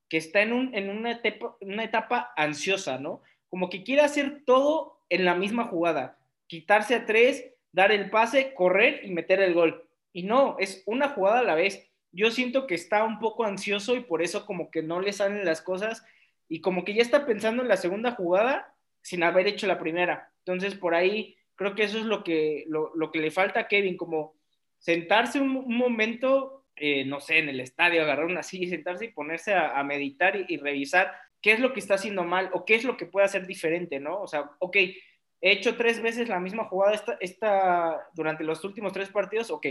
que 0.08 0.18
está 0.18 0.42
en, 0.42 0.54
un, 0.54 0.76
en 0.76 0.90
una, 0.90 1.12
etapa, 1.12 1.58
una 1.60 1.84
etapa 1.84 2.34
ansiosa, 2.38 3.00
¿no? 3.00 3.22
Como 3.50 3.70
que 3.70 3.84
quiere 3.84 4.04
hacer 4.04 4.44
todo 4.46 5.04
en 5.10 5.26
la 5.26 5.36
misma 5.36 5.66
jugada. 5.66 6.20
Quitarse 6.48 6.96
a 6.96 7.06
tres, 7.06 7.46
dar 7.72 7.92
el 7.92 8.10
pase, 8.10 8.54
correr 8.54 9.02
y 9.04 9.12
meter 9.12 9.42
el 9.42 9.54
gol. 9.54 9.90
Y 10.14 10.24
no, 10.24 10.56
es 10.60 10.84
una 10.86 11.10
jugada 11.10 11.40
a 11.40 11.44
la 11.44 11.56
vez. 11.56 11.90
Yo 12.12 12.30
siento 12.30 12.68
que 12.68 12.76
está 12.76 13.04
un 13.04 13.20
poco 13.20 13.44
ansioso 13.44 13.96
y 13.96 14.02
por 14.02 14.22
eso 14.22 14.46
como 14.46 14.70
que 14.70 14.84
no 14.84 15.02
le 15.02 15.14
salen 15.14 15.46
las 15.46 15.62
cosas 15.62 16.06
y 16.48 16.62
como 16.62 16.86
que 16.86 16.94
ya 16.94 17.02
está 17.02 17.26
pensando 17.26 17.64
en 17.64 17.70
la 17.70 17.78
segunda 17.78 18.12
jugada 18.12 18.76
sin 19.02 19.24
haber 19.24 19.48
hecho 19.48 19.66
la 19.66 19.80
primera. 19.80 20.32
Entonces, 20.46 20.76
por 20.76 20.94
ahí 20.94 21.36
creo 21.56 21.74
que 21.74 21.84
eso 21.84 21.98
es 21.98 22.06
lo 22.06 22.24
que, 22.24 22.66
lo, 22.68 22.92
lo 22.96 23.12
que 23.12 23.20
le 23.20 23.32
falta 23.32 23.62
a 23.62 23.68
Kevin, 23.68 23.98
como 23.98 24.36
sentarse 24.84 25.40
un, 25.40 25.56
un 25.56 25.78
momento, 25.78 26.66
eh, 26.76 27.06
no 27.06 27.22
sé, 27.22 27.40
en 27.40 27.48
el 27.48 27.62
estadio, 27.62 28.02
agarrar 28.02 28.26
una 28.26 28.44
silla 28.44 28.66
y 28.66 28.70
sentarse 28.70 29.06
y 29.06 29.14
ponerse 29.14 29.54
a, 29.54 29.80
a 29.80 29.84
meditar 29.84 30.36
y, 30.36 30.46
y, 30.50 30.58
revisar 30.58 31.14
qué 31.42 31.54
es 31.54 31.62
lo 31.62 31.72
que 31.72 31.80
está 31.80 31.94
haciendo 31.94 32.26
mal 32.26 32.50
o 32.54 32.66
qué 32.66 32.76
es 32.76 32.84
lo 32.84 32.98
que 32.98 33.06
puede 33.06 33.26
hacer 33.26 33.48
diferente, 33.48 34.02
¿no? 34.02 34.22
O 34.22 34.28
sea, 34.28 34.52
ok, 34.60 34.76
he 34.76 35.52
hecho 35.52 35.78
tres 35.78 36.02
veces 36.02 36.28
la 36.28 36.42
misma 36.42 36.66
jugada 36.66 36.96
esta, 36.96 37.18
esta, 37.22 38.10
durante 38.14 38.44
los 38.44 38.62
últimos 38.66 38.92
tres 38.92 39.08
partidos, 39.08 39.52
ok, 39.52 39.68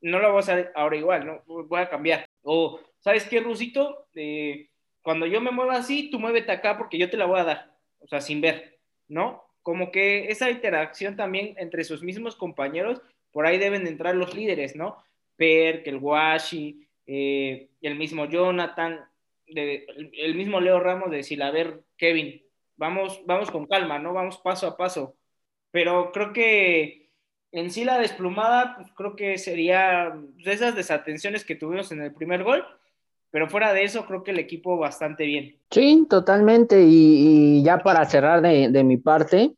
no 0.00 0.18
la 0.18 0.28
voy 0.28 0.38
a 0.38 0.40
hacer 0.40 0.72
ahora 0.74 0.96
igual, 0.96 1.26
¿no? 1.26 1.42
Voy 1.46 1.80
a 1.80 1.90
cambiar. 1.90 2.24
O, 2.42 2.80
¿sabes 3.00 3.28
qué, 3.28 3.40
Rusito? 3.40 4.08
Eh, 4.14 4.70
cuando 5.02 5.26
yo 5.26 5.42
me 5.42 5.50
mueva 5.50 5.76
así, 5.76 6.08
tú 6.10 6.18
muévete 6.18 6.52
acá 6.52 6.78
porque 6.78 6.96
yo 6.96 7.10
te 7.10 7.18
la 7.18 7.26
voy 7.26 7.38
a 7.38 7.44
dar, 7.44 7.76
o 7.98 8.06
sea, 8.06 8.22
sin 8.22 8.40
ver, 8.40 8.78
¿no? 9.08 9.44
Como 9.60 9.92
que 9.92 10.30
esa 10.30 10.50
interacción 10.50 11.16
también 11.16 11.54
entre 11.58 11.84
sus 11.84 12.02
mismos 12.02 12.34
compañeros, 12.34 13.02
por 13.34 13.46
ahí 13.46 13.58
deben 13.58 13.88
entrar 13.88 14.14
los 14.14 14.32
líderes, 14.32 14.76
¿no? 14.76 14.96
Per, 15.34 15.82
el 15.86 15.96
Washi, 15.96 16.86
eh, 17.04 17.68
el 17.82 17.96
mismo 17.96 18.26
Jonathan, 18.26 19.00
de, 19.48 19.84
el 20.12 20.36
mismo 20.36 20.60
Leo 20.60 20.78
Ramos 20.78 21.10
de 21.10 21.16
decir, 21.16 21.42
a 21.42 21.50
ver, 21.50 21.82
Kevin, 21.96 22.40
vamos, 22.76 23.20
vamos 23.26 23.50
con 23.50 23.66
calma, 23.66 23.98
¿no? 23.98 24.12
Vamos 24.12 24.38
paso 24.38 24.68
a 24.68 24.76
paso. 24.76 25.16
Pero 25.72 26.12
creo 26.12 26.32
que 26.32 27.10
en 27.50 27.72
sí 27.72 27.84
la 27.84 27.98
desplumada, 27.98 28.76
pues 28.76 28.92
creo 28.94 29.16
que 29.16 29.36
sería 29.36 30.14
de 30.14 30.52
esas 30.52 30.76
desatenciones 30.76 31.44
que 31.44 31.56
tuvimos 31.56 31.90
en 31.90 32.02
el 32.02 32.14
primer 32.14 32.44
gol, 32.44 32.64
pero 33.32 33.48
fuera 33.48 33.72
de 33.72 33.82
eso, 33.82 34.06
creo 34.06 34.22
que 34.22 34.30
el 34.30 34.38
equipo 34.38 34.78
bastante 34.78 35.24
bien. 35.24 35.58
Sí, 35.72 36.06
totalmente. 36.08 36.84
Y, 36.84 37.58
y 37.58 37.64
ya 37.64 37.78
para 37.78 38.04
cerrar 38.04 38.42
de, 38.42 38.68
de 38.68 38.84
mi 38.84 38.96
parte, 38.96 39.56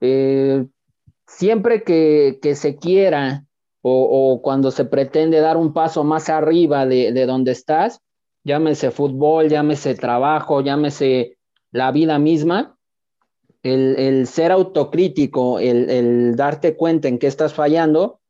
eh, 0.00 0.64
siempre 1.36 1.82
que, 1.82 2.38
se 2.54 2.76
quiera 2.76 3.44
o, 3.82 4.40
cuando 4.42 4.70
se 4.70 4.84
pretende 4.84 5.40
dar 5.40 5.56
un 5.56 5.72
paso 5.72 6.04
más 6.04 6.28
arriba 6.28 6.86
de, 6.86 7.12
de 7.12 7.26
donde 7.26 7.52
estás, 7.52 8.00
llámese 8.44 8.90
fútbol, 8.90 9.48
llámese 9.48 9.94
trabajo, 9.94 10.60
llámese 10.60 11.36
la 11.70 11.90
vida 11.90 12.18
misma, 12.18 12.74
el, 13.64 14.26
ser 14.26 14.52
autocrítico, 14.52 15.58
el, 15.58 16.36
darte 16.36 16.76
cuenta 16.76 17.08
en 17.08 17.18
qué 17.18 17.26
estás 17.26 17.54
fallando, 17.54 18.20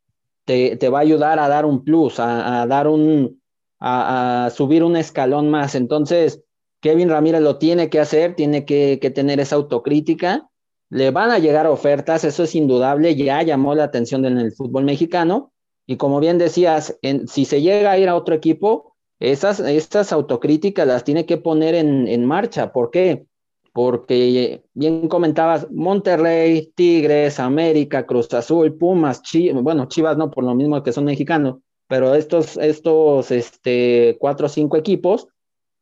te, 0.45 0.77
va 0.89 0.99
a 0.99 1.03
ayudar 1.03 1.39
a 1.39 1.49
dar 1.49 1.67
un 1.67 1.85
plus, 1.85 2.21
a, 2.21 2.67
dar 2.67 2.87
un, 2.87 3.43
a, 3.81 4.51
subir 4.55 4.85
un 4.85 4.97
escalón 4.97 5.51
más. 5.51 5.75
Entonces, 5.75 6.43
Kevin 6.81 7.11
Ramírez 7.11 7.43
lo 7.43 7.59
tiene 7.59 7.91
que 7.91 7.99
hacer, 7.99 8.37
tiene 8.37 8.65
que, 8.65 8.99
tener 9.15 9.41
esa 9.41 9.57
autocrítica. 9.57 10.49
Le 10.95 11.11
van 11.11 11.31
a 11.31 11.39
llegar 11.39 11.67
ofertas, 11.67 12.23
eso 12.23 12.45
es 12.45 12.55
indudable, 12.55 13.17
ya 13.17 13.43
llamó 13.43 13.75
la 13.75 13.85
atención 13.85 14.25
en 14.27 14.39
el 14.39 14.53
fútbol 14.53 14.85
mexicano. 14.85 15.53
Y 15.87 15.97
como 15.97 16.21
bien 16.21 16.39
decías, 16.39 16.97
si 17.27 17.45
se 17.45 17.63
llega 17.63 17.91
a 17.91 17.99
ir 17.99 18.09
a 18.09 18.15
otro 18.15 18.35
equipo, 18.35 18.95
esas, 19.19 19.59
estas 19.59 20.13
autocríticas 20.13 20.87
las 20.87 21.03
tiene 21.03 21.27
que 21.27 21.37
poner 21.37 21.75
en, 21.75 22.07
en 22.07 22.25
marcha. 22.25 22.73
¿Por 22.73 22.91
qué? 22.91 23.27
porque 23.75 24.63
bien 24.73 25.09
comentabas, 25.09 25.69
Monterrey, 25.73 26.73
Tigres, 26.77 27.41
América, 27.41 28.07
Cruz 28.07 28.33
Azul, 28.33 28.79
Pumas, 28.79 29.21
Chivas, 29.21 29.61
bueno, 29.65 29.87
Chivas 29.87 30.17
no, 30.17 30.31
por 30.31 30.45
lo 30.45 30.55
mismo 30.55 30.81
que 30.81 30.93
son 30.93 31.07
mexicanos, 31.07 31.57
pero 31.89 32.15
estos, 32.15 32.57
estos 32.57 33.33
este, 33.33 34.17
cuatro 34.21 34.47
o 34.47 34.49
cinco 34.49 34.77
equipos 34.77 35.27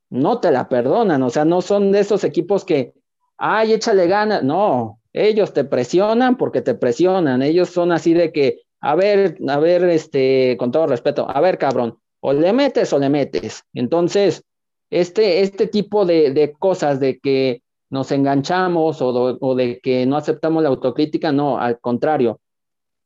no 0.09 0.41
te 0.41 0.51
la 0.51 0.71
perdonan, 0.71 1.23
o 1.23 1.29
sea, 1.29 1.45
no 1.45 1.61
son 1.61 1.93
de 1.93 2.01
esos 2.01 2.25
equipos 2.25 2.65
que, 2.65 2.95
ay, 3.37 3.75
échale 3.75 4.07
ganas, 4.07 4.43
no, 4.43 5.02
ellos 5.13 5.53
te 5.53 5.65
presionan 5.65 6.37
porque 6.37 6.63
te 6.63 6.75
presionan, 6.75 7.43
ellos 7.43 7.71
son 7.71 7.93
así 7.93 8.15
de 8.15 8.33
que, 8.33 8.63
a 8.81 8.95
ver, 8.95 9.39
a 9.49 9.59
ver, 9.59 9.85
este, 9.85 10.57
con 10.59 10.73
todo 10.73 10.87
respeto, 10.87 11.29
a 11.29 11.41
ver, 11.41 11.59
cabrón, 11.59 11.99
o 12.21 12.33
le 12.33 12.53
metes 12.53 12.93
o 12.93 12.99
le 12.99 13.09
metes. 13.09 13.65
Entonces, 13.75 14.45
este, 14.91 15.41
este 15.41 15.67
tipo 15.67 16.05
de, 16.05 16.33
de 16.33 16.53
cosas 16.53 17.01
de 17.01 17.19
que 17.19 17.63
nos 17.93 18.11
enganchamos 18.11 19.03
o, 19.03 19.55
de 19.55 19.79
que 19.81 20.07
no 20.07 20.17
aceptamos 20.17 20.63
la 20.63 20.71
autocrítica, 20.71 21.31
no, 21.31 21.59
al 21.59 21.79
contrario. 21.79 22.41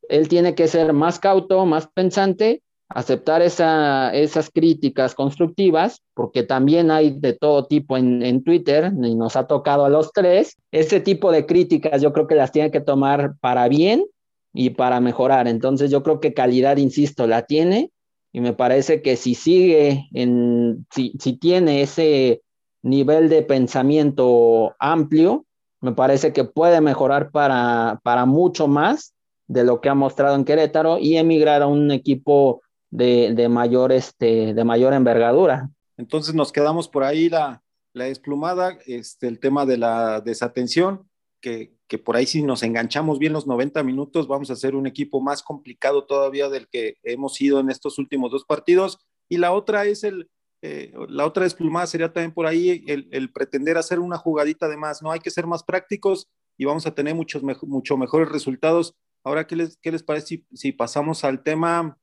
Él 0.07 0.29
tiene 0.29 0.55
que 0.55 0.69
ser 0.69 0.93
más 0.93 1.19
cauto, 1.19 1.65
más 1.65 1.87
pensante, 1.87 2.63
aceptar 2.89 3.41
esa, 3.41 4.13
esas 4.13 4.49
críticas 4.49 5.13
constructivas, 5.13 6.01
porque 6.13 6.43
también 6.43 6.89
hay 6.91 7.11
de 7.11 7.33
todo 7.33 7.65
tipo 7.65 7.97
en, 7.97 8.23
en, 8.23 8.43
Twitter, 8.43 8.91
y 9.03 9.15
nos 9.15 9.35
ha 9.35 9.47
tocado 9.47 9.85
a 9.85 9.89
los 9.89 10.11
tres. 10.13 10.55
Ese 10.71 10.99
tipo 10.99 11.31
de 11.31 11.45
críticas 11.45 12.01
yo 12.01 12.13
creo 12.13 12.27
que 12.27 12.35
las 12.35 12.51
tiene 12.51 12.71
que 12.71 12.81
tomar 12.81 13.35
para 13.39 13.67
bien 13.67 14.05
y 14.53 14.71
para 14.71 14.99
mejorar. 15.01 15.47
Entonces 15.47 15.91
yo 15.91 16.03
creo 16.03 16.19
que 16.19 16.33
calidad, 16.33 16.77
insisto, 16.77 17.27
la 17.27 17.43
tiene 17.43 17.91
y 18.31 18.41
me 18.41 18.53
parece 18.53 19.01
que 19.01 19.15
si 19.15 19.35
sigue 19.35 20.07
en, 20.13 20.85
si, 20.91 21.13
si 21.19 21.33
tiene 21.33 21.81
ese, 21.81 22.41
nivel 22.87 23.29
de 23.29 23.43
pensamiento 23.43 24.75
amplio, 24.79 25.45
me 25.81 25.91
parece 25.91 26.33
que 26.33 26.43
puede 26.43 26.81
mejorar 26.81 27.31
para, 27.31 27.99
para 28.03 28.25
mucho 28.25 28.67
más 28.67 29.13
de 29.47 29.63
lo 29.63 29.79
que 29.79 29.89
ha 29.89 29.95
mostrado 29.95 30.35
en 30.35 30.45
Querétaro 30.45 30.97
y 30.97 31.17
emigrar 31.17 31.61
a 31.61 31.67
un 31.67 31.91
equipo 31.91 32.61
de, 32.89 33.47
mayor, 33.49 33.91
este, 33.91 34.53
de 34.53 34.63
mayor 34.63 34.93
envergadura. 34.93 35.69
Entonces 35.97 36.35
nos 36.35 36.51
quedamos 36.51 36.87
por 36.87 37.03
ahí 37.03 37.29
la, 37.29 37.63
la 37.93 38.05
desplumada, 38.05 38.77
este, 38.85 39.27
el 39.27 39.39
tema 39.39 39.65
de 39.65 39.77
la 39.77 40.21
desatención, 40.21 41.09
que, 41.41 41.73
que, 41.87 41.97
por 41.97 42.15
ahí 42.15 42.25
si 42.25 42.43
nos 42.43 42.63
enganchamos 42.63 43.19
bien 43.19 43.33
los 43.33 43.47
90 43.47 43.83
minutos, 43.83 44.27
vamos 44.27 44.49
a 44.49 44.55
ser 44.55 44.75
un 44.75 44.87
equipo 44.87 45.21
más 45.21 45.43
complicado 45.43 46.05
todavía 46.05 46.49
del 46.49 46.67
que 46.67 46.95
hemos 47.03 47.35
sido 47.35 47.59
en 47.59 47.69
estos 47.69 47.97
últimos 47.99 48.31
dos 48.31 48.45
partidos. 48.45 48.99
Y 49.29 49.37
la 49.37 49.51
otra 49.51 49.85
es 49.85 50.03
el, 50.03 50.29
eh, 50.61 50.91
la 51.09 51.25
otra 51.25 51.43
desplumada 51.43 51.85
sería 51.85 52.11
también 52.11 52.33
por 52.33 52.47
ahí 52.47 52.83
el, 52.87 53.31
pretender 53.31 53.77
hacer 53.77 53.99
una 53.99 54.17
jugadita 54.17 54.67
de 54.67 54.77
más, 54.77 55.01
¿no? 55.01 55.11
Hay 55.11 55.19
que 55.19 55.29
ser 55.29 55.45
más 55.45 55.63
prácticos 55.63 56.27
y 56.57 56.65
vamos 56.65 56.87
a 56.87 56.95
tener 56.95 57.13
muchos 57.13 57.43
mucho 57.63 57.97
mejores 57.97 58.29
resultados. 58.29 58.95
Ahora, 59.23 59.45
¿qué 59.45 59.55
les, 59.55 59.77
qué 59.77 59.91
les 59.91 60.03
parece 60.03 60.45
si, 60.53 60.71
pasamos 60.71 61.23
al 61.23 61.43
tema 61.43 61.97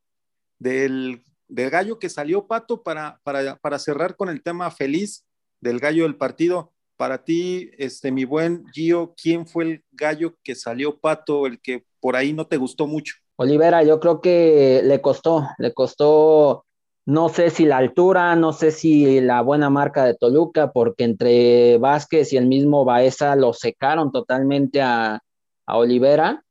del, 0.64 1.22
gallo 1.48 1.98
que 1.98 2.08
salió 2.08 2.46
Pato 2.46 2.82
para, 2.82 3.20
para, 3.22 3.78
cerrar 3.78 4.16
con 4.16 4.28
el 4.28 4.42
tema 4.42 4.70
feliz 4.70 5.24
del 5.60 5.78
gallo 5.78 6.04
del 6.04 6.16
partido? 6.16 6.72
Para 6.96 7.24
ti, 7.24 7.70
este, 7.78 8.10
mi 8.10 8.24
buen 8.24 8.64
Gio, 8.72 9.14
¿quién 9.20 9.46
fue 9.46 9.64
el 9.64 9.84
gallo 9.92 10.36
que 10.42 10.54
salió 10.54 10.98
Pato, 10.98 11.46
el 11.46 11.60
que 11.60 11.84
por 12.00 12.16
ahí 12.16 12.32
no 12.32 12.46
te 12.46 12.56
gustó 12.56 12.86
mucho? 12.86 13.14
Olivera, 13.36 13.82
yo 13.82 13.98
creo 14.00 14.20
que 14.20 14.80
le 14.84 15.00
costó, 15.00 15.48
le 15.58 15.74
costó 15.74 16.64
no 17.06 17.28
sé 17.28 17.50
si 17.50 17.66
la 17.66 17.76
altura, 17.76 18.34
no 18.34 18.52
sé 18.52 18.70
si 18.70 19.20
la 19.20 19.42
buena 19.42 19.68
marca 19.68 20.04
de 20.04 20.14
Toluca, 20.14 20.72
porque 20.72 21.04
entre 21.04 21.76
Vázquez 21.76 22.32
y 22.32 22.38
el 22.38 22.46
mismo 22.46 22.84
Baeza 22.84 23.36
lo 23.36 23.52
secaron 23.52 24.10
totalmente 24.10 24.80
a, 24.80 25.20
Olivera. 25.66 26.43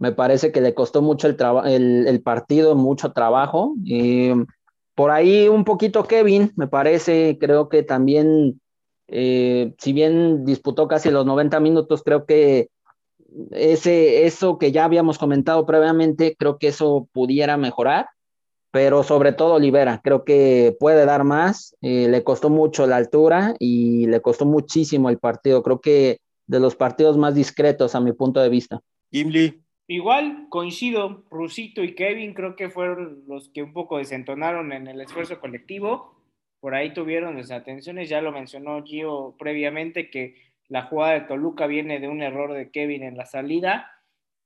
Me 0.00 0.10
parece 0.10 0.50
que 0.50 0.60
le 0.60 0.74
costó 0.74 1.00
mucho 1.00 1.28
el, 1.28 2.06
el, 2.08 2.22
partido, 2.22 2.74
mucho 2.74 3.12
trabajo. 3.12 3.74
Y 3.84 4.30
por 4.96 5.12
ahí 5.12 5.46
un 5.46 5.64
poquito 5.64 6.02
Kevin, 6.04 6.52
me 6.56 6.66
parece, 6.66 7.38
creo 7.38 7.68
que 7.68 7.84
también, 7.84 8.60
eh, 9.06 9.72
si 9.78 9.92
bien 9.92 10.44
disputó 10.44 10.88
casi 10.88 11.10
los 11.10 11.24
90 11.24 11.60
minutos, 11.60 12.02
creo 12.02 12.26
que 12.26 12.70
ese, 13.52 14.26
eso 14.26 14.58
que 14.58 14.72
ya 14.72 14.84
habíamos 14.84 15.18
comentado 15.18 15.64
previamente, 15.64 16.34
creo 16.36 16.58
que 16.58 16.68
eso 16.68 17.06
pudiera 17.12 17.56
mejorar 17.56 18.08
pero 18.70 19.02
sobre 19.02 19.32
todo 19.32 19.54
Olivera, 19.54 20.00
creo 20.02 20.24
que 20.24 20.76
puede 20.78 21.04
dar 21.04 21.24
más, 21.24 21.76
eh, 21.80 22.08
le 22.08 22.22
costó 22.22 22.50
mucho 22.50 22.86
la 22.86 22.96
altura 22.96 23.54
y 23.58 24.06
le 24.06 24.20
costó 24.20 24.46
muchísimo 24.46 25.10
el 25.10 25.18
partido, 25.18 25.62
creo 25.62 25.80
que 25.80 26.20
de 26.46 26.60
los 26.60 26.76
partidos 26.76 27.16
más 27.16 27.34
discretos 27.34 27.94
a 27.94 28.00
mi 28.00 28.12
punto 28.12 28.40
de 28.40 28.48
vista. 28.48 28.80
Gimli. 29.10 29.60
Igual 29.90 30.46
coincido, 30.50 31.24
Rusito 31.32 31.82
y 31.82 31.96
Kevin 31.96 32.32
creo 32.32 32.54
que 32.54 32.70
fueron 32.70 33.24
los 33.26 33.48
que 33.48 33.64
un 33.64 33.72
poco 33.72 33.98
desentonaron 33.98 34.72
en 34.72 34.86
el 34.86 35.00
esfuerzo 35.00 35.40
colectivo, 35.40 36.14
por 36.60 36.76
ahí 36.76 36.94
tuvieron 36.94 37.34
desatenciones, 37.34 38.08
ya 38.08 38.20
lo 38.20 38.30
mencionó 38.30 38.84
Gio 38.84 39.34
previamente 39.36 40.08
que 40.08 40.36
la 40.68 40.84
jugada 40.84 41.14
de 41.14 41.20
Toluca 41.22 41.66
viene 41.66 41.98
de 41.98 42.06
un 42.06 42.22
error 42.22 42.52
de 42.52 42.70
Kevin 42.70 43.02
en 43.02 43.16
la 43.16 43.26
salida, 43.26 43.90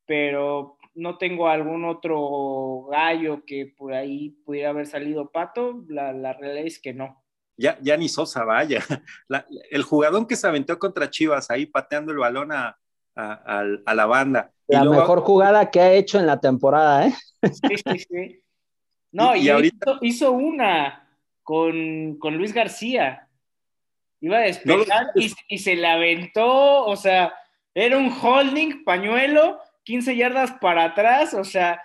pero 0.07 0.79
no 0.95 1.19
tengo 1.19 1.47
algún 1.47 1.85
otro 1.85 2.87
gallo 2.91 3.45
que 3.45 3.67
por 3.67 3.93
ahí 3.93 4.31
pudiera 4.47 4.71
haber 4.71 4.87
salido 4.87 5.31
pato, 5.31 5.85
la, 5.89 6.33
realidad 6.33 6.65
es 6.65 6.81
que 6.81 6.95
no. 6.95 7.23
Ya, 7.59 7.79
ya 7.83 7.99
ni 7.99 8.09
Sosa, 8.09 8.45
vaya. 8.45 8.81
el 9.71 9.83
jugador 9.83 10.27
que 10.27 10.37
se 10.37 10.47
aventó 10.47 10.79
contra 10.79 11.11
Chivas 11.11 11.51
ahí 11.51 11.67
pateando 11.67 12.13
el 12.13 12.19
balón 12.19 12.51
a, 12.51 12.79
la 13.17 14.07
banda. 14.07 14.53
La 14.67 14.85
mejor 14.85 15.21
jugada 15.21 15.71
que 15.71 15.81
ha 15.81 15.93
hecho 15.93 16.19
en 16.19 16.27
la 16.27 16.41
temporada, 16.41 17.07
¿eh? 17.07 17.15
Sí, 17.43 17.77
sí, 17.77 17.99
sí. 17.99 18.41
No, 19.12 19.37
y, 19.37 19.49
ahorita... 19.49 19.99
hizo, 20.01 20.33
una 20.33 21.09
con, 21.45 22.19
Luis 22.21 22.53
García. 22.53 23.29
Iba 24.21 24.39
a 24.39 24.41
despejar 24.41 25.07
y, 25.15 25.33
y 25.47 25.59
se 25.59 25.77
la 25.77 25.93
aventó, 25.93 26.85
o 26.85 26.97
sea, 26.97 27.33
era 27.75 27.97
un 27.97 28.11
holding, 28.11 28.83
pañuelo, 28.83 29.61
15 29.85 30.17
yardas 30.17 30.51
para 30.61 30.85
atrás, 30.85 31.33
o 31.33 31.45
sea, 31.45 31.81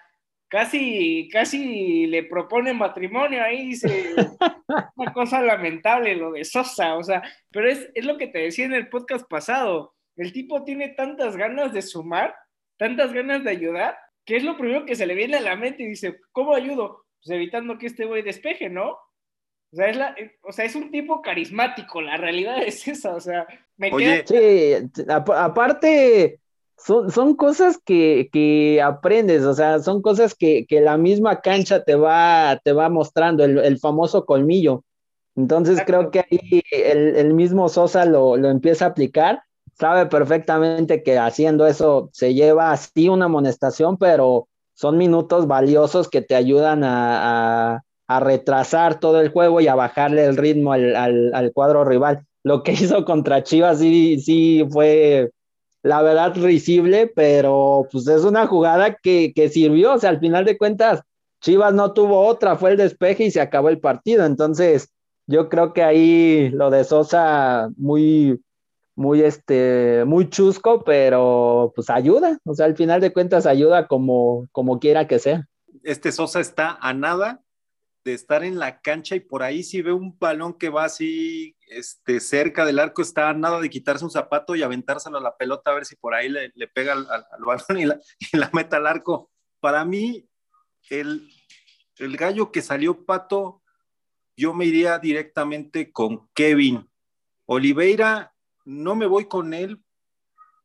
casi, 0.50 1.30
casi 1.32 2.08
le 2.08 2.24
propone 2.24 2.74
matrimonio 2.74 3.44
ahí, 3.44 3.68
dice, 3.68 4.16
una 4.96 5.14
cosa 5.14 5.42
lamentable 5.42 6.16
lo 6.16 6.32
de 6.32 6.44
Sosa, 6.44 6.96
o 6.96 7.04
sea, 7.04 7.22
pero 7.52 7.70
es, 7.70 7.90
es 7.94 8.06
lo 8.06 8.18
que 8.18 8.28
te 8.28 8.40
decía 8.40 8.66
en 8.66 8.74
el 8.74 8.90
podcast 8.90 9.26
pasado, 9.30 9.94
el 10.20 10.34
tipo 10.34 10.64
tiene 10.64 10.90
tantas 10.90 11.36
ganas 11.36 11.74
de 11.74 11.82
sumar, 11.82 12.36
tantas 12.78 13.14
ganas 13.14 13.44
de 13.44 13.52
ayudar, 13.52 13.98
que 14.26 14.38
es 14.38 14.44
lo 14.44 14.58
primero 14.58 14.86
que 14.86 14.96
se 14.96 15.06
le 15.06 15.16
viene 15.16 15.38
a 15.38 15.42
la 15.42 15.56
mente 15.56 15.84
y 15.84 15.88
dice, 15.88 16.20
¿cómo 16.32 16.54
ayudo? 16.54 17.06
Pues 17.24 17.36
evitando 17.36 17.78
que 17.78 17.88
este 17.88 18.06
güey 18.06 18.22
despeje, 18.22 18.70
¿no? 18.70 18.92
O 19.72 19.76
sea, 19.76 19.90
es 19.90 19.98
la, 19.98 20.16
o 20.44 20.52
sea, 20.52 20.66
es 20.66 20.76
un 20.76 20.90
tipo 20.92 21.22
carismático, 21.22 22.02
la 22.02 22.18
realidad 22.18 22.58
es 22.66 22.88
esa, 22.88 23.16
o 23.16 23.20
sea, 23.20 23.48
me 23.78 23.92
Oye, 23.92 24.24
Sí, 24.28 25.04
aparte, 25.08 26.40
son, 26.78 27.36
cosas 27.36 27.78
que, 27.84 28.82
aprendes, 28.84 29.44
o 29.44 29.54
sea, 29.54 29.80
son 29.80 30.02
cosas 30.02 30.34
que, 30.36 30.66
la 30.70 30.98
misma 30.98 31.42
cancha 31.42 31.84
te 31.84 31.96
va, 31.96 32.60
te 32.64 32.74
va 32.74 32.90
mostrando, 32.90 33.44
el, 33.44 33.80
famoso 33.80 34.26
colmillo. 34.26 34.84
Entonces 35.36 35.82
creo 35.86 36.12
que 36.12 36.20
ahí 36.20 36.62
el, 36.72 37.34
mismo 37.34 37.70
Sosa 37.70 38.06
lo, 38.06 38.36
empieza 38.36 38.86
a 38.86 38.90
aplicar, 38.90 39.44
sabe 39.80 40.08
perfectamente 40.08 41.04
que 41.04 41.18
haciendo 41.18 41.66
eso 41.66 42.10
se 42.12 42.34
lleva 42.34 42.72
así 42.72 43.08
una 43.08 43.26
amonestación, 43.26 43.98
pero 43.98 44.48
son 44.74 44.98
minutos 44.98 45.48
valiosos 45.48 46.10
que 46.10 46.22
te 46.22 46.36
ayudan 46.36 46.84
a, 46.84 47.82
retrasar 48.08 49.00
todo 49.00 49.22
el 49.22 49.30
juego 49.30 49.62
y 49.62 49.68
a 49.68 49.76
bajarle 49.76 50.26
el 50.26 50.36
ritmo 50.36 50.74
al, 50.74 51.52
cuadro 51.54 51.86
rival. 51.86 52.26
Lo 52.44 52.64
que 52.64 52.72
hizo 52.74 53.06
contra 53.06 53.44
Chivas 53.44 53.80
sí, 53.80 54.20
sí 54.20 54.66
fue 54.72 55.30
la 55.84 56.02
verdad 56.02 56.36
risible, 56.36 57.08
pero 57.16 57.88
pues 57.92 58.08
es 58.08 58.24
una 58.24 58.48
jugada 58.48 58.96
que, 58.96 59.50
sirvió, 59.52 59.94
o 59.94 60.00
sea, 60.00 60.10
al 60.10 60.20
final 60.20 60.44
de 60.44 60.58
cuentas, 60.58 61.02
Chivas 61.42 61.74
no 61.74 61.94
tuvo 61.94 62.26
otra, 62.26 62.56
fue 62.58 62.72
el 62.72 62.78
despeje 62.78 63.26
y 63.26 63.32
se 63.32 63.42
acabó 63.42 63.70
el 63.70 63.80
partido, 63.80 64.26
entonces 64.26 64.90
yo 65.28 65.48
creo 65.48 65.74
que 65.74 65.84
ahí 65.84 66.50
lo 66.50 66.70
de 66.70 66.84
Sosa 66.84 67.70
muy, 67.78 68.42
muy, 69.00 69.22
este, 69.22 70.04
muy 70.06 70.30
chusco, 70.30 70.84
pero 70.84 71.72
pues 71.74 71.90
ayuda, 71.90 72.38
o 72.44 72.54
sea, 72.54 72.66
al 72.66 72.76
final 72.76 73.00
de 73.00 73.14
cuentas 73.14 73.46
ayuda 73.46 73.88
como, 73.88 74.50
como 74.52 74.78
quiera 74.78 75.08
que 75.08 75.20
sea. 75.20 75.48
Este 75.84 76.12
Sosa 76.12 76.42
está 76.42 76.78
a 76.82 76.94
nada 76.94 77.42
de 78.04 78.14
estar 78.14 78.44
en 78.44 78.60
la 78.60 78.82
cancha 78.82 79.16
y 79.16 79.22
por 79.22 79.42
ahí 79.42 79.64
si 79.64 79.82
ve 79.82 79.94
un 79.94 80.20
balón 80.20 80.54
que 80.54 80.68
va 80.68 80.84
así 80.84 81.56
este, 81.70 82.20
cerca 82.20 82.66
del 82.66 82.78
arco, 82.78 83.02
está 83.02 83.30
a 83.30 83.34
nada 83.34 83.62
de 83.62 83.70
quitarse 83.70 84.04
un 84.04 84.12
zapato 84.12 84.54
y 84.54 84.64
aventárselo 84.64 85.18
a 85.18 85.22
la 85.22 85.38
pelota 85.38 85.72
a 85.72 85.76
ver 85.76 85.86
si 85.86 85.96
por 85.96 86.14
ahí 86.14 86.28
le, 86.28 86.52
pega 86.68 86.92
al, 86.92 87.06
balón 87.40 87.80
y 87.80 87.86
la, 87.86 88.02
y 88.34 88.36
la 88.36 88.50
meta 88.52 88.78
al 88.78 88.88
arco. 88.88 89.32
Para 89.62 89.86
mí, 89.86 90.28
el, 90.90 91.26
el 92.00 92.18
gallo 92.18 92.52
que 92.52 92.62
salió 92.62 93.06
pato, 93.06 93.64
yo 94.36 94.54
me 94.54 94.66
iría 94.66 95.00
directamente 95.00 95.90
con 95.94 96.28
Kevin. 96.34 96.86
Oliveira, 97.46 98.34
no 98.70 98.96
me 98.96 99.08
voy 99.08 99.26
con 99.26 99.54
él. 99.54 99.82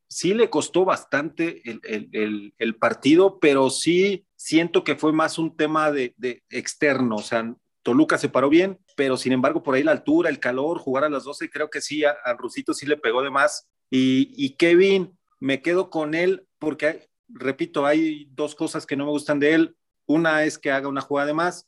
Sí 0.07 0.35
le 0.35 0.51
costó 0.51 0.85
bastante 0.85 1.63
el, 1.65 2.77
partido, 2.77 3.41
pero 3.41 3.71
sí 3.71 4.27
siento 4.37 4.85
que 4.85 4.95
fue 4.95 5.13
más 5.13 5.39
un 5.39 5.57
tema 5.57 5.91
de, 5.91 6.15
externo. 6.51 7.17
O 7.17 7.23
sea, 7.23 7.55
Toluca 7.83 8.19
se 8.19 8.29
paró 8.29 8.51
bien, 8.51 8.79
pero 8.95 9.17
sin 9.17 9.33
embargo, 9.33 9.63
por 9.63 9.75
ahí 9.75 9.83
la 9.83 9.93
altura, 9.93 10.29
el 10.29 10.39
calor, 10.39 10.79
jugar 10.79 11.05
a 11.05 11.09
las 11.09 11.25
12, 11.25 11.49
creo 11.51 11.71
que 11.71 11.81
sí, 11.81 12.05
al 12.05 12.39
Rusito 12.39 12.75
sí 12.75 12.87
le 12.87 12.99
pegó 12.99 13.23
de 13.23 13.31
más. 13.31 13.67
Y, 13.91 14.33
y 14.37 14.51
Kevin, 14.57 15.19
me 15.41 15.63
quedo 15.63 15.89
con 15.89 16.15
él 16.15 16.47
porque, 16.59 17.09
repito, 17.29 17.87
hay 17.87 18.29
dos 18.33 18.55
cosas 18.55 18.85
que 18.87 18.97
no 18.97 19.07
me 19.07 19.11
gustan 19.11 19.41
de 19.41 19.55
él. 19.55 19.77
Una 20.07 20.45
es 20.45 20.59
que 20.59 20.71
haga 20.71 20.89
una 20.89 21.01
jugada 21.01 21.29
de 21.29 21.35
más 21.35 21.67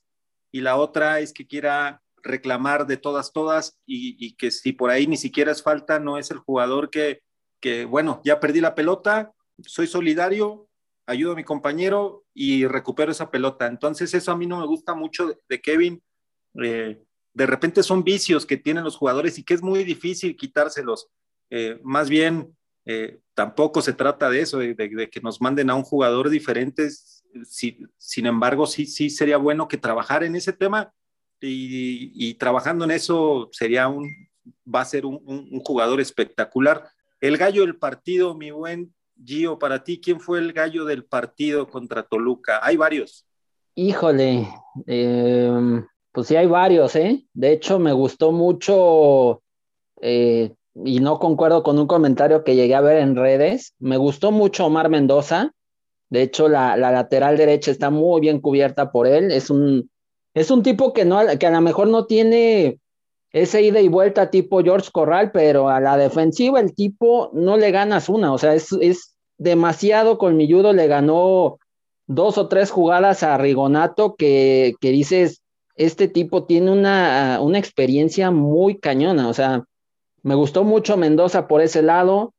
y 0.53 0.61
la 0.61 0.77
otra 0.77 1.21
es 1.21 1.33
que 1.33 1.47
quiera 1.47 2.03
reclamar 2.27 2.87
de 2.87 2.97
todas, 2.97 3.33
todas 3.33 3.79
y, 3.87 4.35
que 4.37 4.51
si 4.51 4.73
por 4.73 4.91
ahí 4.91 5.07
ni 5.07 5.17
siquiera 5.17 5.53
es 5.53 5.63
falta, 5.63 5.99
no 5.99 6.19
es 6.19 6.31
el 6.31 6.39
jugador 6.39 6.91
que, 6.91 7.23
que, 7.61 7.85
bueno, 7.85 8.21
ya 8.25 8.41
perdí 8.41 8.61
la 8.61 8.75
pelota, 8.75 9.33
soy 9.65 9.87
solidario, 9.87 10.69
ayudo 11.07 11.33
a 11.33 11.37
mi 11.37 11.45
compañero 11.45 12.25
y 12.35 12.67
recupero 12.67 13.13
esa 13.13 13.31
pelota. 13.31 13.67
Entonces 13.67 14.13
eso 14.13 14.33
a 14.33 14.37
mí 14.37 14.47
no 14.47 14.61
me 14.61 14.67
gusta 14.67 14.95
mucho 14.95 15.39
de, 15.49 15.61
Kevin. 15.61 16.03
Eh, 16.63 17.03
de 17.33 17.47
repente 17.47 17.83
son 17.83 18.03
vicios 18.03 18.47
que 18.47 18.57
tienen 18.57 18.85
los 18.85 18.97
jugadores 18.97 19.39
y 19.39 19.45
que 19.45 19.55
es 19.55 19.63
muy 19.63 19.85
difícil 19.85 20.37
quitárselos. 20.37 21.09
Eh, 21.51 21.79
más 21.83 22.09
bien, 22.09 22.57
eh, 22.85 23.21
tampoco 23.35 23.83
se 23.83 23.93
trata 23.93 24.31
de 24.31 24.41
eso, 24.41 24.59
de, 24.59 25.11
que 25.11 25.21
nos 25.21 25.41
manden 25.41 25.71
a 25.71 25.75
un 25.75 25.83
jugador 25.83 26.31
diferente, 26.31 26.89
sin 27.49 28.27
embargo, 28.27 28.67
sí, 28.67 28.87
sí 28.87 29.11
sería 29.11 29.37
bueno 29.37 29.69
que 29.69 29.77
trabajar 29.77 30.25
en 30.25 30.37
ese 30.37 30.53
tema 30.53 30.95
y, 31.41 32.35
trabajando 32.35 32.85
en 32.85 32.91
eso 32.93 33.49
sería 33.53 33.89
un, 33.89 34.11
va 34.73 34.81
a 34.81 34.85
ser 34.85 35.07
un, 35.07 35.61
jugador 35.65 36.01
espectacular. 36.01 36.89
El 37.21 37.37
gallo 37.37 37.63
del 37.63 37.77
partido, 37.77 38.35
mi 38.35 38.51
buen 38.51 38.95
Gio, 39.25 39.59
para 39.59 39.83
ti, 39.83 40.01
¿quién 40.01 40.21
fue 40.21 40.39
el 40.39 40.53
gallo 40.53 40.85
del 40.85 41.05
partido 41.05 41.67
contra 41.69 42.03
Toluca? 42.03 42.61
Hay 42.63 42.77
varios. 42.77 43.27
Híjole, 43.75 44.49
em, 44.87 45.87
pues 46.13 46.27
sí 46.27 46.37
hay 46.37 46.47
varios, 46.47 46.97
¿eh? 46.97 47.27
De 47.33 47.53
hecho, 47.53 47.79
me 47.79 47.93
gustó 47.93 48.33
mucho, 48.33 49.43
eh, 50.01 50.55
y 50.85 51.01
no 51.01 51.19
concuerdo 51.19 51.63
con 51.63 51.79
un 51.79 51.87
comentario 51.87 52.45
que 52.45 52.57
llegué 52.57 52.75
a 52.75 52.81
ver 52.81 52.99
en 52.99 53.17
redes, 53.17 53.75
me 53.79 53.97
gustó 53.97 54.33
mucho 54.33 54.67
Omar 54.67 54.91
Mendoza, 54.91 55.53
de 56.09 56.23
hecho, 56.23 56.49
la, 56.49 56.77
lateral 56.77 57.37
derecha 57.37 57.71
está 57.71 57.91
muy 57.91 58.21
bien 58.21 58.41
cubierta 58.41 58.93
por 58.93 59.07
él. 59.07 59.33
Es 59.33 59.51
un, 59.51 59.91
es 60.37 60.51
un 60.51 60.63
tipo 60.63 60.93
que, 60.93 61.07
no, 61.07 61.19
que 61.39 61.47
a 61.47 61.51
lo 61.51 61.63
mejor 61.63 61.89
no 61.89 62.05
tiene 62.05 62.79
esa 63.33 63.59
ida 63.59 63.81
y 63.81 63.89
vuelta 63.89 64.31
tipo 64.31 64.63
George 64.63 64.91
Corral, 64.93 65.31
pero 65.33 65.71
a 65.71 65.81
la 65.81 65.97
defensiva 65.97 66.61
el 66.61 66.75
tipo 66.75 67.31
no 67.33 67.57
le 67.57 67.71
ganas 67.71 68.11
una. 68.11 68.35
O 68.35 68.37
sea, 68.37 68.55
es, 68.55 68.71
es 68.83 69.17
demasiado 69.39 70.19
colmilludo. 70.19 70.75
Le 70.75 70.89
ganó 70.89 71.59
dos 72.07 72.37
o 72.37 72.49
tres 72.49 72.71
jugadas 72.71 73.23
a 73.23 73.39
Rigonato 73.39 74.15
que, 74.15 74.75
que 74.79 74.91
dices, 74.91 75.41
este 75.75 76.07
tipo 76.07 76.45
tiene 76.45 76.71
una, 76.71 77.39
una 77.41 77.59
experiencia 77.59 78.31
muy 78.31 78.79
cañona. 78.79 79.31
O 79.31 79.33
sea, 79.33 79.65
me 80.23 80.35
gustó 80.35 80.65
mucho 80.65 80.99
Mendoza 80.99 81.49
por 81.49 81.63
ese 81.63 81.81
lado. 81.81 82.35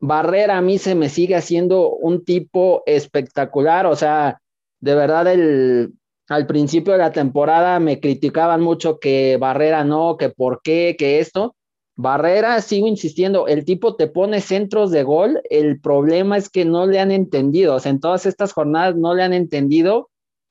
Barrera 0.00 0.56
a 0.56 0.62
mí 0.62 0.78
se 0.78 0.94
me 0.94 1.10
sigue 1.10 1.36
haciendo 1.36 1.90
un 1.90 2.24
tipo 2.24 2.84
espectacular, 2.86 3.84
o 3.84 3.96
sea, 3.96 4.40
de 4.80 4.94
verdad 4.94 5.26
el, 5.26 5.92
al 6.28 6.46
principio 6.46 6.92
de 6.92 6.98
la 6.98 7.12
temporada 7.12 7.80
me 7.80 8.00
criticaban 8.00 8.60
mucho 8.60 8.98
que 8.98 9.36
Barrera 9.38 9.84
no, 9.84 10.16
que 10.16 10.28
por 10.28 10.60
qué, 10.62 10.96
que 10.98 11.20
esto. 11.20 11.56
Barrera, 11.96 12.60
sigo 12.60 12.86
insistiendo, 12.86 13.48
el 13.48 13.64
tipo 13.64 13.96
te 13.96 14.06
pone 14.06 14.40
centros 14.40 14.90
de 14.92 15.02
gol, 15.02 15.40
el 15.50 15.80
problema 15.80 16.36
es 16.36 16.48
que 16.48 16.64
no 16.64 16.86
le 16.86 17.00
han 17.00 17.10
entendido, 17.10 17.74
o 17.74 17.80
sea, 17.80 17.90
en 17.90 17.98
todas 17.98 18.24
estas 18.24 18.52
jornadas 18.52 18.94
no 18.94 19.14
le 19.14 19.24
han 19.24 19.32
entendido 19.32 20.08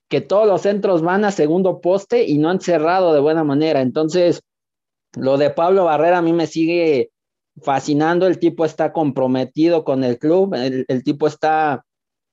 que 0.10 0.20
todos 0.22 0.48
los 0.48 0.62
centros 0.62 1.02
van 1.02 1.26
a 1.26 1.32
segundo 1.32 1.80
poste 1.80 2.26
y 2.26 2.38
no 2.38 2.50
han 2.50 2.60
cerrado 2.60 3.14
de 3.14 3.20
buena 3.20 3.44
manera. 3.44 3.82
Entonces, 3.82 4.42
lo 5.16 5.38
de 5.38 5.50
Pablo 5.50 5.86
Barrera 5.86 6.20
a 6.20 6.22
mí 6.22 6.34
me 6.34 6.48
sigue 6.48 7.12
fascinando, 7.62 8.28
el 8.28 8.40
tipo 8.40 8.66
está 8.66 8.94
comprometido 8.94 9.84
con 9.84 10.04
el 10.04 10.20
club, 10.20 10.54
el, 10.56 11.04
tipo 11.04 11.28
está 11.28 11.86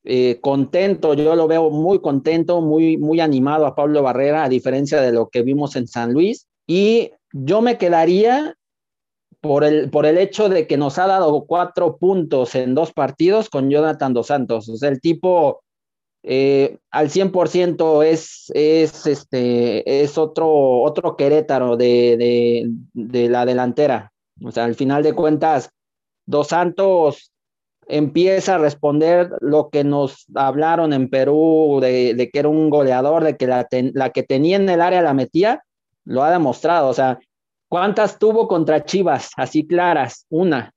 eh, 0.04 0.38
contento, 0.42 1.14
yo 1.14 1.34
lo 1.34 1.48
veo 1.48 1.70
muy 1.70 2.00
contento, 2.00 2.60
muy, 2.60 2.98
muy 2.98 3.20
animado 3.20 3.64
a 3.66 3.74
Pablo 3.74 4.02
Barrera, 4.02 4.44
a 4.44 4.48
diferencia 4.48 5.00
de 5.00 5.12
lo 5.12 5.28
que 5.28 5.42
vimos 5.42 5.76
en 5.76 5.86
San 5.86 6.12
Luis. 6.12 6.46
Y 6.66 7.12
yo 7.32 7.62
me 7.62 7.78
quedaría 7.78 8.54
por 9.40 9.64
el, 9.64 9.90
por 9.90 10.06
el 10.06 10.18
hecho 10.18 10.48
de 10.48 10.66
que 10.66 10.76
nos 10.76 10.98
ha 10.98 11.06
dado 11.06 11.44
cuatro 11.46 11.96
puntos 11.96 12.54
en 12.54 12.74
dos 12.74 12.92
partidos 12.92 13.48
con 13.48 13.70
Jonathan 13.70 14.12
Dos 14.12 14.26
Santos. 14.26 14.68
O 14.68 14.76
sea, 14.76 14.90
el 14.90 15.00
tipo 15.00 15.62
eh, 16.22 16.78
al 16.90 17.10
100% 17.10 18.04
es, 18.04 18.50
es, 18.54 19.06
este, 19.06 20.02
es 20.02 20.18
otro, 20.18 20.82
otro 20.82 21.16
Querétaro 21.16 21.76
de, 21.76 22.16
de, 22.16 22.70
de 22.92 23.28
la 23.28 23.44
delantera. 23.46 24.12
O 24.42 24.50
sea, 24.50 24.64
al 24.64 24.74
final 24.74 25.02
de 25.02 25.14
cuentas, 25.14 25.70
Dos 26.26 26.48
Santos 26.48 27.33
empieza 27.88 28.54
a 28.54 28.58
responder 28.58 29.30
lo 29.40 29.68
que 29.70 29.84
nos 29.84 30.26
hablaron 30.34 30.92
en 30.92 31.08
Perú 31.08 31.78
de, 31.80 32.30
que 32.32 32.38
era 32.38 32.48
un 32.48 32.70
goleador, 32.70 33.24
de 33.24 33.36
que 33.36 33.46
la, 33.46 34.10
que 34.10 34.22
tenía 34.22 34.56
en 34.56 34.68
el 34.68 34.80
área 34.80 35.02
la 35.02 35.14
metía, 35.14 35.62
lo 36.04 36.22
ha 36.22 36.30
demostrado. 36.30 36.88
O 36.88 36.94
sea, 36.94 37.18
¿cuántas 37.68 38.18
tuvo 38.18 38.48
contra 38.48 38.84
Chivas? 38.84 39.30
Así 39.36 39.66
claras, 39.66 40.26
una, 40.28 40.72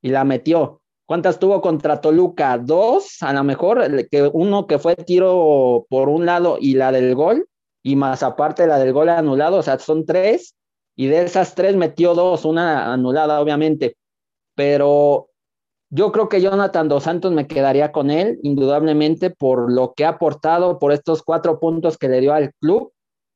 y 0.00 0.10
la 0.10 0.24
metió. 0.24 0.80
¿Cuántas 1.06 1.38
tuvo 1.38 1.60
contra 1.60 2.00
Toluca? 2.00 2.56
Dos, 2.58 3.22
a 3.22 3.32
lo 3.32 3.44
mejor, 3.44 4.08
que 4.08 4.30
uno 4.32 4.66
que 4.66 4.78
fue 4.78 4.96
tiro 4.96 5.86
por 5.88 6.08
un 6.08 6.26
lado 6.26 6.56
y 6.60 6.74
la 6.74 6.92
del 6.92 7.14
gol, 7.14 7.48
y 7.82 7.96
más 7.96 8.22
aparte 8.22 8.66
la 8.66 8.78
del 8.78 8.92
gol 8.92 9.08
anulado, 9.08 9.58
o 9.58 9.62
sea, 9.62 9.78
son 9.78 10.06
tres, 10.06 10.54
y 10.96 11.06
de 11.06 11.22
esas 11.24 11.54
tres 11.54 11.76
metió 11.76 12.14
dos, 12.14 12.44
una 12.44 12.92
anulada 12.92 13.40
obviamente, 13.40 13.96
pero 14.54 15.28
yo 15.94 16.10
creo 16.10 16.30
que 16.30 16.40
Jonathan 16.40 16.88
Dos 16.88 17.02
Santos 17.02 17.32
me 17.32 17.46
quedaría 17.46 17.92
con 17.92 18.10
él, 18.10 18.40
indudablemente, 18.42 19.28
por 19.28 19.70
lo 19.70 19.92
que 19.92 20.06
ha 20.06 20.10
aportado, 20.10 20.78
por 20.78 20.90
estos 20.90 21.22
cuatro 21.22 21.60
puntos 21.60 21.98
que 21.98 22.08
le 22.08 22.22
dio 22.22 22.32
al 22.32 22.54
club. 22.62 22.92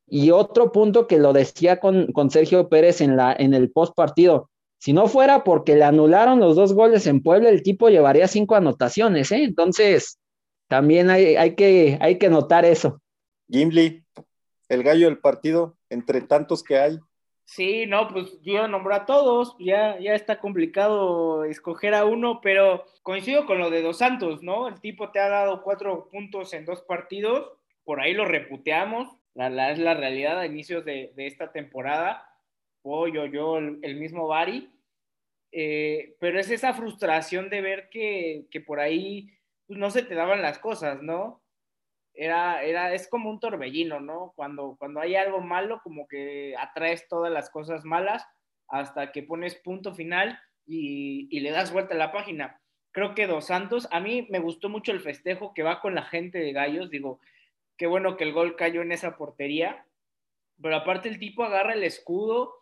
Y 0.08 0.30
otro 0.30 0.72
punto 0.72 1.06
que 1.06 1.18
lo 1.18 1.34
decía 1.34 1.80
con, 1.80 2.12
con 2.12 2.30
Sergio 2.30 2.70
Pérez 2.70 3.02
en, 3.02 3.14
la, 3.14 3.36
en 3.38 3.52
el 3.52 3.70
post 3.70 3.94
partido. 3.94 4.48
Si 4.78 4.94
no 4.94 5.06
fuera 5.06 5.44
porque 5.44 5.76
le 5.76 5.84
anularon 5.84 6.40
los 6.40 6.56
dos 6.56 6.72
goles 6.72 7.06
en 7.06 7.22
Puebla, 7.22 7.50
el 7.50 7.62
tipo 7.62 7.90
llevaría 7.90 8.26
cinco 8.26 8.54
anotaciones, 8.54 9.30
¿eh? 9.32 9.44
Entonces, 9.44 10.18
también 10.66 11.10
hay, 11.10 11.36
hay, 11.36 11.54
que, 11.56 11.98
hay 12.00 12.16
que 12.16 12.30
notar 12.30 12.64
eso. 12.64 13.02
Gimli, 13.50 14.02
el 14.70 14.82
gallo 14.82 15.08
del 15.08 15.18
partido, 15.18 15.76
entre 15.90 16.22
tantos 16.22 16.62
que 16.62 16.78
hay. 16.78 16.98
Sí, 17.46 17.86
no, 17.86 18.08
pues 18.08 18.40
yo 18.42 18.66
nombro 18.66 18.92
a 18.92 19.06
todos, 19.06 19.54
ya, 19.60 20.00
ya 20.00 20.14
está 20.14 20.40
complicado 20.40 21.44
escoger 21.44 21.94
a 21.94 22.04
uno, 22.04 22.40
pero 22.40 22.84
coincido 23.02 23.46
con 23.46 23.58
lo 23.60 23.70
de 23.70 23.82
Dos 23.82 23.98
Santos, 23.98 24.42
¿no? 24.42 24.66
El 24.66 24.80
tipo 24.80 25.12
te 25.12 25.20
ha 25.20 25.28
dado 25.28 25.62
cuatro 25.62 26.08
puntos 26.10 26.52
en 26.54 26.64
dos 26.64 26.82
partidos, 26.82 27.52
por 27.84 28.00
ahí 28.00 28.14
lo 28.14 28.24
reputeamos, 28.24 29.16
la, 29.34 29.70
es 29.70 29.78
la 29.78 29.94
realidad 29.94 30.40
a 30.40 30.46
inicios 30.46 30.84
de, 30.84 31.12
esta 31.18 31.52
temporada, 31.52 32.28
Pollo, 32.82 33.26
yo, 33.26 33.58
el, 33.58 33.96
mismo 33.96 34.26
Bari, 34.26 34.68
eh, 35.52 36.16
pero 36.18 36.40
es 36.40 36.50
esa 36.50 36.74
frustración 36.74 37.48
de 37.48 37.60
ver 37.60 37.88
que, 37.90 38.48
por 38.66 38.80
ahí 38.80 39.30
pues, 39.68 39.78
no 39.78 39.90
se 39.92 40.02
te 40.02 40.16
daban 40.16 40.42
las 40.42 40.58
cosas, 40.58 41.00
¿no? 41.00 41.44
Era, 42.16 42.62
era, 42.62 42.94
es 42.94 43.08
como 43.08 43.30
un 43.30 43.40
torbellino, 43.40 44.00
¿no? 44.00 44.32
Cuando, 44.36 44.76
cuando 44.78 45.00
hay 45.00 45.16
algo 45.16 45.40
malo, 45.40 45.80
como 45.82 46.08
que 46.08 46.54
atraes 46.58 47.08
todas 47.08 47.32
las 47.32 47.50
cosas 47.50 47.84
malas 47.84 48.26
hasta 48.68 49.12
que 49.12 49.22
pones 49.22 49.54
punto 49.54 49.94
final 49.94 50.38
y, 50.66 51.40
le 51.40 51.50
das 51.50 51.72
vuelta 51.72 51.94
a 51.94 51.98
la 51.98 52.12
página. 52.12 52.60
Creo 52.92 53.14
que 53.14 53.26
Dos 53.26 53.46
Santos, 53.46 53.88
a 53.90 54.00
mí 54.00 54.26
me 54.30 54.38
gustó 54.38 54.68
mucho 54.68 54.92
el 54.92 55.00
festejo 55.00 55.54
que 55.54 55.62
va 55.62 55.80
con 55.80 55.94
la 55.94 56.02
gente 56.02 56.38
de 56.38 56.52
Gallos, 56.52 56.90
digo, 56.90 57.20
qué 57.76 57.86
bueno 57.86 58.16
que 58.16 58.24
el 58.24 58.32
gol 58.32 58.56
cayó 58.56 58.82
en 58.82 58.92
esa 58.92 59.16
portería, 59.16 59.86
pero 60.60 60.76
aparte 60.76 61.08
el 61.08 61.18
tipo 61.18 61.44
agarra 61.44 61.74
el 61.74 61.84
escudo 61.84 62.54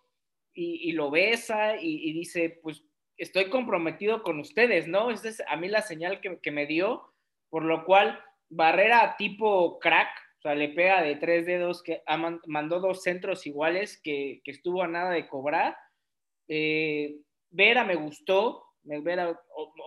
y, 0.52 0.92
lo 0.92 1.10
besa 1.10 1.76
y, 1.80 2.08
y, 2.08 2.12
dice, 2.12 2.60
pues 2.62 2.84
estoy 3.16 3.50
comprometido 3.50 4.22
con 4.22 4.38
ustedes, 4.40 4.88
¿no? 4.88 5.10
Esa 5.10 5.28
es 5.28 5.42
a 5.46 5.56
mí 5.56 5.68
la 5.68 5.82
señal 5.82 6.20
que, 6.20 6.50
me 6.50 6.66
dio, 6.66 7.12
por 7.50 7.64
lo 7.64 7.84
cual 7.84 8.20
Barrera 8.54 9.16
tipo 9.16 9.78
crack, 9.78 10.08
o 10.38 10.42
sea, 10.42 10.54
le 10.54 10.68
pega 10.70 11.02
de 11.02 11.16
tres 11.16 11.46
dedos, 11.46 11.82
que 11.82 12.02
mandó 12.46 12.80
dos 12.80 13.02
centros 13.02 13.46
iguales 13.46 14.00
que, 14.02 14.42
estuvo 14.44 14.82
a 14.82 14.88
nada 14.88 15.10
de 15.10 15.28
cobrar. 15.28 15.76
Eh, 16.48 17.16
Vera 17.50 17.84
me 17.84 17.94
gustó, 17.94 18.64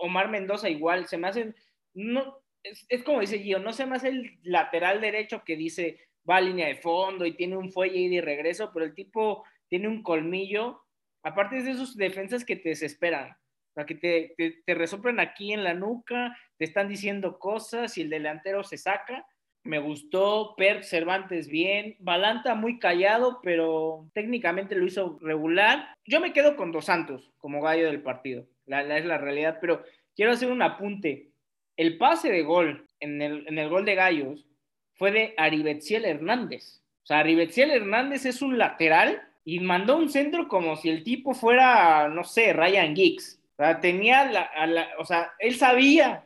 Omar 0.00 0.28
Mendoza 0.28 0.68
igual, 0.68 1.06
se 1.06 1.18
me 1.18 1.28
hacen, 1.28 1.54
no, 1.94 2.38
es, 2.62 2.84
es, 2.88 3.02
como 3.04 3.20
dice 3.20 3.38
Gio, 3.38 3.58
no 3.58 3.72
se 3.72 3.86
me 3.86 3.96
hace 3.96 4.08
el 4.08 4.38
lateral 4.42 5.00
derecho 5.00 5.42
que 5.44 5.56
dice 5.56 6.00
va 6.28 6.36
a 6.36 6.40
línea 6.40 6.66
de 6.66 6.76
fondo 6.76 7.24
y 7.24 7.36
tiene 7.36 7.56
un 7.56 7.72
fuelle 7.72 7.98
y 7.98 8.08
de 8.08 8.20
regreso, 8.20 8.70
pero 8.72 8.84
el 8.84 8.94
tipo 8.94 9.44
tiene 9.68 9.88
un 9.88 10.02
colmillo 10.02 10.82
aparte 11.22 11.62
de 11.62 11.70
esos 11.70 11.96
defensas 11.96 12.44
que 12.44 12.56
te 12.56 12.70
desesperan, 12.70 13.36
sea, 13.74 13.86
que 13.86 13.94
te, 13.94 14.34
te, 14.36 15.20
aquí 15.20 15.52
en 15.52 15.64
la 15.64 15.74
nuca, 15.74 16.36
te 16.56 16.64
están 16.64 16.88
diciendo 16.88 17.38
cosas 17.38 17.96
y 17.98 18.02
el 18.02 18.10
delantero 18.10 18.64
se 18.64 18.76
saca. 18.76 19.26
Me 19.64 19.78
gustó, 19.78 20.54
Per 20.56 20.84
Cervantes 20.84 21.48
bien, 21.48 21.96
Balanta 21.98 22.54
muy 22.54 22.78
callado, 22.78 23.40
pero 23.42 24.08
técnicamente 24.14 24.74
lo 24.74 24.86
hizo 24.86 25.18
regular. 25.20 25.94
Yo 26.06 26.20
me 26.20 26.32
quedo 26.32 26.56
con 26.56 26.72
Dos 26.72 26.86
Santos 26.86 27.32
como 27.38 27.60
gallo 27.60 27.86
del 27.86 28.02
partido, 28.02 28.46
la, 28.66 28.96
es 28.96 29.04
la 29.04 29.18
realidad, 29.18 29.58
pero 29.60 29.82
quiero 30.14 30.32
hacer 30.32 30.50
un 30.50 30.62
apunte. 30.62 31.30
El 31.76 31.98
pase 31.98 32.30
de 32.30 32.42
gol 32.42 32.86
en 33.00 33.22
el, 33.22 33.46
en 33.46 33.58
el 33.58 33.68
gol 33.68 33.84
de 33.84 33.94
Gallos 33.94 34.46
fue 34.94 35.12
de 35.12 35.34
Aribetziel 35.36 36.04
Hernández. 36.04 36.82
O 37.04 37.06
sea, 37.06 37.20
Aribetziel 37.20 37.70
Hernández 37.70 38.26
es 38.26 38.42
un 38.42 38.58
lateral 38.58 39.22
y 39.44 39.60
mandó 39.60 39.96
un 39.96 40.10
centro 40.10 40.48
como 40.48 40.76
si 40.76 40.90
el 40.90 41.04
tipo 41.04 41.34
fuera, 41.34 42.08
no 42.08 42.24
sé, 42.24 42.52
Ryan 42.52 42.94
Giggs. 42.94 43.37
O 43.58 43.62
sea, 43.62 43.80
tenía 43.80 44.24
la, 44.24 44.88
o 44.98 45.04
sea, 45.04 45.34
él 45.38 45.56
sabía 45.56 46.24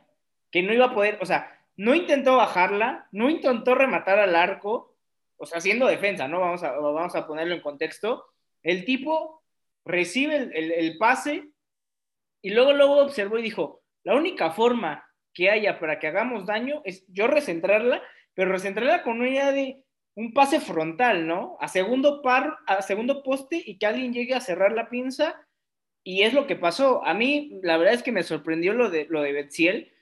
que 0.51 0.61
no 0.61 0.71
iba 0.73 0.85
a 0.85 0.93
poder, 0.93 1.17
o 1.19 1.25
sea, 1.25 1.59
no 1.75 1.95
intentó 1.95 2.37
bajarla, 2.37 3.07
no 3.11 3.29
intentó 3.29 3.73
rematar 3.73 4.19
al 4.19 4.35
arco, 4.35 4.95
o 5.37 5.45
sea, 5.45 5.57
haciendo 5.57 5.87
defensa, 5.87 6.27
¿no? 6.27 6.39
Vamos 6.39 6.63
a, 6.63 6.71
vamos 6.71 7.15
a 7.15 7.25
ponerlo 7.25 7.55
en 7.55 7.61
contexto. 7.61 8.25
El 8.61 8.85
tipo 8.85 9.43
recibe 9.83 10.35
el, 10.35 10.71
el 10.71 10.97
pase 10.97 11.49
y 12.41 12.51
luego, 12.51 12.73
luego 12.73 12.97
observó 12.97 13.39
y 13.39 13.43
dijo, 13.43 13.81
la 14.03 14.15
única 14.15 14.51
forma 14.51 15.03
que 15.33 15.49
haya 15.49 15.79
para 15.79 15.97
que 15.99 16.07
hagamos 16.07 16.45
daño 16.45 16.81
es 16.85 17.03
yo 17.07 17.27
recentrarla, 17.27 18.01
pero 18.35 18.51
recentrarla 18.51 19.01
con 19.01 19.19
una 19.19 19.29
idea 19.29 19.51
de 19.51 19.83
un 20.15 20.33
pase 20.33 20.59
frontal, 20.59 21.25
¿no? 21.25 21.57
A 21.59 21.67
segundo 21.67 22.21
par, 22.21 22.57
a 22.67 22.81
segundo 22.81 23.23
poste 23.23 23.61
y 23.65 23.77
que 23.77 23.85
alguien 23.85 24.13
llegue 24.13 24.35
a 24.35 24.41
cerrar 24.41 24.73
la 24.73 24.89
pinza. 24.89 25.35
Y 26.03 26.23
es 26.23 26.33
lo 26.33 26.47
que 26.47 26.55
pasó. 26.55 27.05
A 27.05 27.13
mí, 27.13 27.59
la 27.63 27.77
verdad 27.77 27.93
es 27.93 28.03
que 28.03 28.11
me 28.11 28.23
sorprendió 28.23 28.73
lo 28.73 28.89
de, 28.89 29.07
lo 29.09 29.21
de 29.21 29.31
Betziel, 29.31 29.93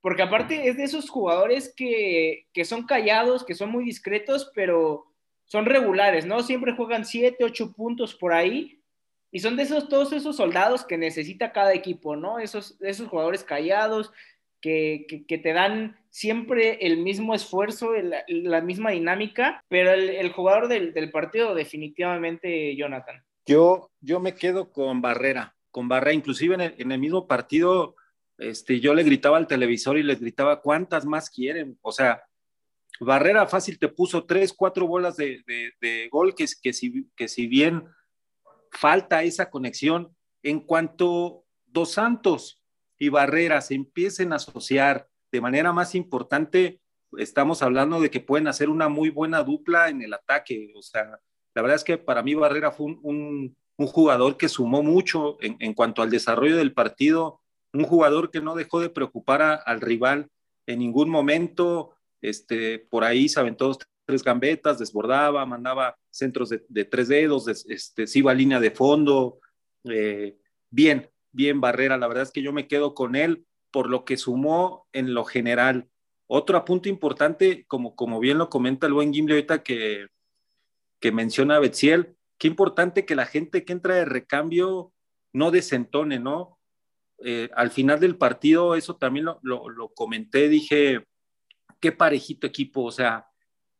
porque 0.00 0.22
aparte 0.22 0.68
es 0.68 0.76
de 0.76 0.84
esos 0.84 1.10
jugadores 1.10 1.72
que, 1.76 2.46
que 2.52 2.64
son 2.64 2.86
callados, 2.86 3.44
que 3.44 3.54
son 3.54 3.70
muy 3.70 3.84
discretos, 3.84 4.50
pero 4.54 5.06
son 5.44 5.66
regulares, 5.66 6.26
¿no? 6.26 6.42
Siempre 6.42 6.74
juegan 6.74 7.04
7, 7.04 7.44
8 7.44 7.72
puntos 7.72 8.14
por 8.14 8.32
ahí. 8.32 8.80
Y 9.30 9.40
son 9.40 9.56
de 9.56 9.64
esos, 9.64 9.88
todos 9.88 10.12
esos 10.12 10.36
soldados 10.36 10.84
que 10.84 10.96
necesita 10.96 11.52
cada 11.52 11.74
equipo, 11.74 12.16
¿no? 12.16 12.38
Esos, 12.38 12.80
esos 12.80 13.08
jugadores 13.08 13.44
callados, 13.44 14.12
que, 14.60 15.24
que, 15.28 15.38
te 15.38 15.52
dan 15.52 15.96
siempre 16.10 16.78
el 16.80 16.98
mismo 16.98 17.34
esfuerzo, 17.34 17.92
la 18.26 18.60
misma 18.60 18.90
dinámica, 18.90 19.64
pero 19.68 19.92
el, 19.92 20.32
jugador 20.32 20.68
del, 20.68 20.92
del, 20.92 21.10
partido 21.10 21.54
definitivamente 21.54 22.74
Jonathan. 22.76 23.22
Yo, 23.48 23.90
yo 24.02 24.20
me 24.20 24.34
quedo 24.34 24.70
con 24.72 25.00
Barrera, 25.00 25.56
con 25.70 25.88
Barrera, 25.88 26.12
inclusive 26.12 26.54
en 26.54 26.92
el, 26.92 26.98
mismo 26.98 27.26
partido, 27.26 27.96
este, 28.36 28.78
yo 28.78 28.92
le 28.92 29.04
gritaba 29.04 29.38
al 29.38 29.46
televisor 29.46 29.96
y 29.96 30.02
le 30.02 30.16
gritaba, 30.16 30.60
¿cuántas 30.60 31.06
más 31.06 31.30
quieren? 31.30 31.78
O 31.80 31.90
sea, 31.90 32.22
Barrera 33.00 33.46
fácil 33.46 33.78
te 33.78 33.88
puso 33.88 34.26
tres, 34.26 34.52
cuatro 34.52 34.86
bolas 34.86 35.16
de, 35.16 35.42
de, 35.46 35.72
de 35.80 36.08
gol, 36.10 36.34
que, 36.34 36.44
que, 36.62 36.74
si, 36.74 37.08
que 37.16 37.26
si 37.26 37.46
bien 37.46 37.88
falta 38.70 39.22
esa 39.22 39.48
conexión, 39.48 40.14
en 40.42 40.60
cuanto 40.60 41.46
Dos 41.64 41.92
Santos 41.92 42.62
y 42.98 43.08
Barrera 43.08 43.62
se 43.62 43.74
empiecen 43.74 44.34
a 44.34 44.36
asociar 44.36 45.08
de 45.32 45.40
manera 45.40 45.72
más 45.72 45.94
importante, 45.94 46.82
estamos 47.16 47.62
hablando 47.62 47.98
de 47.98 48.10
que 48.10 48.20
pueden 48.20 48.46
hacer 48.46 48.68
una 48.68 48.90
muy 48.90 49.08
buena 49.08 49.42
dupla 49.42 49.88
en 49.88 50.02
el 50.02 50.12
ataque. 50.12 50.70
O 50.76 50.82
sea, 50.82 51.18
la 51.58 51.62
verdad 51.62 51.74
es 51.74 51.82
que 51.82 51.98
para 51.98 52.22
mí 52.22 52.34
Barrera 52.34 52.70
fue 52.70 52.96
un, 53.02 53.56
jugador 53.78 54.36
que 54.36 54.48
sumó 54.48 54.84
mucho 54.84 55.38
en, 55.40 55.74
cuanto 55.74 56.02
al 56.02 56.10
desarrollo 56.10 56.56
del 56.56 56.72
partido, 56.72 57.40
un 57.72 57.82
jugador 57.82 58.30
que 58.30 58.40
no 58.40 58.54
dejó 58.54 58.78
de 58.78 58.90
preocupar 58.90 59.42
al 59.66 59.80
rival 59.80 60.28
en 60.68 60.78
ningún 60.78 61.10
momento. 61.10 61.96
Este, 62.22 62.78
por 62.78 63.02
ahí 63.02 63.28
se 63.28 63.40
aventó 63.40 63.76
tres 64.04 64.22
gambetas, 64.22 64.78
desbordaba, 64.78 65.44
mandaba 65.46 65.96
centros 66.10 66.48
de, 66.50 66.84
tres 66.84 67.08
dedos, 67.08 67.48
este, 67.48 68.06
se 68.06 68.18
iba 68.20 68.30
a 68.30 68.36
línea 68.36 68.60
de 68.60 68.70
fondo. 68.70 69.40
Eh, 69.82 70.38
bien, 70.70 71.10
bien 71.32 71.60
Barrera. 71.60 71.96
La 71.96 72.06
verdad 72.06 72.22
es 72.22 72.30
que 72.30 72.42
yo 72.42 72.52
me 72.52 72.68
quedo 72.68 72.94
con 72.94 73.16
él 73.16 73.44
por 73.72 73.90
lo 73.90 74.04
que 74.04 74.16
sumó 74.16 74.86
en 74.92 75.12
lo 75.12 75.24
general. 75.24 75.88
Otro 76.28 76.56
apunte 76.56 76.88
importante, 76.88 77.64
como, 77.66 77.96
como 77.96 78.20
bien 78.20 78.38
lo 78.38 78.48
comenta 78.48 78.86
el 78.86 78.92
buen 78.92 79.12
Gimli 79.12 79.32
ahorita 79.32 79.64
que, 79.64 80.06
que 81.00 81.12
menciona 81.12 81.58
Betziel, 81.58 82.16
qué 82.38 82.48
importante 82.48 83.04
que 83.04 83.14
la 83.14 83.26
gente 83.26 83.64
que 83.64 83.72
entra 83.72 83.94
de 83.94 84.04
recambio 84.04 84.92
no 85.32 85.50
desentone, 85.50 86.18
¿no? 86.18 86.58
Eh, 87.24 87.50
al 87.54 87.70
final 87.70 88.00
del 88.00 88.16
partido, 88.16 88.74
eso 88.74 88.96
también 88.96 89.26
lo, 89.26 89.40
lo, 89.42 89.88
comenté, 89.90 90.48
dije, 90.48 91.04
qué 91.80 91.92
parejito 91.92 92.46
equipo, 92.46 92.84
o 92.84 92.92
sea, 92.92 93.26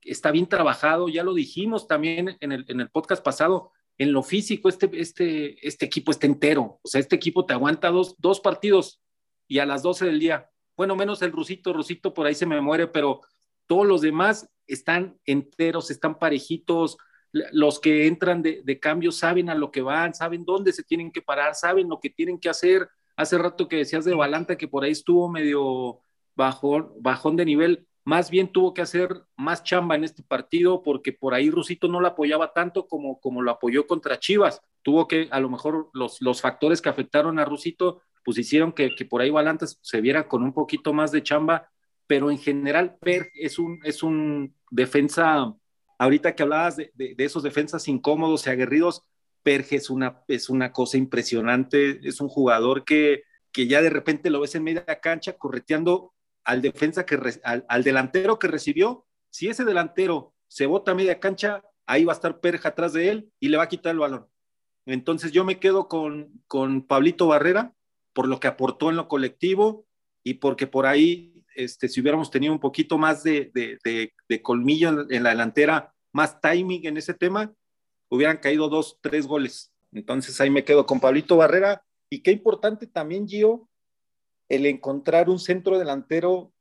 está 0.02 0.30
bien 0.30 0.48
trabajado, 0.48 1.08
ya 1.08 1.22
lo 1.22 1.34
dijimos 1.34 1.86
también 1.86 2.36
en 2.40 2.52
el, 2.52 2.64
en 2.68 2.80
el 2.80 2.90
podcast 2.90 3.22
pasado, 3.24 3.72
en 3.98 4.12
lo 4.12 4.22
físico, 4.22 4.68
este, 4.68 4.88
este, 4.94 5.66
este 5.66 5.84
equipo 5.84 6.12
está 6.12 6.26
entero. 6.26 6.78
O 6.82 6.88
sea, 6.88 7.00
este 7.00 7.16
equipo 7.16 7.44
te 7.44 7.52
aguanta 7.52 7.90
dos, 7.90 8.14
dos 8.18 8.40
partidos 8.40 9.02
y 9.48 9.58
a 9.58 9.66
las 9.66 9.82
12 9.82 10.06
del 10.06 10.20
día. 10.20 10.48
Bueno, 10.76 10.94
menos 10.94 11.20
el 11.22 11.32
Rusito, 11.32 11.72
Rusito 11.72 12.14
por 12.14 12.26
ahí 12.26 12.34
se 12.34 12.46
me 12.46 12.60
muere, 12.60 12.86
pero 12.86 13.20
todos 13.66 13.86
los 13.86 14.00
demás 14.00 14.48
están 14.68 15.18
enteros, 15.24 15.90
están 15.90 16.16
parejitos. 16.18 16.96
Los 17.52 17.80
que 17.80 18.06
entran 18.06 18.42
de, 18.42 18.80
cambio 18.80 19.12
saben 19.12 19.50
a 19.50 19.54
lo 19.54 19.70
que 19.70 19.82
van, 19.82 20.14
saben 20.14 20.44
dónde 20.44 20.72
se 20.72 20.82
tienen 20.82 21.12
que 21.12 21.22
parar, 21.22 21.54
saben 21.54 21.88
lo 21.88 22.00
que 22.00 22.10
tienen 22.10 22.38
que 22.38 22.48
hacer. 22.48 22.88
Hace 23.16 23.38
rato 23.38 23.68
que 23.68 23.76
decías 23.76 24.04
de 24.04 24.14
Balanta 24.14 24.56
que 24.56 24.68
por 24.68 24.84
ahí 24.84 24.92
estuvo 24.92 25.28
medio 25.28 26.00
bajón, 26.34 26.92
bajón 27.00 27.36
de 27.36 27.44
nivel 27.44 27.88
más 28.08 28.30
bien 28.30 28.48
tuvo 28.48 28.72
que 28.72 28.80
hacer 28.80 29.10
más 29.36 29.62
chamba 29.62 29.94
en 29.94 30.02
este 30.02 30.22
partido 30.22 30.82
porque 30.82 31.12
por 31.12 31.34
ahí 31.34 31.50
Rusito 31.50 31.88
no 31.88 32.00
lo 32.00 32.08
apoyaba 32.08 32.54
tanto 32.54 32.88
como, 32.88 33.20
como 33.20 33.42
lo 33.42 33.50
apoyó 33.50 33.86
contra 33.86 34.18
Chivas. 34.18 34.62
Tuvo 34.80 35.06
que, 35.06 35.28
a 35.30 35.38
lo 35.40 35.50
mejor, 35.50 35.90
los, 35.92 36.22
los 36.22 36.40
factores 36.40 36.80
que 36.80 36.88
afectaron 36.88 37.38
a 37.38 37.44
Rusito, 37.44 38.00
pues 38.24 38.38
hicieron 38.38 38.72
que, 38.72 38.94
que 38.94 39.04
por 39.04 39.20
ahí 39.20 39.28
Valantes 39.28 39.78
se 39.82 40.00
viera 40.00 40.26
con 40.26 40.42
un 40.42 40.54
poquito 40.54 40.94
más 40.94 41.12
de 41.12 41.22
chamba, 41.22 41.68
pero 42.06 42.30
en 42.30 42.38
general 42.38 42.96
Per 42.98 43.28
es 43.34 43.58
un, 43.58 43.78
es 43.84 44.02
un 44.02 44.54
defensa, 44.70 45.54
ahorita 45.98 46.34
que 46.34 46.42
hablabas 46.42 46.76
de, 46.76 46.92
esos 47.18 47.42
defensas 47.42 47.88
incómodos 47.88 48.46
y 48.46 48.50
aguerridos, 48.50 49.04
Perge 49.42 49.76
es 49.76 49.90
una, 49.90 50.22
es 50.28 50.48
una 50.48 50.72
cosa 50.72 50.96
impresionante, 50.96 52.00
es 52.02 52.20
un 52.20 52.28
jugador 52.28 52.84
que, 52.84 53.22
que 53.52 53.66
ya 53.66 53.82
de 53.82 53.90
repente 53.90 54.30
lo 54.30 54.40
ves 54.40 54.54
en 54.54 54.64
media 54.64 54.84
cancha 55.00 55.34
correteando 55.34 56.14
al 56.44 56.62
defensa 56.62 57.04
que 57.04 57.18
al, 57.44 57.84
delantero 57.84 58.38
que 58.38 58.48
recibió, 58.48 59.06
si 59.30 59.48
ese 59.48 59.64
delantero 59.64 60.34
se 60.46 60.66
bota 60.66 60.92
a 60.92 60.94
media 60.94 61.20
cancha, 61.20 61.62
ahí 61.86 62.04
va 62.04 62.12
a 62.12 62.16
estar 62.16 62.40
Perja 62.40 62.70
atrás 62.70 62.94
de 62.94 63.10
él 63.10 63.30
y 63.38 63.48
le 63.48 63.58
va 63.58 63.64
a 63.64 63.68
quitar 63.68 63.92
el 63.92 63.98
balón. 63.98 64.28
Entonces 64.86 65.32
yo 65.32 65.44
me 65.44 65.58
quedo 65.58 65.88
con, 65.88 66.42
con 66.46 66.86
Pablito 66.86 67.26
Barrera 67.26 67.74
por 68.14 68.26
lo 68.26 68.40
que 68.40 68.48
aportó 68.48 68.88
en 68.88 68.96
lo 68.96 69.08
colectivo 69.08 69.86
y 70.24 70.34
porque 70.34 70.66
por 70.66 70.86
ahí, 70.86 71.37
este, 71.58 71.88
si 71.88 72.00
hubiéramos 72.00 72.30
tenido 72.30 72.52
un 72.52 72.60
poquito 72.60 72.98
más 72.98 73.24
de, 73.24 73.50
colmillo 74.42 75.10
en, 75.10 75.22
la 75.24 75.30
delantera, 75.30 75.92
más 76.12 76.40
timing 76.40 76.86
en 76.86 76.96
ese 76.96 77.14
tema, 77.14 77.52
hubieran 78.08 78.38
caído 78.38 78.68
dos, 78.68 78.98
tres 79.00 79.26
goles. 79.26 79.72
Entonces 79.92 80.40
ahí 80.40 80.50
me 80.50 80.64
quedo 80.64 80.86
con 80.86 81.00
Pablito 81.00 81.36
Barrera. 81.36 81.82
Y 82.08 82.22
qué 82.22 82.30
importante 82.30 82.86
también, 82.86 83.26
Gio, 83.26 83.68
el 84.48 84.66
encontrar 84.66 85.28
un 85.28 85.40
centro 85.40 85.78
delantero 85.80 86.52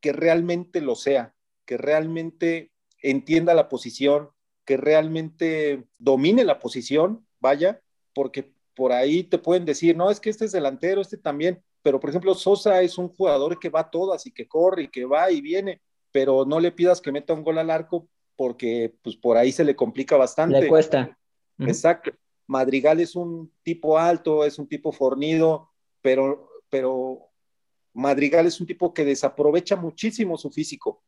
que 0.00 0.12
realmente 0.12 0.80
lo 0.80 0.96
sea, 0.96 1.34
que 1.64 1.76
realmente 1.76 2.72
entienda 3.00 3.54
la 3.54 3.68
posición, 3.68 4.30
que 4.64 4.76
realmente 4.76 5.84
domine 5.98 6.44
la 6.44 6.58
posición, 6.58 7.24
vaya, 7.38 7.80
porque 8.12 8.52
por 8.74 8.92
ahí 8.92 9.22
te 9.22 9.38
pueden 9.38 9.64
decir, 9.64 9.96
no, 9.96 10.10
es 10.10 10.18
que 10.18 10.30
este 10.30 10.46
es 10.46 10.52
delantero, 10.52 11.00
este 11.00 11.16
también, 11.16 11.62
pero 11.86 12.00
por 12.00 12.10
ejemplo, 12.10 12.34
Sosa 12.34 12.82
es 12.82 12.98
un 12.98 13.10
jugador 13.10 13.60
que 13.60 13.68
va 13.68 13.88
todas 13.88 14.26
y 14.26 14.32
que 14.32 14.48
corre 14.48 14.82
y 14.82 14.88
que 14.88 15.04
va 15.04 15.30
y 15.30 15.40
viene, 15.40 15.80
pero 16.10 16.44
no 16.44 16.58
le 16.58 16.72
pidas 16.72 17.00
que 17.00 17.12
meta 17.12 17.32
un 17.32 17.44
gol 17.44 17.58
al 17.58 17.70
arco 17.70 18.08
porque 18.34 18.92
pues 19.02 19.14
por 19.14 19.36
ahí 19.36 19.52
se 19.52 19.62
le 19.62 19.76
complica 19.76 20.16
bastante. 20.16 20.62
Le 20.62 20.66
cuesta. 20.66 21.16
Exacto. 21.60 22.10
Madrigal 22.48 22.98
es 22.98 23.14
un 23.14 23.52
tipo 23.62 23.96
alto, 23.96 24.44
es 24.44 24.58
un 24.58 24.66
tipo 24.66 24.90
fornido, 24.90 25.70
pero, 26.02 26.50
pero 26.68 27.28
Madrigal 27.92 28.46
es 28.46 28.60
un 28.60 28.66
tipo 28.66 28.92
que 28.92 29.04
desaprovecha 29.04 29.76
muchísimo 29.76 30.36
su 30.36 30.50
físico, 30.50 31.04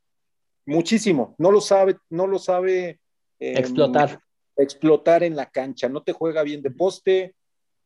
muchísimo, 0.64 1.35
no 1.39 1.51
lo 1.51 1.61
sabe, 1.61 1.97
no 2.09 2.29
lo 2.29 2.39
sabe 2.39 3.01
eh, 3.41 3.59
explotar. 3.59 4.20
explotar 4.55 5.24
en 5.24 5.35
la 5.35 5.51
cancha, 5.51 5.89
no 5.89 6.05
te 6.05 6.12
juega 6.12 6.45
bien 6.45 6.62
de 6.62 6.70
poste, 6.70 7.35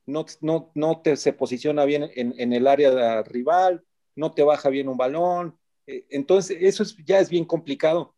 no, 0.06 0.26
no, 0.40 0.70
no 0.74 1.00
te 1.00 1.16
se 1.16 1.32
posiciona 1.32 1.84
bien 1.84 2.10
en, 2.14 2.34
en 2.38 2.52
el 2.52 2.66
área 2.66 3.22
rival, 3.22 3.84
no 4.14 4.32
te 4.32 4.42
baja 4.42 4.68
bien 4.68 4.88
un 4.88 4.96
balón, 4.96 5.58
eh, 5.86 6.06
entonces 6.10 6.58
eso 6.60 6.82
es, 6.82 6.96
ya 7.04 7.18
es 7.18 7.28
bien 7.28 7.44
complicado 7.44 8.14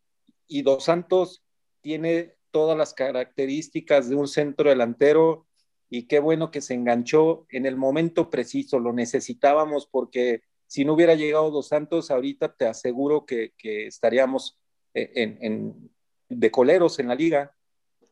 y 0.47 0.61
Dos 0.61 0.85
Santos 0.85 1.43
tiene 1.81 2.35
todas 2.51 2.77
las 2.77 2.93
características 2.93 4.09
de 4.09 4.15
un 4.15 4.27
centro 4.27 4.69
delantero 4.69 5.47
y 5.89 6.07
qué 6.07 6.19
bueno 6.19 6.51
que 6.51 6.61
se 6.61 6.73
enganchó 6.73 7.45
en 7.49 7.65
el 7.65 7.75
momento 7.75 8.29
preciso, 8.29 8.79
lo 8.79 8.93
necesitábamos 8.93 9.87
porque 9.87 10.41
si 10.67 10.83
no 10.83 10.93
hubiera 10.93 11.15
llegado 11.15 11.51
Dos 11.51 11.67
Santos, 11.67 12.11
ahorita 12.11 12.55
te 12.55 12.65
aseguro 12.65 13.25
que, 13.25 13.53
estaríamos 13.61 14.59
eh, 14.93 15.37
en, 15.41 15.91
de 16.27 16.51
coleros 16.51 16.99
en 16.99 17.07
la 17.07 17.15
liga. 17.15 17.55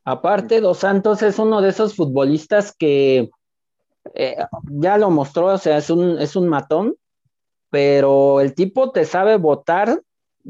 Aparte, 0.03 0.61
Dos 0.61 0.79
Santos 0.79 1.23
es 1.23 1.39
uno 1.39 1.61
de 1.61 1.69
esos 1.69 1.95
futbolistas 1.95 2.75
que 2.75 3.31
eh, 4.13 4.37
ya 4.69 4.97
lo 4.97 5.09
mostró, 5.09 5.47
o 5.47 5.57
sea, 5.57 5.77
es 5.77 5.89
un, 5.89 6.19
es 6.19 6.35
un 6.35 6.47
matón, 6.47 6.95
pero 7.69 8.41
el 8.41 8.53
tipo 8.53 8.91
te 8.91 9.05
sabe 9.05 9.37
votar 9.37 10.01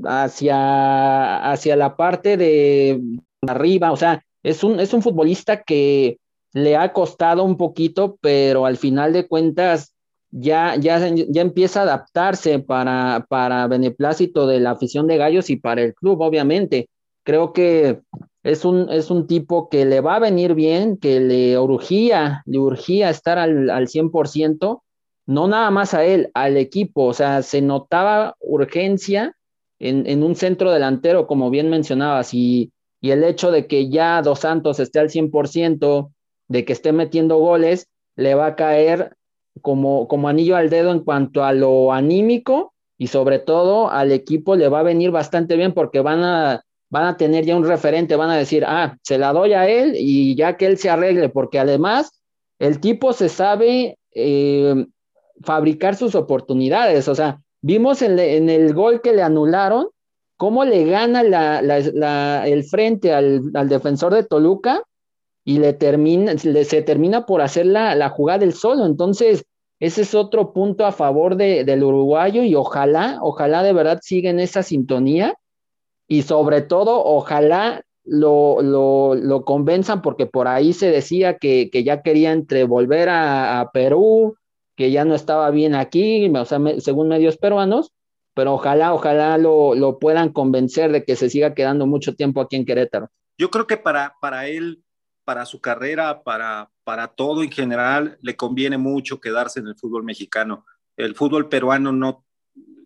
hacia, 0.05 1.51
hacia 1.51 1.75
la 1.75 1.95
parte 1.95 2.37
de 2.37 3.01
arriba, 3.47 3.91
o 3.91 3.97
sea, 3.97 4.23
es 4.43 4.63
un, 4.63 4.79
es 4.79 4.93
un 4.93 5.01
futbolista 5.01 5.63
que 5.63 6.17
le 6.53 6.75
ha 6.75 6.93
costado 6.93 7.43
un 7.43 7.57
poquito, 7.57 8.17
pero 8.21 8.65
al 8.65 8.77
final 8.77 9.13
de 9.13 9.27
cuentas 9.27 9.93
ya, 10.31 10.75
ya, 10.75 10.99
ya 11.07 11.41
empieza 11.41 11.81
a 11.81 11.83
adaptarse 11.83 12.59
para, 12.59 13.25
para 13.29 13.67
beneplácito 13.67 14.47
de 14.47 14.59
la 14.59 14.71
afición 14.71 15.07
de 15.07 15.17
Gallos 15.17 15.49
y 15.49 15.57
para 15.57 15.81
el 15.81 15.93
club, 15.93 16.21
obviamente. 16.21 16.89
Creo 17.23 17.53
que 17.53 18.01
es 18.43 18.65
un, 18.65 18.89
es 18.91 19.09
un 19.09 19.25
tipo 19.25 19.69
que 19.69 19.85
le 19.85 20.01
va 20.01 20.17
a 20.17 20.19
venir 20.19 20.53
bien, 20.53 20.97
que 20.97 21.19
le 21.21 21.57
urgía, 21.57 22.43
le 22.45 22.59
urgía 22.59 23.09
estar 23.09 23.39
al, 23.39 23.69
al 23.69 23.87
100%, 23.87 24.83
no 25.25 25.47
nada 25.47 25.71
más 25.71 25.93
a 25.93 26.03
él, 26.03 26.29
al 26.33 26.57
equipo, 26.57 27.05
o 27.05 27.13
sea, 27.13 27.41
se 27.41 27.61
notaba 27.61 28.35
urgencia 28.41 29.35
en, 29.79 30.23
un 30.23 30.35
centro 30.35 30.71
delantero, 30.71 31.27
como 31.27 31.49
bien 31.49 31.69
mencionabas, 31.69 32.33
y, 32.33 32.71
y, 33.01 33.11
el 33.11 33.23
hecho 33.23 33.51
de 33.51 33.67
que 33.67 33.89
ya 33.89 34.21
Dos 34.21 34.39
Santos 34.39 34.79
esté 34.79 34.99
al 34.99 35.09
100%, 35.09 36.11
de 36.47 36.65
que 36.65 36.73
esté 36.73 36.91
metiendo 36.91 37.37
goles, 37.37 37.87
le 38.15 38.35
va 38.35 38.47
a 38.47 38.55
caer 38.55 39.15
como, 39.61 40.07
como 40.07 40.27
anillo 40.29 40.55
al 40.55 40.69
dedo 40.69 40.91
en 40.91 41.01
cuanto 41.01 41.43
a 41.43 41.53
lo 41.53 41.91
anímico 41.93 42.73
y 42.97 43.07
sobre 43.07 43.39
todo 43.39 43.89
al 43.89 44.11
equipo 44.11 44.55
le 44.55 44.69
va 44.69 44.79
a 44.79 44.83
venir 44.83 45.11
bastante 45.11 45.55
bien 45.55 45.73
porque 45.73 45.99
van 45.99 46.23
a, 46.23 46.63
van 46.93 47.05
a 47.05 47.17
tener 47.17 47.43
ya 47.43 47.57
un 47.57 47.67
referente, 47.67 48.15
van 48.15 48.29
a 48.29 48.37
decir, 48.37 48.63
ah, 48.65 48.97
se 49.01 49.17
la 49.17 49.33
doy 49.33 49.53
a 49.53 49.67
él 49.67 49.95
y 49.97 50.35
ya 50.35 50.55
que 50.55 50.67
él 50.67 50.77
se 50.77 50.89
arregle, 50.89 51.29
porque 51.29 51.59
además 51.59 52.21
el 52.59 52.79
tipo 52.79 53.13
se 53.13 53.29
sabe 53.29 53.97
eh, 54.11 54.85
fabricar 55.41 55.95
sus 55.95 56.15
oportunidades, 56.15 57.07
o 57.07 57.15
sea, 57.15 57.39
Vimos 57.65 58.01
en, 58.01 58.19
el 58.19 58.73
gol 58.73 58.99
que 59.01 59.13
le 59.13 59.21
anularon 59.21 59.87
cómo 60.35 60.65
le 60.65 60.83
gana 60.83 61.21
el 62.45 62.63
frente 62.65 63.13
al, 63.13 63.53
defensor 63.69 64.13
de 64.13 64.25
Toluca 64.25 64.83
y 65.45 65.59
le 65.59 65.71
termina, 65.71 66.37
se 66.37 66.81
termina 66.81 67.25
por 67.25 67.41
hacer 67.41 67.65
la, 67.65 68.09
jugada 68.09 68.39
del 68.39 68.53
solo. 68.53 68.85
Entonces, 68.85 69.45
ese 69.79 70.01
es 70.01 70.13
otro 70.13 70.51
punto 70.51 70.85
a 70.85 70.91
favor 70.91 71.37
del 71.37 71.83
uruguayo 71.83 72.43
y 72.43 72.53
ojalá, 72.53 73.19
ojalá 73.21 73.63
de 73.63 73.71
verdad 73.71 73.99
siga 74.01 74.29
en 74.29 74.41
esa 74.41 74.61
sintonía 74.61 75.33
y 76.07 76.23
sobre 76.23 76.61
todo, 76.61 77.03
ojalá 77.03 77.83
lo, 78.05 78.61
lo, 78.61 79.45
convenzan 79.45 80.01
porque 80.01 80.25
por 80.25 80.47
ahí 80.47 80.73
se 80.73 80.91
decía 80.91 81.37
que, 81.37 81.69
ya 81.83 82.01
quería 82.01 82.31
entre 82.31 82.65
volver 82.65 83.09
a 83.09 83.69
Perú, 83.73 84.35
que 84.75 84.91
ya 84.91 85.05
no 85.05 85.15
estaba 85.15 85.49
bien 85.51 85.75
aquí, 85.75 86.29
o 86.29 86.45
sea, 86.45 86.59
según 86.79 87.09
medios 87.09 87.37
peruanos, 87.37 87.93
pero 88.33 88.53
ojalá, 88.53 88.93
ojalá 88.93 89.37
lo, 89.37 89.99
puedan 89.99 90.29
convencer 90.29 90.91
de 90.91 91.03
que 91.03 91.15
se 91.15 91.29
siga 91.29 91.53
quedando 91.53 91.85
mucho 91.85 92.15
tiempo 92.15 92.41
aquí 92.41 92.55
en 92.55 92.65
Querétaro. 92.65 93.09
Yo 93.37 93.49
creo 93.49 93.67
que 93.67 93.77
para, 93.77 94.15
para 94.19 94.47
él, 94.47 94.83
para 95.23 95.45
su 95.45 95.61
carrera, 95.61 96.23
para, 96.23 96.71
para 96.83 97.07
todo 97.09 97.43
en 97.43 97.51
general, 97.51 98.17
le 98.21 98.35
conviene 98.35 98.77
mucho 98.77 99.19
quedarse 99.19 99.59
en 99.59 99.67
el 99.67 99.75
fútbol 99.75 100.03
mexicano. 100.03 100.65
El 100.97 101.15
fútbol 101.15 101.49
peruano 101.49 101.91
no, 101.91 102.22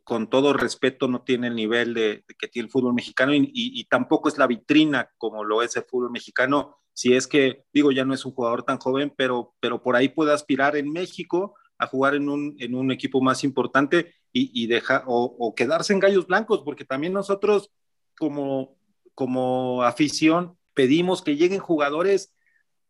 con 0.07 0.29
todo 0.29 0.53
respeto, 0.53 1.09
no 1.09 1.23
tiene 1.23 1.47
el 1.47 1.55
nivel 1.55 1.93
de, 1.93 2.23
que 2.39 2.47
tiene 2.47 2.67
el 2.67 2.71
fútbol 2.71 2.93
mexicano 2.93 3.33
y, 3.33 3.51
y, 3.53 3.83
tampoco 3.89 4.29
es 4.29 4.37
la 4.37 4.47
vitrina 4.47 5.11
como 5.17 5.43
lo 5.43 5.61
es 5.61 5.75
el 5.75 5.83
fútbol 5.83 6.11
mexicano. 6.11 6.77
Si 6.93 7.13
es 7.13 7.27
que, 7.27 7.65
digo, 7.73 7.91
ya 7.91 8.05
no 8.05 8.13
es 8.13 8.23
un 8.23 8.31
jugador 8.31 8.63
tan 8.63 8.77
joven, 8.77 9.13
pero, 9.17 9.53
pero 9.59 9.83
por 9.83 9.97
ahí 9.97 10.07
puede 10.07 10.31
aspirar 10.31 10.77
en 10.77 10.93
México 10.93 11.55
a 11.77 11.87
jugar 11.87 12.15
en 12.15 12.29
un, 12.29 12.55
en 12.57 12.73
un 12.73 12.89
equipo 12.89 13.21
más 13.21 13.43
importante 13.43 14.13
y, 14.31 14.49
y 14.63 14.67
dejar 14.67 15.03
o, 15.07 15.53
quedarse 15.53 15.91
en 15.91 15.99
gallos 15.99 16.25
blancos, 16.25 16.61
porque 16.63 16.85
también 16.85 17.11
nosotros 17.11 17.69
como, 18.17 18.77
como 19.13 19.83
afición 19.83 20.57
pedimos 20.73 21.21
que 21.21 21.35
lleguen 21.35 21.59
jugadores 21.59 22.33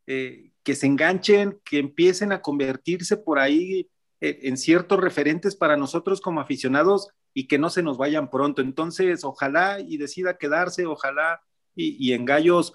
eh, 0.05 0.51
que 0.61 0.75
se 0.75 0.85
enganchen, 0.85 1.59
que 1.65 1.79
empiecen 1.79 2.31
a 2.31 2.43
convertirse 2.43 3.17
por 3.17 3.39
ahí 3.39 3.89
en 4.19 4.57
ciertos 4.57 4.99
referentes 4.99 5.55
para 5.55 5.77
nosotros 5.77 6.21
como 6.21 6.41
aficionados 6.41 7.09
y 7.33 7.47
que 7.47 7.59
no 7.59 7.69
se 7.69 7.83
nos 7.83 7.97
vayan 7.97 8.29
pronto. 8.29 8.61
Entonces, 8.61 9.23
ojalá 9.23 9.79
y 9.79 9.97
decida 9.97 10.37
quedarse, 10.37 10.85
ojalá 10.85 11.41
y, 11.75 11.95
y 12.03 12.13
en 12.13 12.25
gallos 12.25 12.73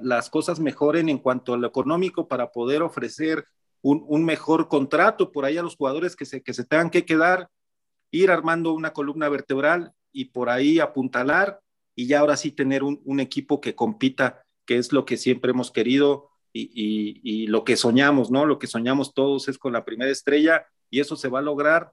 las 0.00 0.30
cosas 0.30 0.58
mejoren 0.58 1.08
en 1.08 1.18
cuanto 1.18 1.54
a 1.54 1.58
lo 1.58 1.66
económico 1.66 2.28
para 2.28 2.50
poder 2.50 2.82
ofrecer 2.82 3.44
un, 3.82 4.24
mejor 4.24 4.68
contrato 4.68 5.30
por 5.30 5.44
ahí 5.44 5.58
a 5.58 5.62
los 5.62 5.76
jugadores 5.76 6.16
que 6.16 6.24
se, 6.24 6.42
que 6.42 6.54
se 6.54 6.64
tengan 6.64 6.90
que 6.90 7.04
quedar, 7.04 7.50
ir 8.10 8.30
armando 8.30 8.72
una 8.72 8.92
columna 8.92 9.28
vertebral 9.28 9.92
y 10.12 10.26
por 10.26 10.48
ahí 10.48 10.80
apuntalar 10.80 11.60
y 11.94 12.06
ya 12.06 12.20
ahora 12.20 12.36
sí 12.36 12.50
tener 12.50 12.82
un, 12.82 13.20
equipo 13.20 13.60
que 13.60 13.74
compita, 13.74 14.42
que 14.66 14.78
es 14.78 14.92
lo 14.92 15.04
que 15.04 15.16
siempre 15.16 15.52
hemos 15.52 15.70
querido 15.70 16.30
y, 16.52 17.46
lo 17.48 17.64
que 17.64 17.76
soñamos, 17.76 18.30
¿no? 18.30 18.46
Lo 18.46 18.58
que 18.58 18.66
soñamos 18.66 19.14
todos 19.14 19.48
es 19.48 19.58
con 19.58 19.72
la 19.72 19.84
primera 19.84 20.10
estrella 20.10 20.66
y 20.90 21.00
eso 21.00 21.16
se 21.16 21.28
va 21.28 21.40
a 21.40 21.42
lograr 21.42 21.92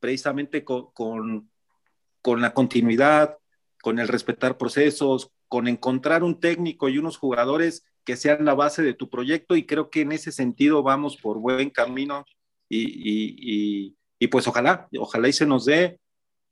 precisamente 0.00 0.64
con, 0.64 0.90
con, 0.92 2.40
la 2.40 2.54
continuidad, 2.54 3.38
con 3.82 3.98
el 3.98 4.08
respetar 4.08 4.58
procesos, 4.58 5.30
con 5.48 5.66
encontrar 5.66 6.22
un 6.22 6.40
técnico 6.40 6.88
y 6.88 6.98
unos 6.98 7.16
jugadores 7.16 7.84
que 8.04 8.16
sean 8.16 8.44
la 8.44 8.54
base 8.54 8.82
de 8.82 8.94
tu 8.94 9.10
proyecto 9.10 9.56
y 9.56 9.66
creo 9.66 9.90
que 9.90 10.02
en 10.02 10.12
ese 10.12 10.32
sentido 10.32 10.82
vamos 10.82 11.16
por 11.16 11.38
buen 11.38 11.70
camino 11.70 12.24
y, 12.68 13.96
pues 14.30 14.46
ojalá, 14.46 14.88
ojalá 14.98 15.28
y 15.28 15.32
se 15.32 15.46
nos 15.46 15.64
dé. 15.64 16.00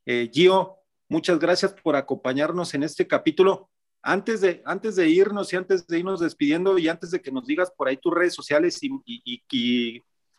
Eh, 0.07 0.31
Gio, 0.33 0.77
muchas 1.09 1.39
gracias 1.39 1.75
por 1.75 1.97
acompañarnos 1.97 2.75
en 2.75 2.83
este 2.83 3.07
capítulo. 3.07 3.71
Antes 4.03 4.41
de, 4.41 4.63
antes 4.65 4.97
de 4.97 5.09
irnos 5.09 5.53
y 5.53 5.57
antes 5.57 5.87
de 5.87 5.99
irnos 5.99 6.21
despidiendo 6.21 6.79
y 6.79 6.89
antes 6.89 7.11
de 7.11 7.21
que 7.21 7.33
nos 7.33 7.47
digas 7.47 7.73
por 7.77 7.89
ahí 7.89 7.97
tus 7.97 8.15
redes 8.15 8.35
sociales 8.35 8.79
y, 8.83 9.43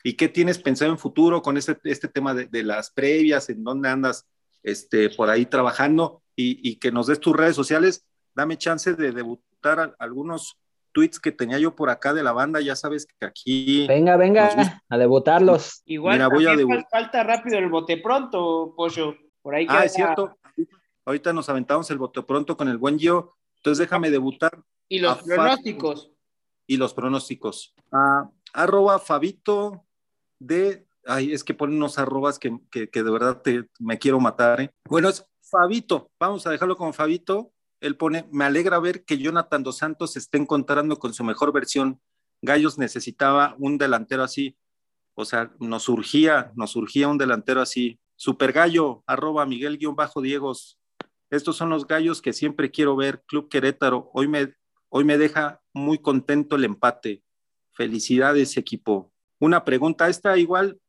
y 0.07 0.13
qué 0.13 0.29
tienes 0.29 0.57
pensado 0.57 0.89
en 0.89 0.97
futuro 0.97 1.41
con 1.41 1.57
este, 1.57 1.77
este 1.83 2.07
tema 2.07 2.33
de, 2.33 2.63
las 2.63 2.91
previas, 2.91 3.49
en 3.49 3.61
dónde 3.61 3.89
andas 3.89 4.25
este, 4.63 5.09
por 5.09 5.29
ahí 5.29 5.45
trabajando 5.45 6.23
y, 6.33 6.77
que 6.77 6.93
nos 6.93 7.07
des 7.07 7.19
tus 7.19 7.35
redes 7.35 7.57
sociales, 7.57 8.05
dame 8.33 8.57
chance 8.57 8.93
de 8.93 9.11
debutar 9.11 9.97
algunos 9.99 10.57
tweets 10.93 11.19
que 11.19 11.33
tenía 11.33 11.59
yo 11.59 11.75
por 11.75 11.89
acá 11.89 12.13
de 12.13 12.23
la 12.23 12.31
banda, 12.31 12.61
ya 12.61 12.77
sabes 12.77 13.05
que 13.05 13.25
aquí. 13.25 13.85
Venga, 13.85 14.15
venga, 14.15 14.49
a 14.87 14.97
debutarlos. 14.97 15.81
Igual 15.83 16.25
voy 16.29 16.45
a 16.45 16.55
falta 16.89 17.23
rápido 17.23 17.57
el 17.57 17.67
bote 17.67 17.97
pronto, 17.97 18.73
Pollo. 18.77 19.13
Por 19.41 19.55
ahí 19.55 19.67
Ah, 19.67 19.83
es 19.83 19.91
cierto. 19.91 20.37
Ahorita 21.03 21.33
nos 21.33 21.49
aventamos 21.49 21.91
el 21.91 21.97
bote 21.97 22.23
pronto 22.23 22.55
con 22.55 22.69
el 22.69 22.77
buen 22.77 22.97
Gio. 22.97 23.35
Entonces 23.57 23.79
déjame 23.79 24.09
debutar. 24.09 24.57
Y 24.87 24.99
los 24.99 25.21
pronósticos. 25.21 26.13
Y 26.65 26.77
los 26.77 26.93
pronósticos. 26.93 27.75
Ah, 27.91 28.29
arroba 28.53 28.99
Fabito 28.99 29.83
de. 30.39 30.85
Ay, 31.05 31.31
es 31.31 31.43
que 31.43 31.53
ponen 31.53 31.77
unos 31.77 31.97
arrobas 31.97 32.37
que, 32.37 32.59
que, 32.69 32.87
de 32.91 33.11
verdad 33.11 33.41
te, 33.41 33.69
me 33.79 33.97
quiero 33.97 34.19
matar. 34.19 34.59
¿eh? 34.61 34.71
Bueno, 34.89 35.07
es 35.07 35.25
Fabito. 35.41 36.11
Vamos 36.19 36.45
a 36.45 36.51
dejarlo 36.51 36.75
con 36.75 36.93
Fabito 36.93 37.53
él 37.79 37.95
pone, 37.95 38.27
me 38.31 38.45
alegra 38.45 38.79
ver 38.79 39.05
que 39.05 39.17
Jonathan 39.17 39.63
Dos 39.63 39.77
Santos 39.77 40.13
se 40.13 40.19
esté 40.19 40.37
encontrando 40.37 40.97
con 40.97 41.13
su 41.13 41.23
mejor 41.23 41.53
versión. 41.53 42.01
Gallos 42.41 42.77
necesitaba 42.77 43.55
un 43.59 43.77
delantero 43.77 44.23
así. 44.23 44.57
O 45.15 45.25
sea, 45.25 45.51
nos 45.59 45.83
surgía, 45.83 46.51
nos 46.55 46.71
surgía 46.71 47.07
un 47.07 47.17
delantero 47.17 47.61
así. 47.61 47.99
Super 48.15 48.51
Gallo, 48.51 49.03
arroba 49.05 49.45
Miguel-Diegos. 49.45 50.79
Estos 51.29 51.55
son 51.55 51.69
los 51.69 51.87
gallos 51.87 52.21
que 52.21 52.33
siempre 52.33 52.71
quiero 52.71 52.95
ver. 52.95 53.23
Club 53.27 53.49
Querétaro, 53.49 54.09
hoy 54.13 54.27
me, 54.27 54.55
hoy 54.89 55.03
me 55.03 55.17
deja 55.17 55.61
muy 55.73 55.99
contento 55.99 56.55
el 56.55 56.63
empate. 56.63 57.23
Felicidades, 57.73 58.57
equipo. 58.57 59.11
Una 59.39 59.63
pregunta, 59.63 60.07
esta 60.09 60.37
igual, 60.37 60.79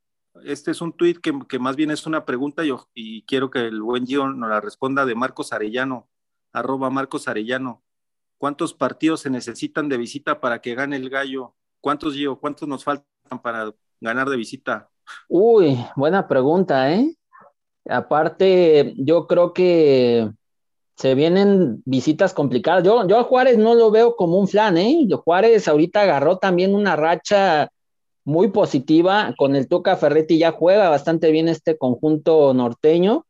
este 0.44 0.70
es 0.70 0.80
un 0.80 0.92
tuit 0.92 1.18
que, 1.18 1.38
que, 1.48 1.58
más 1.58 1.76
bien 1.76 1.90
es 1.90 2.06
una 2.06 2.24
pregunta 2.24 2.64
y, 2.64 2.70
y, 2.94 3.22
quiero 3.22 3.50
que 3.50 3.66
el 3.66 3.82
buen 3.82 4.06
Gio 4.06 4.28
nos 4.28 4.48
la 4.48 4.60
responda 4.60 5.04
de 5.04 5.14
Marcos 5.14 5.52
Arellano, 5.52 6.08
arroba 6.52 6.90
Marcos 6.90 7.28
Arellano. 7.28 7.82
¿Cuántos 8.38 8.72
partidos 8.72 9.20
se 9.20 9.30
necesitan 9.30 9.88
de 9.88 9.96
visita 9.96 10.40
para 10.40 10.60
que 10.60 10.74
gane 10.74 10.96
el 10.96 11.10
gallo? 11.10 11.54
¿Cuántos, 11.80 12.14
Gio? 12.14 12.38
¿Cuántos 12.38 12.68
nos 12.68 12.84
faltan 12.84 13.06
para 13.42 13.72
ganar 14.00 14.28
de 14.28 14.36
visita? 14.36 14.88
Uy, 15.28 15.76
buena 15.96 16.26
pregunta, 16.28 16.92
¿eh? 16.92 17.16
Aparte, 17.88 18.94
yo 18.96 19.26
creo 19.26 19.52
que 19.52 20.30
se 20.96 21.14
vienen 21.14 21.82
visitas 21.84 22.34
complicadas. 22.34 22.84
Yo, 22.84 23.06
yo 23.06 23.18
a 23.18 23.24
Juárez 23.24 23.58
no 23.58 23.74
lo 23.74 23.90
veo 23.90 24.16
como 24.16 24.38
un 24.38 24.48
flan, 24.48 24.76
¿eh? 24.78 25.06
Juárez 25.24 25.68
ahorita 25.68 26.02
agarró 26.02 26.38
también 26.38 26.74
una 26.74 26.96
racha 26.96 27.70
muy 28.28 28.48
positiva 28.48 29.34
con 29.36 29.56
el 29.56 29.68
Tuca 29.68 29.96
Ferretti, 29.96 30.38
ya 30.38 30.52
juega 30.52 30.88
bastante 30.88 31.30
bien 31.30 31.48
este 31.48 31.76
conjunto 31.76 32.54
norteño, 32.54 33.26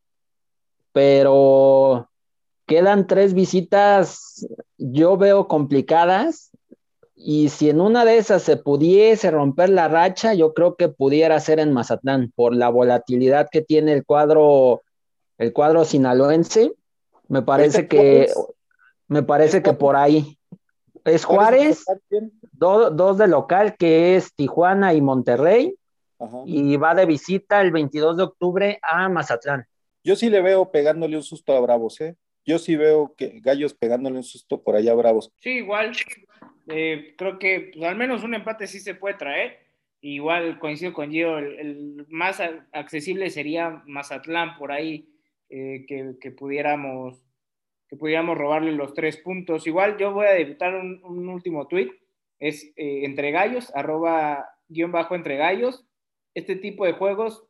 pero 0.93 2.09
Quedan 2.69 3.07
tres 3.07 3.33
visitas, 3.33 4.47
yo 4.77 5.17
veo 5.17 5.49
complicadas, 5.49 6.51
y 7.17 7.49
si 7.49 7.71
en 7.71 7.81
una 7.81 8.05
de 8.05 8.19
esas 8.19 8.43
se 8.43 8.59
pudiese 8.59 9.31
romper 9.31 9.71
la 9.71 9.89
racha, 9.89 10.35
yo 10.35 10.53
creo 10.53 10.77
que 10.77 10.91
pudiera 10.91 11.41
ser 11.41 11.61
en 11.61 11.73
Mazatlán, 11.73 12.31
por 12.37 12.55
la 12.55 12.69
volatilidad 12.69 13.49
que 13.51 13.63
tiene 13.63 13.95
el 13.95 14.05
cuadro, 14.05 14.83
el 15.39 15.55
cuadro 15.55 15.87
sinaloense. 15.87 16.75
Me 17.29 17.41
parece 17.41 17.89
que, 17.89 18.31
me 19.09 19.23
parece 19.23 19.63
que 19.63 19.73
por 19.73 19.97
ahí. 19.97 20.38
Es 21.09 21.25
Juárez, 21.25 21.85
dos 22.53 23.19
de 23.19 23.29
local, 23.29 23.77
que 23.77 24.17
es 24.17 24.35
Tijuana 24.35 24.95
y 24.95 25.01
Monterrey, 25.01 25.75
y 26.47 26.77
va 26.77 26.95
de 26.95 27.07
visita 27.07 27.61
el 27.61 27.71
22 27.71 28.17
de 28.17 28.23
octubre 28.23 28.79
a 28.83 29.09
Mazatlán. 29.09 29.67
Yo 30.05 30.17
sí 30.17 30.31
le 30.31 30.43
veo 30.43 30.71
pegándole 30.71 31.17
un 31.17 31.23
susto 31.23 31.55
a 31.55 31.61
Bravos, 31.61 32.01
¿eh? 32.01 32.17
yo 32.49 32.59
sí 32.59 32.77
veo 32.77 33.15
que 33.15 33.41
Gallos 33.41 33.75
pegándole 33.75 34.17
un 34.17 34.25
susto 34.25 34.63
por 34.63 34.75
allá 34.75 34.95
bravos. 34.95 35.31
Sí, 35.39 35.51
igual. 35.51 35.93
Eh, 36.67 37.15
creo 37.19 37.39
que 37.39 37.73
pues, 37.75 37.85
al 37.85 37.97
menos 37.97 38.25
un 38.25 38.35
empate 38.35 38.67
sí 38.67 38.81
se 38.81 38.95
puede 38.95 39.17
traer. 39.17 39.59
Igual 40.01 40.59
coincido 40.59 40.95
con 40.95 41.11
Gio, 41.11 41.37
el, 41.37 42.07
más 42.09 42.41
accesible 42.73 43.29
sería 43.29 43.83
Mazatlán 43.87 44.57
por 44.57 44.73
ahí, 44.73 45.11
eh, 45.51 45.85
que, 45.87 46.31
pudiéramos 46.31 47.19
que 47.89 47.97
pudiéramos 47.97 48.37
robarle 48.37 48.73
los 48.73 48.95
tres 48.95 49.17
puntos. 49.17 49.67
Igual 49.67 49.97
yo 49.97 50.13
voy 50.13 50.27
a 50.27 50.33
debutar 50.33 50.75
un, 50.75 51.29
último 51.29 51.67
tweet, 51.67 51.91
es 52.39 52.73
eh, 52.77 53.05
entre 53.05 53.31
gallos, 53.31 53.73
arroba 53.75 54.51
guion 54.69 54.93
bajo 54.93 55.15
entre 55.15 55.37
gallos. 55.37 55.87
Este 56.35 56.57
tipo 56.57 56.85
de 56.85 56.93
juegos 56.93 57.45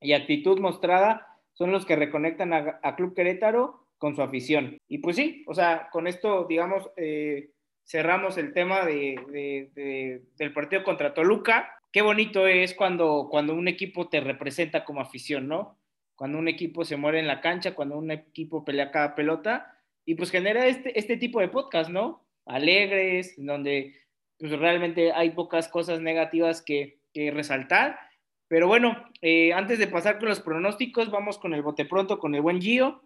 y 0.00 0.12
actitud 0.12 0.58
mostrada 0.58 1.26
son 1.52 1.72
los 1.72 1.84
que 1.84 1.96
reconectan 1.96 2.52
a 2.52 2.96
Club 2.96 3.14
Querétaro 3.14 3.88
con 3.98 4.14
su 4.14 4.22
afición. 4.22 4.78
Y 4.88 4.98
pues 4.98 5.16
sí, 5.16 5.44
o 5.46 5.54
sea, 5.54 5.88
con 5.90 6.06
esto, 6.06 6.46
digamos, 6.48 6.88
eh, 6.96 7.50
cerramos 7.84 8.38
el 8.38 8.52
tema 8.52 8.84
de, 8.84 10.22
del 10.36 10.52
partido 10.52 10.84
contra 10.84 11.14
Toluca. 11.14 11.70
Qué 11.92 12.02
bonito 12.02 12.46
es 12.46 12.74
cuando, 12.74 13.28
cuando 13.30 13.54
un 13.54 13.68
equipo 13.68 14.08
te 14.08 14.20
representa 14.20 14.84
como 14.84 15.00
afición, 15.00 15.48
¿no? 15.48 15.77
Cuando 16.18 16.38
un 16.38 16.48
equipo 16.48 16.84
se 16.84 16.96
muere 16.96 17.20
en 17.20 17.28
la 17.28 17.40
cancha, 17.40 17.76
cuando 17.76 17.96
un 17.96 18.10
equipo 18.10 18.64
pelea 18.64 18.90
cada 18.90 19.14
pelota, 19.14 19.72
y 20.04 20.16
pues 20.16 20.32
genera 20.32 20.66
este, 20.66 20.98
este 20.98 21.16
tipo 21.16 21.38
de 21.38 21.46
podcast, 21.46 21.90
¿no? 21.90 22.26
Alegres, 22.44 23.34
donde 23.36 23.94
pues 24.36 24.50
realmente 24.58 25.12
hay 25.12 25.30
pocas 25.30 25.68
cosas 25.68 26.00
negativas 26.00 26.60
que, 26.60 26.98
que 27.14 27.30
resaltar. 27.30 28.00
Pero 28.48 28.66
bueno, 28.66 28.96
eh, 29.20 29.52
antes 29.52 29.78
de 29.78 29.86
pasar 29.86 30.18
con 30.18 30.28
los 30.28 30.40
pronósticos, 30.40 31.08
vamos 31.08 31.38
con 31.38 31.54
el 31.54 31.62
bote 31.62 31.84
pronto, 31.84 32.18
con 32.18 32.34
el 32.34 32.40
buen 32.40 32.60
Gio. 32.60 33.00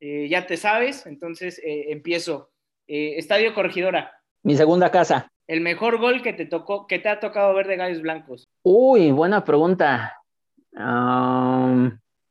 Eh, 0.00 0.26
ya 0.30 0.46
te 0.46 0.56
sabes, 0.56 1.04
entonces 1.04 1.58
eh, 1.58 1.92
empiezo. 1.92 2.50
Estadio 2.86 3.52
Corregidora. 3.52 4.10
Mi 4.42 4.56
segunda 4.56 4.90
casa. 4.90 5.30
El 5.46 5.60
mejor 5.60 5.98
gol 5.98 6.22
que 6.22 6.32
te 6.32 6.46
tocó, 6.46 6.86
que 6.86 6.98
te 6.98 7.10
ha 7.10 7.20
tocado 7.20 7.52
ver 7.52 7.66
de 7.66 7.76
Gallos 7.76 8.00
Blancos. 8.00 8.48
Uy, 8.62 9.10
buena 9.10 9.44
pregunta. 9.44 10.18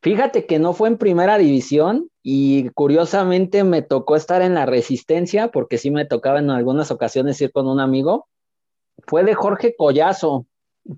Fíjate 0.04 0.46
que 0.46 0.60
no 0.60 0.74
fue 0.74 0.90
en 0.90 0.98
primera 0.98 1.38
división 1.38 2.10
y 2.22 2.70
curiosamente 2.72 3.64
me 3.64 3.82
tocó 3.82 4.18
estar 4.18 4.42
en 4.42 4.54
la 4.54 4.66
resistencia 4.66 5.48
porque 5.48 5.78
sí 5.78 5.92
me 5.92 6.06
tocaba 6.06 6.40
en 6.40 6.50
algunas 6.50 6.92
ocasiones 6.92 7.40
ir 7.42 7.54
con 7.54 7.68
un 7.68 7.80
amigo. 7.80 8.28
Fue 9.08 9.24
de 9.24 9.34
Jorge 9.34 9.76
Collazo, 9.78 10.46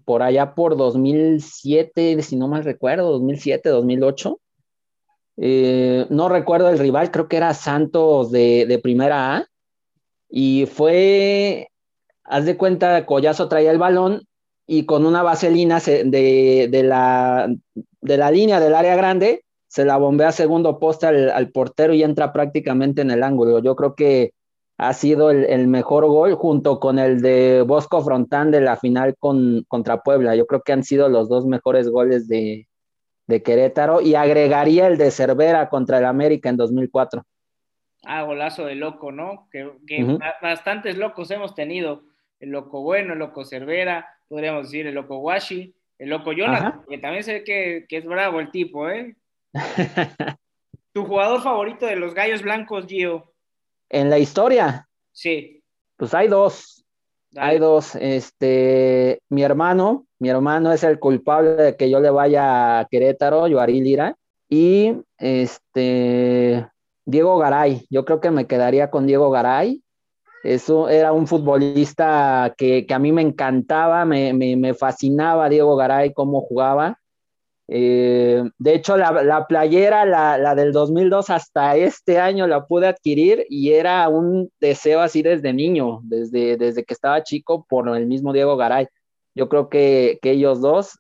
por 0.05 0.23
allá 0.23 0.55
por 0.55 0.75
2007, 0.75 2.21
si 2.23 2.35
no 2.35 2.47
mal 2.47 2.63
recuerdo, 2.63 3.11
2007, 3.11 3.69
2008. 3.69 4.39
Eh, 5.37 6.07
no 6.09 6.27
recuerdo 6.27 6.69
el 6.69 6.79
rival, 6.79 7.11
creo 7.11 7.27
que 7.27 7.37
era 7.37 7.53
Santos 7.53 8.31
de, 8.31 8.79
primera 8.81 9.35
A. 9.35 9.47
Y 10.29 10.65
fue, 10.65 11.69
haz 12.23 12.45
de 12.45 12.57
cuenta, 12.57 13.05
Collazo 13.05 13.47
traía 13.47 13.69
el 13.69 13.77
balón 13.77 14.27
y 14.67 14.85
con 14.85 15.05
una 15.05 15.23
vaselina 15.23 15.79
de, 15.79 16.81
la, 16.83 17.53
de 18.01 18.17
la 18.17 18.31
línea 18.31 18.59
del 18.59 18.75
área 18.75 18.95
grande 18.95 19.43
se 19.67 19.85
la 19.85 19.97
bombea 19.97 20.29
a 20.29 20.31
segundo 20.31 20.79
poste 20.79 21.07
al, 21.07 21.51
portero 21.51 21.93
y 21.93 22.03
entra 22.03 22.31
prácticamente 22.31 23.01
en 23.01 23.11
el 23.11 23.23
ángulo. 23.23 23.59
Yo 23.59 23.75
creo 23.75 23.95
que 23.95 24.31
ha 24.77 24.93
sido 24.93 25.31
el, 25.31 25.67
mejor 25.67 26.05
gol 26.07 26.33
junto 26.35 26.79
con 26.79 26.97
el 26.99 27.21
de 27.21 27.61
Bosco 27.61 28.01
Frontán 28.01 28.51
de 28.51 28.61
la 28.61 28.77
final 28.77 29.15
con, 29.19 29.63
contra 29.67 30.01
Puebla. 30.01 30.35
Yo 30.35 30.45
creo 30.47 30.61
que 30.61 30.73
han 30.73 30.83
sido 30.83 31.09
los 31.09 31.29
dos 31.29 31.45
mejores 31.45 31.89
goles 31.89 32.27
de, 32.27 32.67
de 33.27 33.43
Querétaro 33.43 34.01
y 34.01 34.15
agregaría 34.15 34.87
el 34.87 34.97
de 34.97 35.11
Cervera 35.11 35.69
contra 35.69 35.97
el 35.97 36.05
América 36.05 36.49
en 36.49 36.57
2004. 36.57 37.23
Ah, 38.05 38.21
golazo 38.23 38.65
de 38.65 38.75
loco, 38.75 39.11
¿no? 39.11 39.47
Que, 39.51 39.67
bastantes 40.41 40.97
locos 40.97 41.31
hemos 41.31 41.55
tenido. 41.55 42.03
El 42.39 42.49
loco 42.49 42.81
bueno, 42.81 43.13
el 43.13 43.19
loco 43.19 43.45
Cervera, 43.45 44.07
podríamos 44.27 44.63
decir 44.63 44.87
el 44.87 44.95
loco 44.95 45.17
Washi, 45.17 45.73
el 45.99 46.09
loco 46.09 46.33
Jonathan, 46.33 46.83
que 46.87 46.97
también 46.97 47.23
sé 47.23 47.43
que, 47.43 47.85
que 47.87 47.97
es 47.97 48.05
bravo 48.05 48.39
el 48.39 48.51
tipo, 48.51 48.89
¿eh? 48.89 49.15
¿Tu 50.93 51.05
jugador 51.05 51.41
favorito 51.41 51.85
de 51.85 51.95
los 51.95 52.13
Gallos 52.13 52.41
Blancos, 52.41 52.85
Gio? 52.87 53.33
En 53.89 54.09
la 54.09 54.17
historia. 54.17 54.87
Sí. 55.11 55.61
Pues 55.97 56.13
hay 56.13 56.27
dos. 56.27 56.85
Hay 57.35 57.59
dos. 57.59 57.95
Este, 57.95 59.19
mi 59.29 59.43
hermano, 59.43 60.05
mi 60.19 60.29
hermano 60.29 60.71
es 60.71 60.83
el 60.83 60.99
culpable 60.99 61.51
de 61.51 61.75
que 61.75 61.89
yo 61.89 61.99
le 61.99 62.09
vaya 62.09 62.79
a 62.79 62.85
Querétaro, 62.85 63.47
Yoari 63.47 63.81
Lira. 63.81 64.15
Y 64.49 64.93
este, 65.17 66.67
Diego 67.05 67.37
Garay. 67.37 67.85
Yo 67.89 68.05
creo 68.05 68.21
que 68.21 68.31
me 68.31 68.47
quedaría 68.47 68.89
con 68.89 69.05
Diego 69.05 69.29
Garay. 69.31 69.81
Eso 70.45 70.89
era 70.89 71.11
un 71.11 71.25
futbolista 71.25 72.53
que, 72.55 72.85
a 72.87 72.99
mí 72.99 73.11
me 73.11 73.23
encantaba, 73.23 74.05
me, 74.05 74.31
me, 74.31 74.73
fascinaba 74.75 75.49
Diego 75.49 75.75
Garay, 75.75 76.13
cómo 76.13 76.41
jugaba. 76.41 76.99
Eh, 77.67 78.43
de 78.59 78.75
hecho, 78.75 78.95
la, 78.95 79.47
playera, 79.47 80.05
la, 80.05 80.53
del 80.53 80.71
2002 80.71 81.31
hasta 81.31 81.75
este 81.77 82.19
año 82.19 82.45
la 82.45 82.67
pude 82.67 82.85
adquirir 82.85 83.47
y 83.49 83.71
era 83.71 84.07
un 84.07 84.51
deseo 84.59 85.01
así 85.01 85.23
desde 85.23 85.51
niño, 85.51 86.01
desde, 86.03 86.57
desde 86.57 86.83
que 86.83 86.93
estaba 86.93 87.23
chico 87.23 87.65
por 87.67 87.89
el 87.97 88.05
mismo 88.05 88.31
Diego 88.31 88.55
Garay. 88.55 88.87
Yo 89.33 89.49
creo 89.49 89.67
que, 89.67 90.19
ellos 90.21 90.61
dos. 90.61 90.99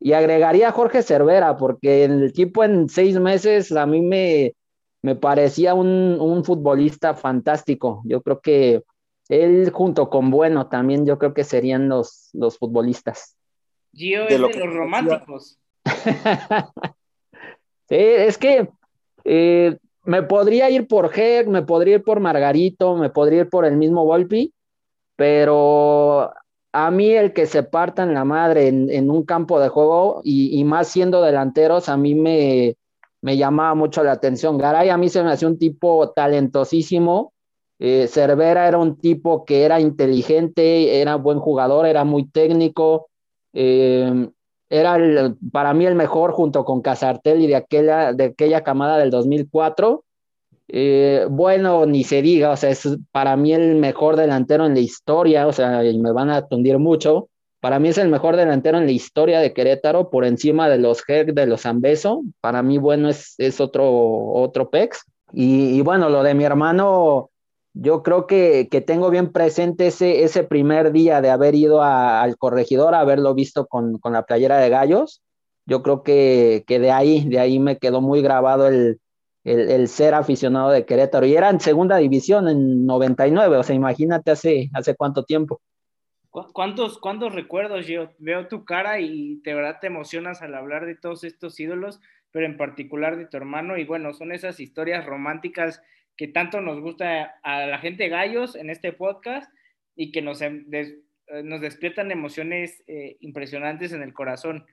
Y 0.00 0.14
agregaría 0.14 0.70
a 0.70 0.72
Jorge 0.72 1.04
Cervera, 1.04 1.56
porque 1.56 2.02
el 2.02 2.24
equipo 2.24 2.64
en 2.64 2.88
seis 2.88 3.20
meses 3.20 3.70
a 3.70 3.86
mí 3.86 4.02
me, 4.02 4.54
me 5.02 5.16
parecía 5.16 5.74
un, 5.74 6.42
futbolista 6.44 7.14
fantástico. 7.14 8.02
Yo 8.04 8.22
creo 8.22 8.40
que 8.40 8.82
él 9.28 9.70
junto 9.70 10.10
con 10.10 10.30
Bueno 10.30 10.68
también 10.68 11.06
yo 11.06 11.18
creo 11.18 11.34
que 11.34 11.44
serían 11.44 11.88
los, 11.88 12.30
los 12.32 12.58
futbolistas. 12.58 13.36
Gio 13.92 14.24
es 14.24 14.30
de 14.30 14.38
los 14.38 14.56
románticos. 14.56 15.58
sí, 17.88 17.96
es 17.96 18.38
que 18.38 18.68
eh, 19.24 19.76
me 20.04 20.22
podría 20.22 20.70
ir 20.70 20.86
por 20.86 21.10
Heck, 21.14 21.46
me 21.46 21.62
podría 21.62 21.96
ir 21.96 22.02
por 22.02 22.20
Margarito, 22.20 22.96
me 22.96 23.10
podría 23.10 23.42
ir 23.42 23.48
por 23.48 23.64
el 23.64 23.76
mismo 23.76 24.04
Volpi, 24.04 24.52
pero 25.16 26.32
a 26.72 26.90
mí 26.90 27.10
el 27.10 27.32
que 27.32 27.46
se 27.46 27.62
partan 27.62 28.14
la 28.14 28.24
madre 28.24 28.68
en, 28.68 29.10
un 29.10 29.24
campo 29.24 29.60
de 29.60 29.68
juego 29.68 30.20
y, 30.24 30.62
más 30.64 30.88
siendo 30.88 31.22
delanteros, 31.22 31.88
a 31.88 31.96
mí 31.96 32.14
me, 32.14 32.76
me, 33.22 33.36
llamaba 33.36 33.74
mucho 33.74 34.02
la 34.02 34.12
atención. 34.12 34.58
Garay 34.58 34.88
a 34.88 34.96
mí 34.96 35.08
se 35.08 35.22
me 35.22 35.32
hacía 35.32 35.48
un 35.48 35.58
tipo 35.58 36.10
talentosísimo. 36.10 37.32
Eh, 37.78 38.08
Cervera 38.08 38.68
era 38.68 38.78
un 38.78 38.96
tipo 38.96 39.44
que 39.44 39.64
era 39.64 39.80
inteligente, 39.80 41.00
era 41.00 41.16
buen 41.16 41.38
jugador, 41.38 41.86
era 41.86 42.04
muy 42.04 42.28
técnico. 42.28 43.08
Eh, 43.52 44.28
era 44.68 44.98
para 45.50 45.74
mí 45.74 45.86
el 45.86 45.94
mejor 45.94 46.32
junto 46.32 46.64
con 46.64 46.82
Casartel 46.82 47.40
y 47.40 47.46
de 47.46 47.56
aquella, 47.56 48.12
de 48.12 48.24
aquella 48.24 48.62
camada 48.62 48.98
del 48.98 49.10
2004. 49.10 50.04
Eh, 50.68 51.26
bueno, 51.28 51.86
ni 51.86 52.04
se 52.04 52.22
diga, 52.22 52.52
o 52.52 52.56
sea, 52.56 52.70
es 52.70 52.88
para 53.10 53.36
mí 53.36 53.52
el 53.52 53.76
mejor 53.76 54.14
delantero 54.14 54.66
en 54.66 54.74
la 54.74 54.80
historia, 54.80 55.48
o 55.48 55.52
sea, 55.52 55.82
me 55.82 56.12
van 56.12 56.30
a 56.30 56.46
tundir 56.46 56.78
mucho. 56.78 57.29
Para 57.60 57.78
mí 57.78 57.88
es 57.88 57.98
el 57.98 58.08
mejor 58.08 58.36
delantero 58.36 58.78
en 58.78 58.86
la 58.86 58.92
historia 58.92 59.40
de 59.40 59.52
Querétaro, 59.52 60.08
por 60.08 60.24
encima 60.24 60.68
de 60.70 60.78
los 60.78 61.04
Heck, 61.06 61.34
de 61.34 61.46
los 61.46 61.62
Zambeso. 61.62 62.22
Para 62.40 62.62
mí, 62.62 62.78
bueno, 62.78 63.10
es, 63.10 63.34
es 63.36 63.60
otro, 63.60 64.32
otro 64.32 64.70
Pex. 64.70 65.04
Y, 65.32 65.80
bueno, 65.82 66.08
lo 66.08 66.22
de 66.22 66.34
mi 66.34 66.44
hermano, 66.44 67.30
yo 67.74 68.02
creo 68.02 68.26
que, 68.26 68.68
que 68.70 68.80
tengo 68.80 69.10
bien 69.10 69.30
presente 69.30 69.88
ese, 69.88 70.24
ese 70.24 70.42
primer 70.42 70.90
día 70.90 71.20
de 71.20 71.30
haber 71.30 71.54
ido 71.54 71.82
al 71.82 72.36
corregidor, 72.38 72.94
haberlo 72.94 73.34
visto 73.34 73.66
con, 73.66 73.98
con, 73.98 74.14
la 74.14 74.24
playera 74.24 74.58
de 74.58 74.70
gallos. 74.70 75.22
Yo 75.66 75.82
creo 75.82 76.02
que, 76.02 76.64
que 76.66 76.78
de 76.80 76.90
ahí, 76.90 77.28
de 77.28 77.38
ahí 77.38 77.58
me 77.60 77.78
quedó 77.78 78.00
muy 78.00 78.22
grabado 78.22 78.66
el, 78.68 79.00
el, 79.44 79.70
el, 79.70 79.88
ser 79.88 80.14
aficionado 80.14 80.70
de 80.70 80.86
Querétaro. 80.86 81.26
Y 81.26 81.34
era 81.34 81.50
en 81.50 81.60
segunda 81.60 81.98
división 81.98 82.48
en 82.48 82.86
99, 82.86 83.58
o 83.58 83.62
sea, 83.62 83.76
imagínate 83.76 84.30
hace, 84.30 84.70
hace 84.74 84.96
cuánto 84.96 85.24
tiempo. 85.24 85.60
¿Cuántos, 86.30 86.98
¿Cuántos 86.98 87.34
recuerdos 87.34 87.86
yo 87.86 88.12
veo 88.18 88.46
tu 88.46 88.64
cara 88.64 89.00
y 89.00 89.40
de 89.42 89.54
verdad 89.54 89.78
te 89.80 89.88
emocionas 89.88 90.42
al 90.42 90.54
hablar 90.54 90.86
de 90.86 90.94
todos 90.94 91.24
estos 91.24 91.58
ídolos, 91.58 92.00
pero 92.30 92.46
en 92.46 92.56
particular 92.56 93.16
de 93.16 93.26
tu 93.26 93.36
hermano? 93.36 93.76
Y 93.76 93.84
bueno, 93.84 94.12
son 94.12 94.30
esas 94.30 94.60
historias 94.60 95.04
románticas 95.04 95.82
que 96.16 96.28
tanto 96.28 96.60
nos 96.60 96.80
gusta 96.80 97.34
a 97.42 97.66
la 97.66 97.78
gente 97.78 98.08
gallos 98.08 98.54
en 98.54 98.70
este 98.70 98.92
podcast 98.92 99.52
y 99.96 100.12
que 100.12 100.22
nos, 100.22 100.40
em, 100.40 100.64
des, 100.68 100.94
nos 101.42 101.60
despiertan 101.60 102.10
emociones 102.10 102.82
eh, 102.86 103.16
impresionantes 103.20 103.92
en 103.92 104.02
el 104.02 104.14
corazón. 104.14 104.66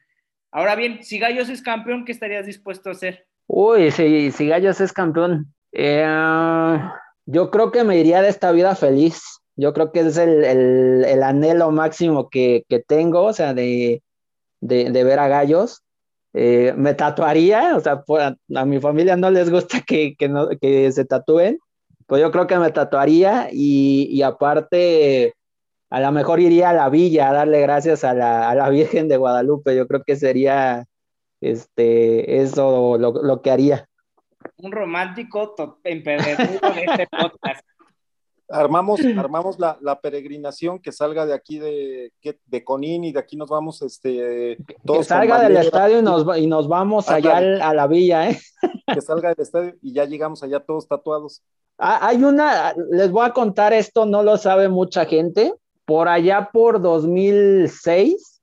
Ahora 0.51 0.76
bien, 0.76 1.03
si 1.03 1.20
Gallos 1.20 1.49
es 1.49 1.62
campeón, 1.62 2.05
¿qué 2.05 2.12
estarías 2.12 2.45
dispuesto 2.45 2.89
a 2.89 2.93
hacer? 2.93 3.28
Uy, 3.47 3.91
si, 3.91 4.32
si 4.32 4.47
Gallos 4.47 4.80
es 4.80 4.93
campeón, 4.93 5.53
eh, 5.72 6.80
yo 7.26 7.51
creo 7.51 7.72
que 7.72 7.84
me 7.84 7.97
iría 7.97 8.22
de 8.22 8.30
esta 8.30 8.51
vida 8.51 8.76
feliz. 8.76 9.41
Yo 9.58 9.74
creo 9.74 9.91
que 9.91 10.01
es 10.01 10.18
el, 10.18 10.43
el, 10.43 11.03
el 11.05 11.24
anhelo 11.24 11.72
máximo 11.72 12.30
que, 12.30 12.64
que, 12.70 12.80
tengo, 12.80 13.24
o 13.24 13.34
sea, 13.34 13.55
de, 13.55 14.03
de, 14.62 14.91
de 14.91 15.03
ver 15.03 15.20
a 15.20 15.28
Gallos. 15.28 15.84
Eh, 16.34 16.74
me 16.78 16.93
tatuaría, 16.93 17.76
o 17.76 17.80
sea, 17.80 18.03
a, 18.08 18.36
a, 18.55 18.66
mi 18.66 18.80
familia 18.80 19.16
no 19.16 19.32
les 19.32 19.49
gusta 19.49 19.82
que, 19.82 20.16
que, 20.16 20.30
no, 20.30 20.49
que 20.62 20.91
se 20.91 21.03
tatúen, 21.05 21.58
pues 22.05 22.22
yo 22.22 22.32
creo 22.32 22.45
que 22.45 22.60
me 22.60 22.72
tatuaría 22.72 23.49
y, 23.51 24.08
y, 24.12 24.22
aparte 24.22 25.34
a 25.89 25.99
lo 26.01 26.12
mejor 26.12 26.39
iría 26.39 26.70
a 26.70 26.74
la 26.74 26.89
villa 26.89 27.30
a 27.30 27.34
darle 27.34 27.62
gracias 27.62 28.03
a 28.03 28.14
la, 28.14 28.49
a 28.49 28.55
la 28.55 28.70
Virgen 28.70 29.08
de 29.08 29.18
Guadalupe, 29.18 29.76
yo 29.76 29.88
creo 29.88 30.03
que 30.03 30.16
sería 30.16 30.86
este, 31.41 32.41
eso 32.41 32.97
lo, 32.99 33.12
lo 33.24 33.41
que 33.41 33.49
haría. 33.49 33.88
Un 34.58 34.72
romántico 34.72 35.55
empedernido 35.84 36.60
de 36.74 36.84
este 36.84 37.08
podcast. 37.08 37.66
Armamos, 38.50 39.02
armamos 39.18 39.60
la, 39.60 39.78
la, 39.82 40.00
peregrinación 40.00 40.80
que 40.80 40.93
salga 40.93 41.26
de 41.26 41.34
aquí 41.34 41.60
de, 41.60 42.14
de 42.45 42.64
Conín 42.64 43.04
y 43.04 43.12
de 43.12 43.20
aquí 43.20 43.36
nos 43.36 43.50
vamos, 43.50 43.82
este, 43.82 44.58
todos 44.86 45.00
que 45.00 45.04
salga 45.04 45.41
del 45.41 45.58
estadio 45.58 46.00
y 46.00 46.02
nos, 46.02 46.38
y 46.38 46.48
nos 46.48 46.70
vamos 46.70 47.10
ah, 47.10 47.16
allá 47.16 47.39
claro. 47.39 47.64
a 47.64 47.74
la 47.74 47.88
villa, 47.88 48.30
¿eh? 48.30 48.39
Que 48.93 49.02
salga 49.02 49.30
del 49.30 49.41
estadio 49.41 49.76
y 49.82 49.91
ya 49.91 50.06
llegamos 50.06 50.43
allá 50.43 50.62
todos 50.62 50.88
tatuados. 50.88 51.43
Ah, 51.78 52.00
hay 52.08 52.24
una, 52.24 52.74
les 52.89 53.12
voy 53.12 53.26
a 53.26 53.34
contar 53.34 53.74
esto, 53.74 54.06
no 54.06 54.24
lo 54.24 54.38
sabe 54.38 54.70
mucha 54.70 55.06
gente, 55.06 55.54
por 55.84 56.08
allá 56.08 56.50
por 56.54 56.82
2006, 56.82 58.41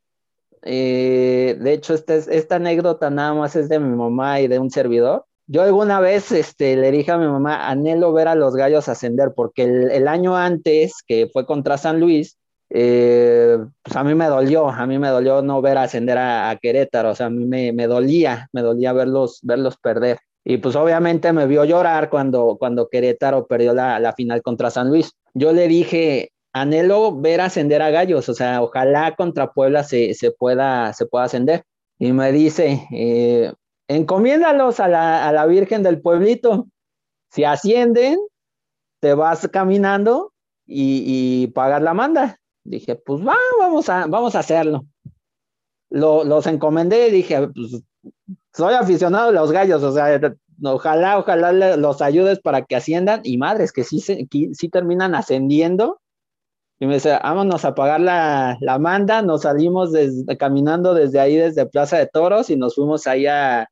eh, 0.63 1.57
de 1.61 1.73
hecho 1.73 1.95
esta, 1.95 2.15
esta 2.15 2.57
anécdota 2.57 3.11
nada 3.11 3.33
más 3.33 3.57
es 3.57 3.69
de 3.69 3.79
mi 3.79 3.97
mamá 3.97 4.41
y 4.41 4.49
de 4.49 4.59
un 4.59 4.71
servidor, 4.71 5.25
yo 5.47 5.63
alguna 5.63 6.01
vez 6.01 6.33
este, 6.33 6.77
le 6.77 6.91
dije 6.91 7.13
a 7.13 7.19
mi 7.19 7.27
mamá, 7.27 7.69
anhelo 7.69 8.13
ver 8.13 8.29
a 8.29 8.35
los 8.35 8.57
gallos 8.57 8.89
ascender, 8.89 9.33
porque 9.35 9.65
el, 9.65 10.09
año 10.09 10.37
antes, 10.37 11.03
que 11.07 11.29
fue 11.33 11.47
contra 11.47 11.79
San 11.79 12.01
Luis, 12.01 12.39
eh, 12.71 13.59
pues 13.83 13.97
a 13.97 14.05
mí 14.05 14.15
me 14.15 14.27
dolió, 14.27 14.69
a 14.69 14.87
mí 14.87 14.99
me 14.99 15.09
dolió 15.09 15.43
no 15.43 15.61
ver 15.61 15.79
ascender 15.79 16.19
a, 16.19 16.57
Querétaro, 16.61 17.11
o 17.11 17.15
sea, 17.15 17.27
a 17.27 17.31
mí 17.31 17.45
me, 17.47 17.87
dolía, 17.87 18.49
me 18.53 18.63
dolía 18.63 18.93
verlos, 18.93 19.41
verlos 19.43 19.77
perder. 19.77 20.19
Y 20.45 20.59
pues 20.59 20.77
obviamente 20.77 21.33
me 21.33 21.47
vio 21.47 21.65
llorar 21.65 22.11
cuando, 22.11 22.57
cuando 22.59 22.89
Querétaro 22.89 23.47
perdió 23.47 23.75
la, 23.75 23.99
la 23.99 24.13
final 24.13 24.43
contra 24.43 24.71
San 24.71 24.89
Luis. 24.89 25.13
Yo 25.35 25.53
le 25.53 25.69
dije, 25.69 26.33
anhelo 26.53 27.21
ver 27.21 27.41
ascender 27.41 27.83
a 27.83 27.91
gallos, 27.91 28.29
o 28.29 28.35
sea, 28.35 28.63
ojalá 28.63 29.15
contra 29.17 29.53
Puebla 29.53 29.85
se, 29.85 30.15
se, 30.15 30.31
pueda, 30.31 30.93
se 30.95 31.07
pueda 31.07 31.25
ascender. 31.25 31.65
Y 31.99 32.13
me 32.13 32.33
dice, 32.33 32.87
eh, 32.93 33.53
encomiéndalos 33.95 34.81
a 34.81 34.89
la, 34.89 35.29
a 35.29 35.47
Virgen 35.47 35.83
del 35.83 36.01
pueblito. 36.01 36.69
Si 37.31 37.45
ascienden, 37.45 38.19
te 39.01 39.15
vas 39.15 39.49
caminando 39.49 40.33
y, 40.67 41.05
y 41.07 41.47
pagas 41.49 41.83
la 41.83 41.95
manda. 41.95 42.39
Dije, 42.65 42.97
pues 42.97 43.27
va, 43.27 43.37
vamos 43.59 43.89
a, 43.89 44.07
vamos 44.07 44.35
a 44.35 44.41
hacerlo. 44.41 44.87
Lo, 45.91 46.25
los 46.25 46.47
encomendé 46.47 47.09
y 47.09 47.13
dije, 47.13 47.49
pues 47.49 47.83
soy 48.53 48.75
aficionado 48.75 49.29
de 49.29 49.35
los 49.35 49.53
gallos, 49.53 49.83
o 49.83 49.93
sea, 49.93 50.21
ojalá, 50.63 51.19
ojalá 51.19 51.77
los 51.77 52.01
ayudes 52.01 52.41
para 52.41 52.65
que 52.65 52.77
asciendan. 52.77 53.21
Y 53.25 53.37
madres, 53.37 53.73
que 53.73 53.85
sí, 53.85 54.01
que 54.29 54.51
sí 54.55 54.69
terminan 54.69 55.15
ascendiendo. 55.15 56.01
Y 56.81 56.87
me 56.87 56.95
dice, 56.95 57.19
vámonos 57.23 57.65
a 57.65 57.75
pagar 57.75 58.01
la, 58.01 58.57
la 58.61 58.79
manda. 58.79 59.23
Nos 59.23 59.43
salimos 59.43 59.91
caminando 60.39 60.95
desde 60.95 61.21
ahí, 61.21 61.37
desde 61.37 61.67
Plaza 61.67 61.99
de 61.99 62.07
Toros, 62.07 62.51
y 62.51 62.57
nos 62.57 62.75
fuimos 62.75 63.07
ahí 63.07 63.27
a, 63.27 63.69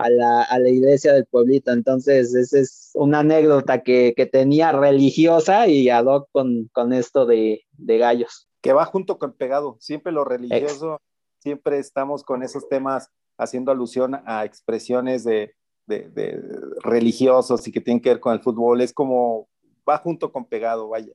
a 0.00 0.08
la, 0.08 0.42
a 0.42 0.58
la, 0.58 0.68
iglesia 0.68 1.12
del 1.12 1.26
pueblito. 1.26 1.72
Entonces, 1.72 2.34
esa 2.34 2.58
es 2.58 2.90
una 2.94 3.20
anécdota 3.20 3.82
que, 3.82 4.14
que 4.16 4.26
tenía 4.26 4.72
religiosa 4.72 5.66
y 5.68 5.88
ad 5.90 6.06
hoc 6.06 6.28
con, 6.32 6.68
con 6.72 6.92
esto 6.92 7.26
de, 7.26 7.64
de, 7.72 7.98
gallos. 7.98 8.48
Que 8.62 8.72
va 8.72 8.86
junto 8.86 9.18
con 9.18 9.34
pegado. 9.34 9.76
Siempre 9.80 10.12
lo 10.12 10.24
religioso, 10.24 10.94
Ex. 10.94 11.02
siempre 11.42 11.78
estamos 11.78 12.24
con 12.24 12.42
esos 12.42 12.68
temas 12.68 13.10
haciendo 13.38 13.72
alusión 13.72 14.20
a 14.26 14.44
expresiones 14.44 15.24
de, 15.24 15.54
de, 15.86 16.08
de, 16.08 16.40
religiosos 16.82 17.66
y 17.68 17.72
que 17.72 17.80
tienen 17.80 18.00
que 18.00 18.10
ver 18.10 18.20
con 18.20 18.32
el 18.32 18.40
fútbol. 18.40 18.80
Es 18.80 18.92
como 18.92 19.48
va 19.88 19.98
junto 19.98 20.32
con 20.32 20.46
pegado, 20.46 20.88
vaya. 20.88 21.12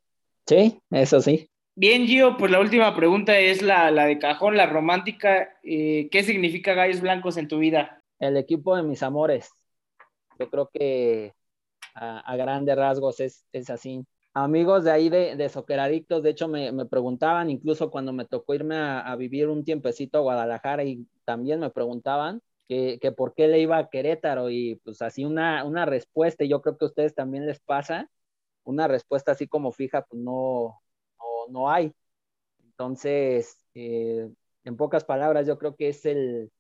Sí, 0.48 0.80
eso 0.92 1.22
sí. 1.22 1.50
Bien, 1.78 2.06
Gio, 2.08 2.38
pues 2.38 2.52
la 2.52 2.62
última 2.62 2.96
pregunta 2.96 3.38
es 3.38 3.62
la, 3.62 3.92
la 3.92 4.06
de 4.06 4.18
cajón, 4.18 4.56
la 4.56 4.66
romántica. 4.66 5.50
Eh, 5.64 6.08
¿Qué 6.10 6.24
significa 6.24 6.74
Gallos 6.74 7.02
Blancos 7.02 7.36
en 7.36 7.48
tu 7.48 7.60
vida? 7.60 8.02
El 8.20 8.38
equipo 8.38 8.76
de 8.76 8.84
mis 8.84 9.04
amores. 9.04 9.50
Yo 10.40 10.50
creo 10.50 10.70
que 10.74 11.34
a, 11.96 12.36
grandes 12.36 12.76
rasgos 12.76 13.20
es, 13.20 13.46
es, 13.52 13.70
así. 13.70 14.06
Amigos 14.34 14.84
de 14.84 14.92
ahí 14.92 15.10
de, 15.10 15.36
de 15.36 15.50
Soccer 15.50 15.80
Adictos, 15.80 16.24
de 16.24 16.32
hecho 16.32 16.48
me, 16.48 16.72
me, 16.72 16.86
preguntaban, 16.86 17.50
incluso 17.50 17.90
cuando 17.90 18.12
me 18.14 18.26
tocó 18.26 18.54
irme 18.54 18.76
a, 18.76 19.00
a, 19.02 19.16
vivir 19.16 19.48
un 19.48 19.64
tiempecito 19.64 20.18
a 20.18 20.22
Guadalajara 20.22 20.84
y 20.84 21.08
también 21.24 21.60
me 21.62 21.70
preguntaban 21.70 22.42
que, 22.68 23.00
que, 23.02 23.12
por 23.12 23.34
qué 23.34 23.48
le 23.48 23.60
iba 23.62 23.78
a 23.78 23.90
Querétaro 23.90 24.50
y 24.50 24.76
pues 24.84 25.02
así 25.02 25.24
una, 25.26 25.64
una 25.64 25.86
respuesta, 25.86 26.44
y 26.44 26.50
yo 26.50 26.62
creo 26.62 26.78
que 26.78 26.86
a 26.86 26.88
ustedes 26.90 27.16
también 27.16 27.46
les 27.46 27.60
pasa, 27.62 28.10
una 28.64 28.88
respuesta 28.88 29.32
así 29.34 29.48
como 29.48 29.72
fija, 29.72 30.06
pues 30.06 30.22
no, 30.22 30.82
no, 31.20 31.48
no 31.52 31.72
hay. 31.72 31.94
Entonces, 32.60 33.58
eh, 33.76 34.30
en 34.66 34.78
pocas 34.78 35.06
palabras, 35.06 35.48
yo 35.48 35.58
creo 35.58 35.76
que 35.76 35.90
es 35.90 36.06
el, 36.06 36.52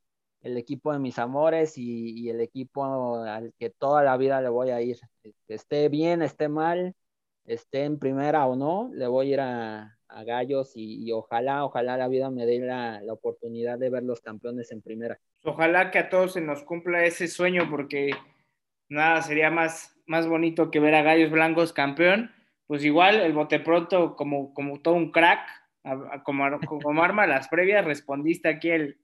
el 0.45 0.57
equipo 0.57 0.93
de 0.93 0.99
mis 0.99 1.17
amores 1.17 1.75
y, 1.75 2.29
el 2.29 2.39
equipo 2.39 3.15
al 3.23 3.51
que 3.57 3.71
toda 3.71 4.03
la 4.03 4.15
vida 4.15 4.41
le 4.41 4.49
voy 4.49 4.69
a 4.69 4.79
ir. 4.79 4.99
Esté 5.47 5.89
bien, 5.89 6.21
esté 6.21 6.49
mal, 6.49 6.93
esté 7.45 7.83
en 7.85 7.97
primera 7.97 8.45
o 8.45 8.55
no, 8.55 8.91
le 8.93 9.07
voy 9.07 9.25
a 9.25 9.33
ir 9.33 9.39
a, 9.39 9.97
a 10.07 10.23
Gallos 10.23 10.73
y, 10.75 11.03
y, 11.03 11.11
ojalá, 11.11 11.65
ojalá 11.65 11.97
la 11.97 12.07
vida 12.07 12.29
me 12.29 12.45
dé 12.45 12.59
la, 12.59 13.01
la, 13.01 13.13
oportunidad 13.13 13.79
de 13.79 13.89
ver 13.89 14.03
los 14.03 14.21
campeones 14.21 14.71
en 14.71 14.83
primera. 14.83 15.19
Ojalá 15.43 15.89
que 15.89 15.97
a 15.97 16.09
todos 16.09 16.33
se 16.33 16.41
nos 16.41 16.61
cumpla 16.61 17.03
ese 17.05 17.27
sueño 17.27 17.67
porque 17.67 18.11
nada 18.87 19.23
sería 19.23 19.49
más, 19.49 19.97
más 20.05 20.27
bonito 20.27 20.69
que 20.69 20.79
ver 20.79 20.93
a 20.93 21.01
Gallos 21.01 21.31
Blancos 21.31 21.73
campeón. 21.73 22.31
Pues 22.67 22.85
igual 22.85 23.19
el 23.19 23.33
bote 23.33 23.59
pronto 23.59 24.15
como, 24.15 24.53
como 24.53 24.79
todo 24.79 24.93
un 24.93 25.11
crack, 25.11 25.47
como, 26.23 26.59
como 26.67 27.03
arma 27.03 27.25
las 27.25 27.47
previas, 27.47 27.85
respondiste 27.85 28.47
aquí 28.47 28.69
el, 28.69 28.99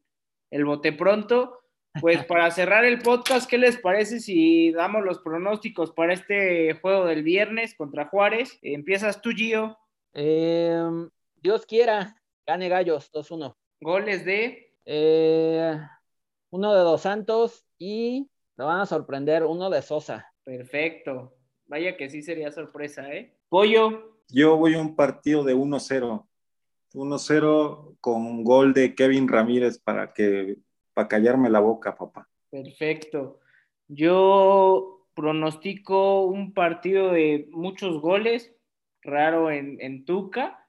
el 0.52 0.66
bote 0.66 0.94
pronto. 0.94 1.60
Pues 2.00 2.24
para 2.26 2.52
cerrar 2.52 2.86
el 2.86 3.00
podcast, 3.00 3.50
¿qué 3.50 3.58
les 3.58 3.78
parece 3.78 4.20
si 4.20 4.72
damos 4.72 5.04
los 5.04 5.20
pronósticos 5.20 5.92
para 5.92 6.14
este 6.14 6.74
juego 6.76 7.06
del 7.06 7.24
viernes 7.24 7.76
contra 7.76 8.08
Juárez? 8.08 8.60
Empiezas 8.62 9.22
tú, 9.22 9.32
Gio. 9.32 9.78
Eh, 10.14 10.84
Dios 11.36 11.66
quiera, 11.66 12.16
gane 12.46 12.70
Gallos, 12.70 13.12
2-1. 13.12 13.56
Goles 13.82 14.26
de. 14.26 14.76
Eh, 14.86 15.78
uno 16.52 16.74
de 16.74 16.82
Dos 16.82 17.02
Santos 17.02 17.66
y 17.78 18.30
lo 18.58 18.66
van 18.68 18.82
a 18.82 18.86
sorprender, 18.86 19.44
uno 19.44 19.70
de 19.70 19.82
Sosa. 19.82 20.32
Perfecto. 20.44 21.34
Vaya 21.66 21.96
que 21.96 22.10
sí 22.10 22.22
sería 22.22 22.52
sorpresa, 22.52 23.12
¿eh? 23.14 23.38
Pollo. 23.50 24.18
Yo 24.28 24.58
voy 24.58 24.76
a 24.76 24.80
un 24.80 24.96
partido 24.96 25.44
de 25.44 25.56
1-0. 25.56 26.28
1-0 26.94 27.98
con 28.00 28.44
gol 28.44 28.74
de 28.74 28.96
Kevin 28.96 29.28
Ramírez 29.28 29.80
para 29.80 30.14
que 30.14 30.58
para 30.94 31.08
callarme 31.08 31.50
la 31.50 31.60
boca, 31.60 31.96
papá. 31.96 32.28
Perfecto. 32.50 33.40
Yo 33.88 35.08
pronostico 35.14 36.26
un 36.26 36.54
partido 36.54 37.12
de 37.12 37.48
muchos 37.52 38.02
goles, 38.02 38.54
raro 39.02 39.52
en, 39.52 40.06
Tuca, 40.06 40.68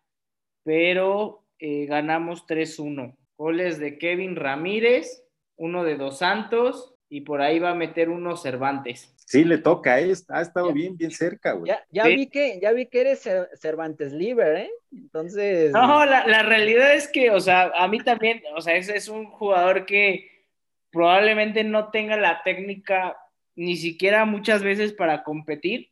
pero 0.62 1.44
eh, 1.59 1.86
ganamos 1.86 2.47
3-1. 2.47 3.16
Goles 3.36 3.78
de 3.78 3.99
Kevin 3.99 4.36
Ramírez, 4.36 5.24
uno 5.57 5.85
de 5.85 5.97
Dos 5.97 6.19
Santos 6.19 6.91
y 7.12 7.20
por 7.20 7.43
ahí 7.43 7.59
va 7.59 7.72
a 7.72 7.74
meter 7.74 8.09
unos 8.09 8.40
Cervantes. 8.40 9.14
Sí, 9.26 9.44
le 9.44 9.59
toca, 9.59 10.01
¿eh? 10.01 10.14
ha 10.30 10.40
estado 10.40 10.72
bien, 10.72 10.97
bien 10.97 11.10
cerca, 11.10 11.52
güey. 11.52 11.70
Ya, 11.90 12.06
vi 12.06 12.26
que, 12.28 12.59
ya 12.59 12.72
vi 12.72 12.86
que 12.86 13.02
eres 13.02 13.28
Cervantes 13.60 14.14
Liver, 14.14 14.56
¿eh? 14.56 14.70
Entonces. 14.90 15.72
No, 15.72 16.06
la, 16.06 16.26
la, 16.26 16.43
realidad 16.43 16.94
es 16.94 17.09
que, 17.09 17.30
o 17.30 17.39
sea, 17.39 17.70
a 17.76 17.86
mí 17.86 17.98
también, 18.01 18.43
o 18.56 18.62
sea, 18.62 18.76
ese 18.76 18.97
es 18.97 19.09
un 19.09 19.26
jugador 19.26 19.84
que 19.84 20.47
probablemente 20.90 21.64
no 21.64 21.90
tenga 21.90 22.16
la 22.16 22.43
técnica 22.43 23.14
ni 23.56 23.76
siquiera 23.76 24.24
muchas 24.24 24.62
veces 24.62 24.94
para 24.94 25.22
competir, 25.22 25.90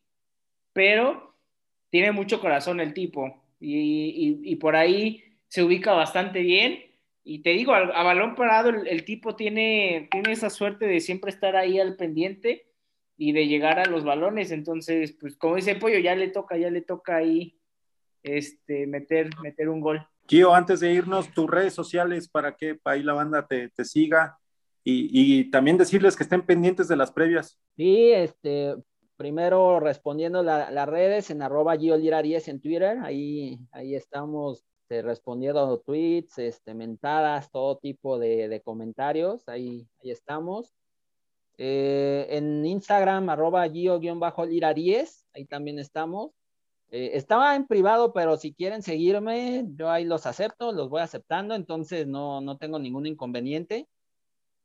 pero 0.73 1.37
tiene 1.91 2.13
mucho 2.13 2.41
corazón 2.41 2.81
el 2.81 2.95
tipo 2.95 3.45
y, 3.61 3.77
y, 3.77 4.53
y 4.53 4.57
por 4.57 4.75
ahí 4.75 5.23
se 5.49 5.63
ubica 5.63 5.93
bastante 5.93 6.41
bien 6.41 6.83
y 7.31 7.43
te 7.43 7.51
digo, 7.51 7.73
a, 7.73 8.03
balón 8.03 8.35
parado, 8.35 8.71
el, 8.71 9.05
tipo 9.05 9.37
tiene, 9.37 10.09
tiene 10.11 10.33
esa 10.33 10.51
suerte 10.51 10.87
de 10.87 10.99
siempre 10.99 11.31
estar 11.31 11.55
ahí 11.55 11.79
al 11.79 11.95
pendiente 11.95 12.67
y 13.17 13.31
de 13.31 13.47
llegar 13.47 13.79
a 13.79 13.85
los 13.85 14.03
balones. 14.03 14.51
Entonces, 14.51 15.13
pues 15.13 15.37
como 15.37 15.55
dice 15.55 15.77
Pollo, 15.77 16.01
ya 16.01 16.17
le 16.17 16.27
toca, 16.27 16.57
ya 16.57 16.71
le 16.71 16.81
toca 16.83 17.15
ahí 17.15 17.57
este, 18.25 18.89
meter, 18.89 19.31
meter 19.45 19.69
un 19.69 19.81
gol. 19.81 20.05
Kio, 20.27 20.53
antes 20.53 20.81
de 20.81 20.93
irnos, 20.93 21.33
tus 21.33 21.49
redes 21.49 21.73
sociales 21.73 22.29
para 22.29 22.57
que 22.57 22.81
ahí 22.83 23.05
la 23.05 23.13
banda 23.13 23.47
te, 23.47 23.69
te 23.69 23.85
siga 23.85 24.37
y, 24.83 25.09
y, 25.13 25.53
también 25.53 25.79
decirles 25.79 26.17
que 26.17 26.25
estén 26.25 26.43
pendientes 26.43 26.89
de 26.89 26.97
las 26.97 27.13
previas. 27.13 27.61
Sí, 27.77 28.11
este, 28.11 28.75
primero 29.17 29.79
respondiendo 29.79 30.43
las 30.43 30.89
redes 30.89 31.31
en 31.31 31.43
arroba 31.43 31.77
Lira10 31.77 32.49
en 32.49 32.61
Twitter, 32.61 32.99
ahí, 33.05 33.61
ahí 33.71 33.95
estamos 33.95 34.65
este, 34.91 35.03
respondiendo 35.03 35.79
tweets, 35.79 36.39
este, 36.39 36.75
mentadas, 36.75 37.49
todo 37.53 37.79
tipo 37.79 38.19
de, 38.19 38.61
comentarios, 38.65 39.49
ahí, 39.49 39.87
estamos. 40.03 40.75
Eh, 41.59 42.27
en 42.31 42.67
Instagram, 42.67 43.29
arroba 43.29 43.69
gio-lira10, 43.69 45.27
ahí 45.33 45.45
también 45.45 45.79
estamos. 45.79 46.33
Eh, 46.91 47.13
estaba 47.15 47.55
en 47.55 47.69
privado, 47.69 48.13
pero 48.13 48.37
si 48.37 48.53
quieren 48.53 48.83
seguirme, 48.83 49.65
yo 49.77 49.91
ahí 49.91 50.05
los 50.05 50.27
acepto, 50.27 50.73
los 50.73 50.89
voy 50.89 51.03
aceptando, 51.03 51.55
entonces 51.55 52.09
no, 52.09 52.41
no 52.41 52.59
tengo 52.59 52.81
ningún 52.81 53.07
inconveniente. 53.07 53.87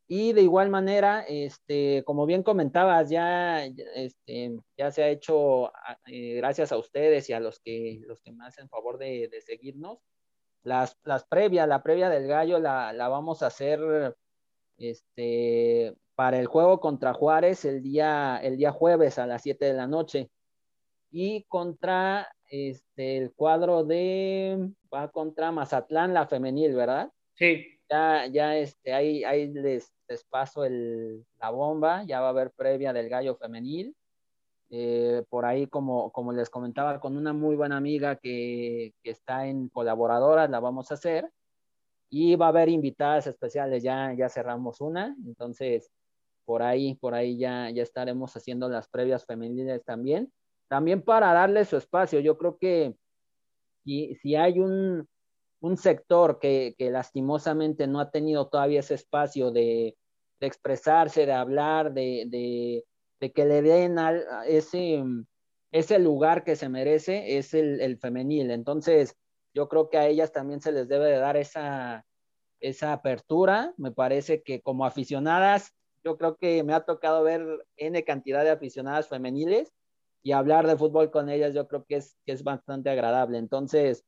Y 0.08 0.34
de 0.34 0.42
igual 0.42 0.72
manera, 0.72 1.22
este, 1.28 2.04
como 2.04 2.26
bien 2.26 2.42
comentabas, 2.42 3.12
ya, 3.12 3.68
ya 4.78 4.92
se 4.92 5.04
ha 5.04 5.10
hecho, 5.10 5.72
eh, 6.08 6.34
gracias 6.36 6.72
a 6.72 6.78
ustedes 6.78 7.30
y 7.30 7.34
a 7.34 7.40
los 7.40 7.60
que, 7.60 8.02
los 8.08 8.22
que 8.22 8.32
me 8.32 8.46
hacen 8.46 8.70
favor 8.70 8.98
de 8.98 9.30
seguirnos, 9.46 10.00
las, 10.66 10.98
las 11.04 11.26
previas, 11.26 11.68
la 11.68 11.84
previa 11.84 12.10
del 12.10 12.28
gallo 12.28 12.60
la, 12.60 12.92
la, 12.92 13.08
vamos 13.08 13.44
a 13.44 13.48
hacer 13.48 14.16
este, 14.78 15.96
para 16.16 16.40
el 16.40 16.48
juego 16.48 16.80
contra 16.80 17.14
Juárez 17.14 17.66
el 17.66 17.82
día, 17.82 18.40
el 18.42 18.58
día 18.58 18.72
jueves 18.72 19.20
a 19.20 19.28
las 19.28 19.44
7 19.44 19.64
de 19.64 19.74
la 19.74 19.88
noche. 19.88 20.30
Y 21.12 21.44
contra 21.44 22.28
este, 22.50 23.18
el 23.18 23.32
cuadro 23.34 23.84
de, 23.84 24.72
va 24.94 25.10
contra 25.10 25.52
Mazatlán, 25.52 26.14
la 26.14 26.28
femenil, 26.28 26.74
¿verdad? 26.74 27.12
Sí. 27.36 27.80
Ya, 27.90 28.26
ya 28.26 28.58
este, 28.58 28.92
ahí, 28.94 29.24
ahí 29.24 29.48
les, 29.54 29.94
les 30.08 30.24
paso 30.26 30.66
el, 30.66 31.24
la 31.40 31.52
bomba, 31.52 32.04
ya 32.06 32.22
va 32.22 32.28
a 32.28 32.30
haber 32.32 32.52
previa 32.52 32.92
del 32.92 33.08
gallo 33.08 33.36
femenil. 33.36 33.96
Eh, 34.70 35.24
por 35.30 35.46
ahí, 35.46 35.68
como, 35.68 36.12
como 36.12 36.34
les 36.34 36.50
comentaba, 36.50 37.00
con 37.00 37.18
una 37.18 37.34
muy 37.34 37.56
buena 37.56 37.78
amiga 37.78 38.16
que, 38.16 38.94
que, 39.04 39.12
está 39.12 39.48
en 39.48 39.70
colaboradoras, 39.70 40.50
la 40.50 40.60
vamos 40.60 40.92
a 40.92 40.96
hacer. 40.96 41.32
Y 42.10 42.36
va 42.36 42.48
a 42.48 42.50
haber 42.50 42.70
invitadas 42.70 43.28
especiales, 43.28 43.84
ya, 43.84 44.14
ya 44.14 44.30
cerramos 44.30 44.82
una, 44.82 45.16
entonces 45.26 45.92
por 46.46 46.62
ahí, 46.62 46.96
por 46.96 47.16
ahí 47.16 47.38
ya, 47.38 47.70
ya 47.72 47.84
estaremos 47.84 48.36
haciendo 48.38 48.70
las 48.70 48.88
previas 48.88 49.26
femeniles 49.26 49.84
también. 49.84 50.32
También 50.68 51.02
para 51.02 51.34
darle 51.34 51.66
su 51.66 51.78
espacio, 51.78 52.20
yo 52.20 52.38
creo 52.38 52.58
que 52.58 52.96
si, 53.84 54.16
si 54.16 54.36
hay 54.36 54.60
un, 54.60 55.08
un 55.62 55.78
sector 55.78 56.40
que, 56.40 56.76
que, 56.78 56.92
lastimosamente 56.92 57.88
no 57.88 58.00
ha 58.00 58.12
tenido 58.12 58.48
todavía 58.48 58.80
ese 58.80 58.96
espacio 58.96 59.52
de, 59.52 59.98
de 60.40 60.48
expresarse, 60.48 61.26
de 61.26 61.34
hablar, 61.34 61.94
de, 61.94 62.26
de 62.28 62.86
de 63.20 63.32
que 63.32 63.46
le 63.46 63.62
den 63.62 64.00
al, 64.00 64.26
ese, 64.48 65.04
ese 65.72 66.00
lugar 66.00 66.44
que 66.44 66.56
se 66.56 66.70
merece 66.70 67.38
es 67.38 67.54
el, 67.54 67.82
el, 67.82 67.98
femenil. 67.98 68.52
Entonces, 68.52 69.16
yo 69.54 69.70
creo 69.70 69.90
que 69.90 69.98
a 69.98 70.08
ellas 70.08 70.32
también 70.32 70.62
se 70.62 70.72
les 70.72 70.88
debe 70.88 71.06
de 71.06 71.18
dar 71.18 71.38
esa, 71.38 72.06
esa 72.60 72.94
apertura. 72.94 73.74
Me 73.78 73.92
parece 73.92 74.44
que 74.44 74.62
como 74.62 74.86
aficionadas, 74.86 75.74
yo 76.04 76.18
creo 76.18 76.38
que 76.38 76.64
me 76.64 76.74
ha 76.74 76.82
tocado 76.82 77.24
ver 77.24 77.66
N 77.78 78.04
cantidad 78.04 78.44
de 78.44 78.52
aficionadas 78.52 79.08
femeniles 79.08 79.74
y 80.22 80.32
hablar 80.32 80.68
de 80.68 80.78
fútbol 80.78 81.12
con 81.12 81.30
ellas, 81.30 81.54
yo 81.54 81.68
creo 81.68 81.86
que 81.86 81.98
es, 81.98 82.18
que 82.26 82.32
es 82.32 82.44
bastante 82.44 82.90
agradable. 82.90 83.38
Entonces, 83.38 84.06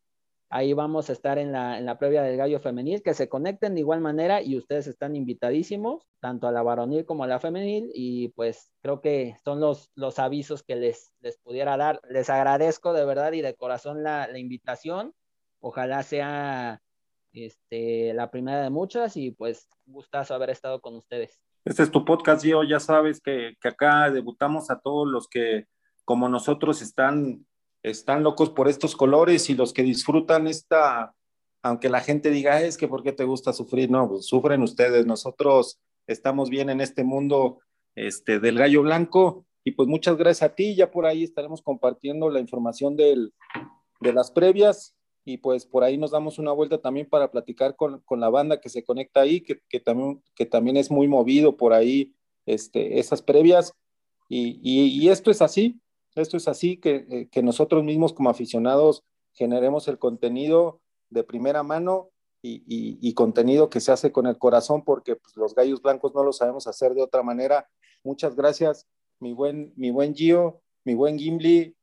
Ahí 0.49 0.71
vamos 0.71 1.09
a 1.09 1.13
estar 1.13 1.37
en 1.37 1.51
la, 1.51 1.77
en 1.77 1.85
la 1.85 1.99
previa 1.99 2.21
del 2.21 2.37
gallo 2.37 2.59
femenil, 2.59 3.03
que 3.03 3.13
se 3.13 3.27
conecten 3.27 3.75
de 3.75 3.81
igual 3.81 3.99
manera 3.99 4.41
y 4.41 4.57
ustedes 4.57 4.87
están 4.87 5.15
invitadísimos, 5.15 6.07
tanto 6.21 6.47
a 6.47 6.53
la 6.53 6.63
varonil 6.63 7.05
como 7.05 7.25
a 7.25 7.27
la 7.27 7.39
femenil, 7.39 7.91
y 7.93 8.29
pues 8.29 8.71
creo 8.81 9.01
que 9.01 9.37
son 9.43 9.59
los, 9.59 9.91
los 9.95 10.19
avisos 10.19 10.63
que 10.63 10.77
les, 10.77 11.13
les 11.19 11.37
pudiera 11.37 11.75
dar. 11.75 11.99
Les 12.09 12.29
agradezco 12.29 12.93
de 12.93 13.03
verdad 13.03 13.33
y 13.33 13.41
de 13.41 13.55
corazón 13.55 14.03
la, 14.03 14.27
la 14.27 14.39
invitación. 14.39 15.13
Ojalá 15.59 16.01
sea 16.03 16.81
este, 17.33 18.13
la 18.13 18.31
primera 18.31 18.61
de 18.61 18.69
muchas 18.69 19.17
y 19.17 19.31
pues 19.31 19.67
gustazo 19.85 20.33
haber 20.33 20.49
estado 20.49 20.79
con 20.79 20.95
ustedes. 20.95 21.41
Este 21.65 21.83
es 21.83 21.91
tu 21.91 22.05
podcast, 22.05 22.43
Gio. 22.43 22.63
Ya 22.63 22.79
sabes 22.79 23.19
que, 23.19 23.55
que 23.59 23.67
acá 23.67 24.09
debutamos 24.11 24.71
a 24.71 24.79
todos 24.79 25.05
los 25.05 25.27
que, 25.27 25.65
como 26.05 26.29
nosotros, 26.29 26.81
están 26.81 27.45
están 27.89 28.23
locos 28.23 28.49
por 28.49 28.67
estos 28.67 28.95
colores 28.95 29.49
y 29.49 29.55
los 29.55 29.73
que 29.73 29.83
disfrutan 29.83 30.47
esta, 30.47 31.13
aunque 31.61 31.89
la 31.89 32.01
gente 32.01 32.29
diga, 32.29 32.61
es 32.61 32.77
que 32.77 32.87
¿por 32.87 33.03
qué 33.03 33.11
te 33.11 33.23
gusta 33.23 33.53
sufrir? 33.53 33.89
No, 33.89 34.09
pues 34.09 34.25
sufren 34.25 34.61
ustedes, 34.61 35.05
nosotros 35.05 35.79
estamos 36.07 36.49
bien 36.49 36.69
en 36.69 36.81
este 36.81 37.03
mundo 37.03 37.59
este, 37.95 38.39
del 38.39 38.57
gallo 38.57 38.83
blanco 38.83 39.45
y 39.63 39.71
pues 39.71 39.87
muchas 39.87 40.17
gracias 40.17 40.49
a 40.49 40.55
ti, 40.55 40.75
ya 40.75 40.91
por 40.91 41.05
ahí 41.05 41.23
estaremos 41.23 41.61
compartiendo 41.61 42.29
la 42.29 42.39
información 42.39 42.95
del, 42.95 43.33
de 43.99 44.13
las 44.13 44.31
previas 44.31 44.95
y 45.25 45.37
pues 45.39 45.65
por 45.65 45.83
ahí 45.83 45.97
nos 45.97 46.11
damos 46.11 46.39
una 46.39 46.53
vuelta 46.53 46.77
también 46.77 47.09
para 47.09 47.29
platicar 47.29 47.75
con, 47.75 47.99
con 48.05 48.21
la 48.21 48.29
banda 48.29 48.61
que 48.61 48.69
se 48.69 48.85
conecta 48.85 49.21
ahí, 49.21 49.41
que, 49.41 49.59
que, 49.67 49.81
también, 49.81 50.23
que 50.35 50.45
también 50.45 50.77
es 50.77 50.89
muy 50.89 51.07
movido 51.09 51.57
por 51.57 51.73
ahí 51.73 52.13
este, 52.45 52.97
esas 52.97 53.21
previas. 53.21 53.73
Y, 54.29 54.59
y, 54.63 55.03
y 55.03 55.09
esto 55.09 55.29
es 55.29 55.41
así, 55.41 55.81
esto 56.21 56.37
es 56.37 56.47
así, 56.47 56.77
que, 56.77 57.05
eh, 57.09 57.29
que 57.31 57.43
nosotros 57.43 57.83
mismos 57.83 58.13
como 58.13 58.29
aficionados 58.29 59.03
generemos 59.33 59.87
el 59.87 59.99
contenido 59.99 60.81
de 61.09 61.23
primera 61.23 61.63
mano 61.63 62.11
y, 62.41 63.13
contenido 63.13 63.69
que 63.69 63.79
se 63.79 63.91
hace 63.91 64.11
con 64.11 64.27
el 64.27 64.37
corazón, 64.37 64.83
porque 64.83 65.15
pues, 65.15 65.35
los 65.35 65.53
gallos 65.55 65.81
blancos 65.81 66.13
no 66.13 66.23
lo 66.23 66.31
sabemos 66.33 66.67
hacer 66.67 66.93
de 66.93 67.01
otra 67.01 67.23
manera. 67.23 67.67
Muchas 68.03 68.35
gracias, 68.35 68.87
mi 69.19 69.33
buen, 69.33 69.73
mi 69.75 69.91
buen 69.91 70.15
Gio, 70.15 70.61
mi 70.85 70.93
buen 70.93 71.17
Gimli, 71.17 71.75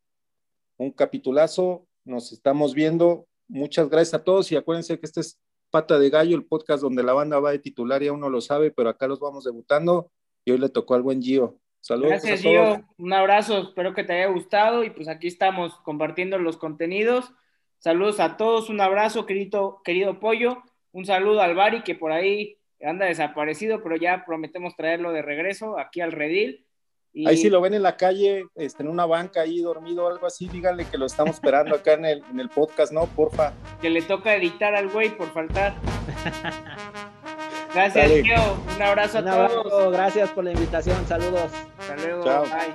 un 0.78 0.90
capitulazo, 0.92 1.86
nos 2.04 2.32
estamos 2.32 2.74
viendo. 2.74 3.26
Muchas 3.48 3.88
gracias 3.88 4.14
a 4.14 4.24
todos 4.24 4.50
y 4.52 4.56
acuérdense 4.56 4.98
que 4.98 5.06
este 5.06 5.20
es 5.20 5.38
Pata 5.70 5.98
de 5.98 6.08
Gallo, 6.08 6.36
el 6.36 6.46
podcast 6.46 6.82
donde 6.82 7.02
la 7.02 7.12
banda 7.12 7.40
va 7.40 7.50
de 7.50 7.58
titular 7.58 8.02
y 8.02 8.08
aún 8.08 8.20
no 8.20 8.30
lo 8.30 8.40
sabe, 8.40 8.70
pero 8.70 8.88
acá 8.88 9.06
los 9.06 9.20
vamos 9.20 9.44
debutando 9.44 10.10
y 10.44 10.52
hoy 10.52 10.58
le 10.58 10.68
tocó 10.68 10.94
al 10.94 11.02
buen 11.02 11.20
Gio. 11.20 11.58
Saludos. 11.84 12.12
Gracias, 12.12 12.40
Gio. 12.40 12.82
Un 12.96 13.12
abrazo, 13.12 13.58
espero 13.58 13.92
que 13.92 14.04
te 14.04 14.14
haya 14.14 14.32
gustado 14.32 14.84
y 14.84 14.90
pues 14.90 15.06
aquí 15.06 15.26
estamos 15.26 15.74
compartiendo 15.80 16.38
los 16.38 16.56
contenidos. 16.56 17.30
Saludos 17.76 18.20
a 18.20 18.38
todos, 18.38 18.70
un 18.70 18.80
abrazo, 18.80 19.26
querido, 19.26 19.82
querido 19.84 20.18
Pollo. 20.18 20.62
Un 20.92 21.04
saludo 21.04 21.42
al 21.42 21.54
Bari 21.54 21.82
que 21.82 21.94
por 21.94 22.10
ahí 22.10 22.56
anda 22.80 23.04
desaparecido, 23.04 23.82
pero 23.82 23.96
ya 23.96 24.24
prometemos 24.24 24.74
traerlo 24.76 25.12
de 25.12 25.20
regreso 25.20 25.78
aquí 25.78 26.00
al 26.00 26.12
Redil. 26.12 26.64
Y... 27.12 27.28
Ahí 27.28 27.36
si 27.36 27.50
lo 27.50 27.60
ven 27.60 27.74
en 27.74 27.82
la 27.82 27.98
calle, 27.98 28.46
este, 28.54 28.82
en 28.82 28.88
una 28.88 29.04
banca 29.04 29.42
ahí 29.42 29.60
dormido 29.60 30.06
o 30.06 30.08
algo 30.08 30.26
así, 30.26 30.48
díganle 30.48 30.86
que 30.86 30.96
lo 30.96 31.04
estamos 31.04 31.34
esperando 31.34 31.76
acá 31.76 31.92
en 31.92 32.06
el, 32.06 32.24
en 32.30 32.40
el 32.40 32.48
podcast, 32.48 32.94
¿no? 32.94 33.04
Porfa. 33.08 33.52
Que 33.82 33.90
le 33.90 34.00
toca 34.00 34.34
editar 34.34 34.74
al 34.74 34.88
güey 34.88 35.14
por 35.14 35.30
faltar. 35.34 35.74
Gracias, 37.74 38.10
tío. 38.22 38.36
Un 38.76 38.82
abrazo 38.82 39.18
Un 39.18 39.28
abrazo. 39.28 39.90
Gracias 39.90 40.30
por 40.30 40.44
la 40.44 40.52
invitación. 40.52 41.06
Saludos. 41.06 41.50
Hasta 41.78 41.96
luego. 41.96 42.24
Chao. 42.24 42.44
Bye. 42.44 42.74